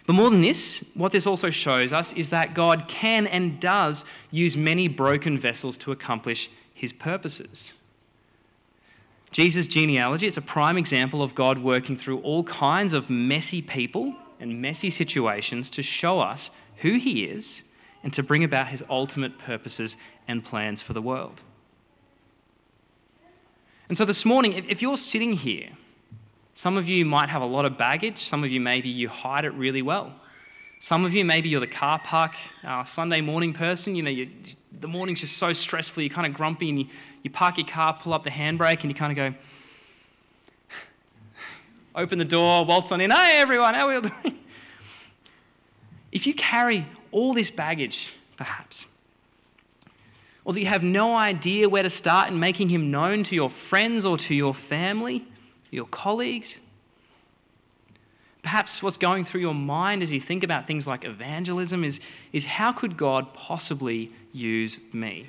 But 0.06 0.12
more 0.12 0.30
than 0.30 0.42
this, 0.42 0.88
what 0.94 1.10
this 1.10 1.26
also 1.26 1.50
shows 1.50 1.92
us 1.92 2.12
is 2.12 2.30
that 2.30 2.54
God 2.54 2.86
can 2.86 3.26
and 3.26 3.58
does 3.58 4.04
use 4.30 4.56
many 4.56 4.86
broken 4.86 5.36
vessels 5.36 5.76
to 5.78 5.90
accomplish 5.90 6.48
his 6.72 6.92
purposes. 6.92 7.72
Jesus' 9.36 9.66
genealogy 9.66 10.26
is 10.26 10.38
a 10.38 10.40
prime 10.40 10.78
example 10.78 11.22
of 11.22 11.34
God 11.34 11.58
working 11.58 11.94
through 11.94 12.20
all 12.20 12.42
kinds 12.44 12.94
of 12.94 13.10
messy 13.10 13.60
people 13.60 14.14
and 14.40 14.62
messy 14.62 14.88
situations 14.88 15.68
to 15.72 15.82
show 15.82 16.20
us 16.20 16.50
who 16.76 16.94
he 16.94 17.24
is 17.24 17.64
and 18.02 18.14
to 18.14 18.22
bring 18.22 18.42
about 18.42 18.68
his 18.68 18.82
ultimate 18.88 19.36
purposes 19.36 19.98
and 20.26 20.42
plans 20.42 20.80
for 20.80 20.94
the 20.94 21.02
world. 21.02 21.42
And 23.90 23.98
so 23.98 24.06
this 24.06 24.24
morning, 24.24 24.54
if 24.54 24.80
you're 24.80 24.96
sitting 24.96 25.34
here 25.34 25.68
some 26.54 26.78
of 26.78 26.88
you 26.88 27.04
might 27.04 27.28
have 27.28 27.42
a 27.42 27.46
lot 27.46 27.66
of 27.66 27.76
baggage. 27.76 28.16
Some 28.16 28.42
of 28.42 28.50
you, 28.50 28.62
maybe 28.62 28.88
you 28.88 29.10
hide 29.10 29.44
it 29.44 29.50
really 29.50 29.82
well. 29.82 30.14
Some 30.78 31.04
of 31.04 31.14
you, 31.14 31.24
maybe 31.24 31.48
you're 31.48 31.60
the 31.60 31.66
car 31.66 31.98
park 31.98 32.34
uh, 32.62 32.84
Sunday 32.84 33.20
morning 33.20 33.52
person. 33.52 33.94
You 33.94 34.02
know, 34.02 34.10
you, 34.10 34.28
the 34.80 34.88
morning's 34.88 35.22
just 35.22 35.38
so 35.38 35.52
stressful, 35.52 36.02
you're 36.02 36.10
kind 36.10 36.26
of 36.26 36.34
grumpy, 36.34 36.68
and 36.68 36.78
you, 36.78 36.86
you 37.22 37.30
park 37.30 37.56
your 37.56 37.66
car, 37.66 37.98
pull 37.98 38.12
up 38.12 38.24
the 38.24 38.30
handbrake, 38.30 38.82
and 38.82 38.84
you 38.84 38.94
kind 38.94 39.10
of 39.10 39.16
go, 39.16 39.38
open 41.94 42.18
the 42.18 42.24
door, 42.24 42.64
waltz 42.64 42.92
on 42.92 43.00
in. 43.00 43.10
Hey, 43.10 43.38
everyone, 43.40 43.74
how 43.74 43.88
are 43.88 43.94
all 43.94 44.00
doing? 44.02 44.38
If 46.12 46.26
you 46.26 46.34
carry 46.34 46.86
all 47.10 47.34
this 47.34 47.50
baggage, 47.50 48.12
perhaps, 48.36 48.86
or 50.44 50.52
that 50.52 50.60
you 50.60 50.66
have 50.66 50.82
no 50.82 51.16
idea 51.16 51.68
where 51.68 51.82
to 51.82 51.90
start 51.90 52.30
in 52.30 52.38
making 52.38 52.68
him 52.68 52.90
known 52.90 53.24
to 53.24 53.34
your 53.34 53.50
friends 53.50 54.04
or 54.04 54.16
to 54.18 54.34
your 54.34 54.54
family, 54.54 55.26
your 55.70 55.86
colleagues. 55.86 56.60
Perhaps 58.46 58.80
what's 58.80 58.96
going 58.96 59.24
through 59.24 59.40
your 59.40 59.56
mind 59.56 60.04
as 60.04 60.12
you 60.12 60.20
think 60.20 60.44
about 60.44 60.68
things 60.68 60.86
like 60.86 61.04
evangelism 61.04 61.82
is, 61.82 61.98
is 62.32 62.44
how 62.44 62.70
could 62.70 62.96
God 62.96 63.34
possibly 63.34 64.12
use 64.32 64.78
me? 64.92 65.26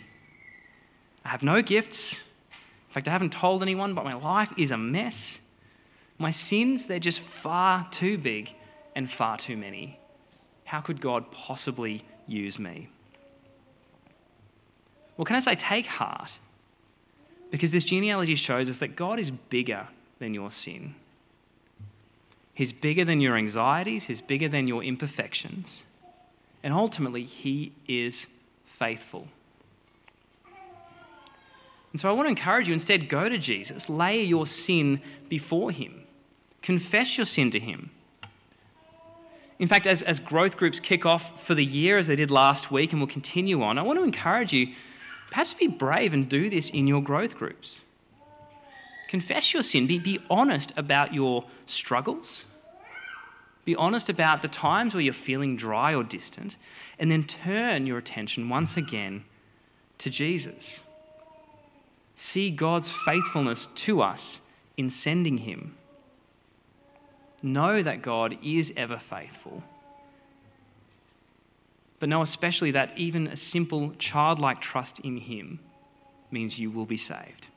I 1.26 1.30
have 1.30 1.42
no 1.42 1.64
gifts. 1.64 2.14
In 2.14 2.94
fact, 2.94 3.08
I 3.08 3.12
haven't 3.12 3.32
told 3.32 3.64
anyone, 3.64 3.96
but 3.96 4.06
my 4.06 4.14
life 4.14 4.54
is 4.56 4.70
a 4.70 4.78
mess. 4.78 5.40
My 6.20 6.30
sins, 6.30 6.86
they're 6.86 7.00
just 7.00 7.20
far 7.20 7.88
too 7.90 8.20
big 8.20 8.52
and 8.94 9.10
far 9.10 9.36
too 9.36 9.58
many. 9.58 10.00
How 10.66 10.80
could 10.80 11.02
God 11.02 11.32
possibly 11.32 12.06
use 12.28 12.60
me? 12.60 12.88
Well, 15.18 15.26
can 15.26 15.36
I 15.36 15.40
say, 15.40 15.56
take 15.56 15.88
heart? 15.88 16.38
Because 17.50 17.72
this 17.72 17.84
genealogy 17.84 18.36
shows 18.36 18.70
us 18.70 18.78
that 18.78 18.96
God 18.96 19.18
is 19.18 19.32
bigger 19.32 19.88
than 20.20 20.36
your 20.36 20.52
sin. 20.52 20.94
He's 22.58 22.74
bigger 22.74 23.06
than 23.06 23.22
your 23.22 23.38
anxieties, 23.38 24.08
He's 24.08 24.20
bigger 24.20 24.50
than 24.50 24.68
your 24.68 24.84
imperfections. 24.84 25.86
And 26.64 26.74
ultimately, 26.74 27.22
He 27.22 27.72
is 27.88 28.26
faithful. 28.66 29.28
And 31.92 32.02
so 32.02 32.10
I 32.10 32.14
want 32.14 32.26
to 32.26 32.30
encourage 32.32 32.68
you 32.68 32.74
instead 32.74 33.10
go 33.10 33.30
to 33.30 33.38
Jesus, 33.38 33.90
lay 33.90 34.24
your 34.24 34.48
sin 34.48 35.02
before 35.30 35.70
Him, 35.70 36.02
confess 36.64 37.16
your 37.16 37.28
sin 37.28 37.52
to 37.52 37.60
Him. 37.60 37.92
In 39.60 39.68
fact, 39.68 39.86
as, 39.86 40.02
as 40.02 40.20
growth 40.20 40.58
groups 40.58 40.80
kick 40.80 41.06
off 41.06 41.40
for 41.40 41.54
the 41.54 41.64
year, 41.64 42.00
as 42.00 42.08
they 42.08 42.16
did 42.16 42.32
last 42.32 42.72
week 42.72 42.92
and 42.92 43.00
will 43.00 43.08
continue 43.08 43.62
on, 43.62 43.78
I 43.78 43.84
want 43.84 44.00
to 44.00 44.04
encourage 44.04 44.52
you 44.52 44.74
perhaps 45.30 45.54
be 45.54 45.68
brave 45.68 46.12
and 46.12 46.28
do 46.28 46.50
this 46.50 46.72
in 46.72 46.88
your 46.88 47.04
growth 47.04 47.38
groups. 47.38 47.84
Confess 49.08 49.54
your 49.54 49.64
sin. 49.64 49.88
Be, 49.88 50.00
be 50.00 50.20
honest 50.30 50.74
about 50.78 51.14
your 51.14 51.46
struggles. 51.66 52.46
Be 53.66 53.76
honest 53.76 54.10
about 54.10 54.42
the 54.42 54.48
times 54.48 54.94
where 54.94 55.02
you're 55.02 55.14
feeling 55.14 55.56
dry 55.56 55.94
or 55.94 56.04
distant. 56.04 56.58
And 57.00 57.12
then 57.12 57.24
turn 57.24 57.86
your 57.86 57.98
attention 57.98 58.50
once 58.50 58.78
again 58.78 59.26
to 59.98 60.10
Jesus. 60.10 60.82
See 62.16 62.50
God's 62.50 62.92
faithfulness 62.92 63.68
to 63.68 64.02
us 64.02 64.42
in 64.76 64.90
sending 64.90 65.40
him. 65.40 65.76
Know 67.44 67.82
that 67.84 68.02
God 68.02 68.38
is 68.44 68.74
ever 68.76 68.98
faithful. 68.98 69.64
But 72.00 72.10
know 72.10 72.22
especially 72.22 72.72
that 72.72 72.98
even 72.98 73.28
a 73.28 73.38
simple 73.38 73.94
childlike 73.98 74.62
trust 74.62 75.00
in 75.00 75.18
him 75.18 75.60
means 76.32 76.60
you 76.60 76.70
will 76.72 76.86
be 76.86 76.98
saved. 76.98 77.48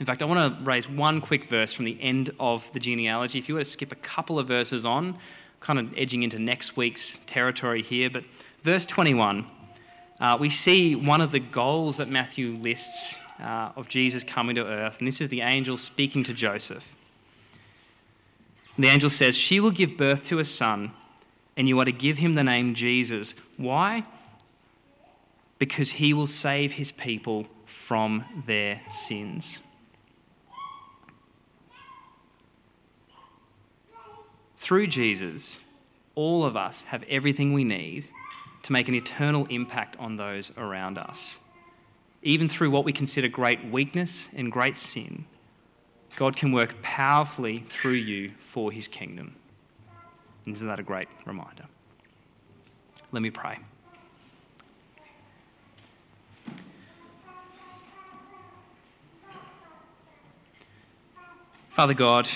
In 0.00 0.06
fact, 0.06 0.22
I 0.22 0.24
want 0.24 0.58
to 0.58 0.64
raise 0.64 0.88
one 0.88 1.20
quick 1.20 1.44
verse 1.44 1.72
from 1.72 1.84
the 1.84 2.00
end 2.00 2.30
of 2.40 2.70
the 2.72 2.80
genealogy. 2.80 3.38
If 3.38 3.48
you 3.48 3.54
were 3.54 3.60
to 3.60 3.64
skip 3.64 3.92
a 3.92 3.96
couple 3.96 4.38
of 4.38 4.48
verses 4.48 4.84
on, 4.84 5.18
kind 5.60 5.78
of 5.78 5.92
edging 5.96 6.22
into 6.22 6.38
next 6.38 6.76
week's 6.76 7.18
territory 7.26 7.82
here, 7.82 8.10
but 8.10 8.24
verse 8.62 8.86
21, 8.86 9.46
uh, 10.20 10.36
we 10.40 10.48
see 10.48 10.94
one 10.94 11.20
of 11.20 11.32
the 11.32 11.40
goals 11.40 11.98
that 11.98 12.08
Matthew 12.08 12.54
lists 12.54 13.16
uh, 13.40 13.70
of 13.76 13.88
Jesus 13.88 14.24
coming 14.24 14.56
to 14.56 14.64
earth, 14.64 14.98
and 14.98 15.06
this 15.06 15.20
is 15.20 15.28
the 15.28 15.40
angel 15.40 15.76
speaking 15.76 16.24
to 16.24 16.32
Joseph. 16.32 16.94
The 18.78 18.88
angel 18.88 19.10
says, 19.10 19.36
She 19.36 19.60
will 19.60 19.70
give 19.70 19.96
birth 19.96 20.26
to 20.26 20.38
a 20.38 20.44
son, 20.44 20.92
and 21.56 21.68
you 21.68 21.78
are 21.80 21.84
to 21.84 21.92
give 21.92 22.18
him 22.18 22.34
the 22.34 22.44
name 22.44 22.74
Jesus. 22.74 23.34
Why? 23.56 24.04
Because 25.58 25.90
he 25.92 26.14
will 26.14 26.26
save 26.26 26.72
his 26.72 26.90
people 26.92 27.46
from 27.66 28.24
their 28.46 28.80
sins. 28.88 29.58
Through 34.62 34.86
Jesus, 34.86 35.58
all 36.14 36.44
of 36.44 36.56
us 36.56 36.84
have 36.84 37.02
everything 37.08 37.52
we 37.52 37.64
need 37.64 38.06
to 38.62 38.72
make 38.72 38.86
an 38.86 38.94
eternal 38.94 39.44
impact 39.46 39.96
on 39.98 40.16
those 40.16 40.52
around 40.56 40.98
us. 40.98 41.40
Even 42.22 42.48
through 42.48 42.70
what 42.70 42.84
we 42.84 42.92
consider 42.92 43.26
great 43.26 43.64
weakness 43.64 44.28
and 44.36 44.52
great 44.52 44.76
sin, 44.76 45.24
God 46.14 46.36
can 46.36 46.52
work 46.52 46.80
powerfully 46.80 47.58
through 47.58 47.94
you 47.94 48.30
for 48.38 48.70
his 48.70 48.86
kingdom. 48.86 49.34
Isn't 50.46 50.68
that 50.68 50.78
a 50.78 50.84
great 50.84 51.08
reminder? 51.26 51.64
Let 53.10 53.20
me 53.20 53.30
pray. 53.30 53.58
Father 61.70 61.94
God, 61.94 62.28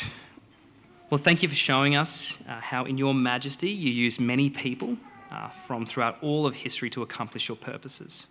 well, 1.08 1.18
thank 1.18 1.42
you 1.42 1.48
for 1.48 1.54
showing 1.54 1.94
us 1.94 2.36
uh, 2.48 2.60
how, 2.60 2.84
in 2.84 2.98
your 2.98 3.14
majesty, 3.14 3.70
you 3.70 3.90
use 3.90 4.18
many 4.18 4.50
people 4.50 4.96
uh, 5.30 5.50
from 5.66 5.86
throughout 5.86 6.18
all 6.20 6.46
of 6.46 6.54
history 6.54 6.90
to 6.90 7.02
accomplish 7.02 7.48
your 7.48 7.56
purposes. 7.56 8.26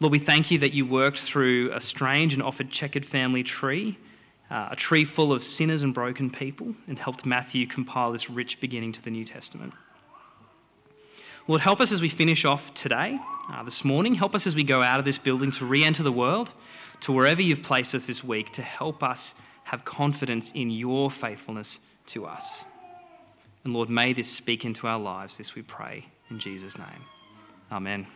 Lord, 0.00 0.12
we 0.12 0.18
thank 0.18 0.50
you 0.50 0.58
that 0.60 0.72
you 0.72 0.86
worked 0.86 1.18
through 1.18 1.72
a 1.72 1.80
strange 1.80 2.32
and 2.32 2.42
often 2.42 2.70
checkered 2.70 3.04
family 3.04 3.42
tree, 3.42 3.98
uh, 4.50 4.68
a 4.70 4.76
tree 4.76 5.04
full 5.04 5.30
of 5.30 5.44
sinners 5.44 5.82
and 5.82 5.92
broken 5.92 6.30
people, 6.30 6.74
and 6.88 6.98
helped 6.98 7.26
Matthew 7.26 7.66
compile 7.66 8.10
this 8.10 8.30
rich 8.30 8.58
beginning 8.58 8.92
to 8.92 9.02
the 9.02 9.10
New 9.10 9.26
Testament. 9.26 9.74
Lord, 11.46 11.60
help 11.60 11.82
us 11.82 11.92
as 11.92 12.00
we 12.00 12.08
finish 12.08 12.46
off 12.46 12.72
today, 12.72 13.20
uh, 13.52 13.62
this 13.62 13.84
morning. 13.84 14.14
Help 14.14 14.34
us 14.34 14.46
as 14.46 14.54
we 14.54 14.64
go 14.64 14.80
out 14.80 14.98
of 14.98 15.04
this 15.04 15.18
building 15.18 15.50
to 15.52 15.66
re 15.66 15.84
enter 15.84 16.02
the 16.02 16.12
world 16.12 16.52
to 17.00 17.12
wherever 17.12 17.42
you've 17.42 17.62
placed 17.62 17.94
us 17.94 18.06
this 18.06 18.24
week 18.24 18.50
to 18.52 18.62
help 18.62 19.02
us 19.02 19.34
have 19.64 19.84
confidence 19.84 20.50
in 20.52 20.70
your 20.70 21.10
faithfulness 21.10 21.78
to 22.06 22.26
us. 22.26 22.64
And 23.64 23.72
Lord, 23.72 23.88
may 23.88 24.12
this 24.12 24.30
speak 24.30 24.64
into 24.64 24.86
our 24.86 24.98
lives, 24.98 25.36
this 25.36 25.54
we 25.54 25.62
pray 25.62 26.06
in 26.30 26.38
Jesus' 26.38 26.76
name. 26.76 27.04
Amen. 27.72 28.06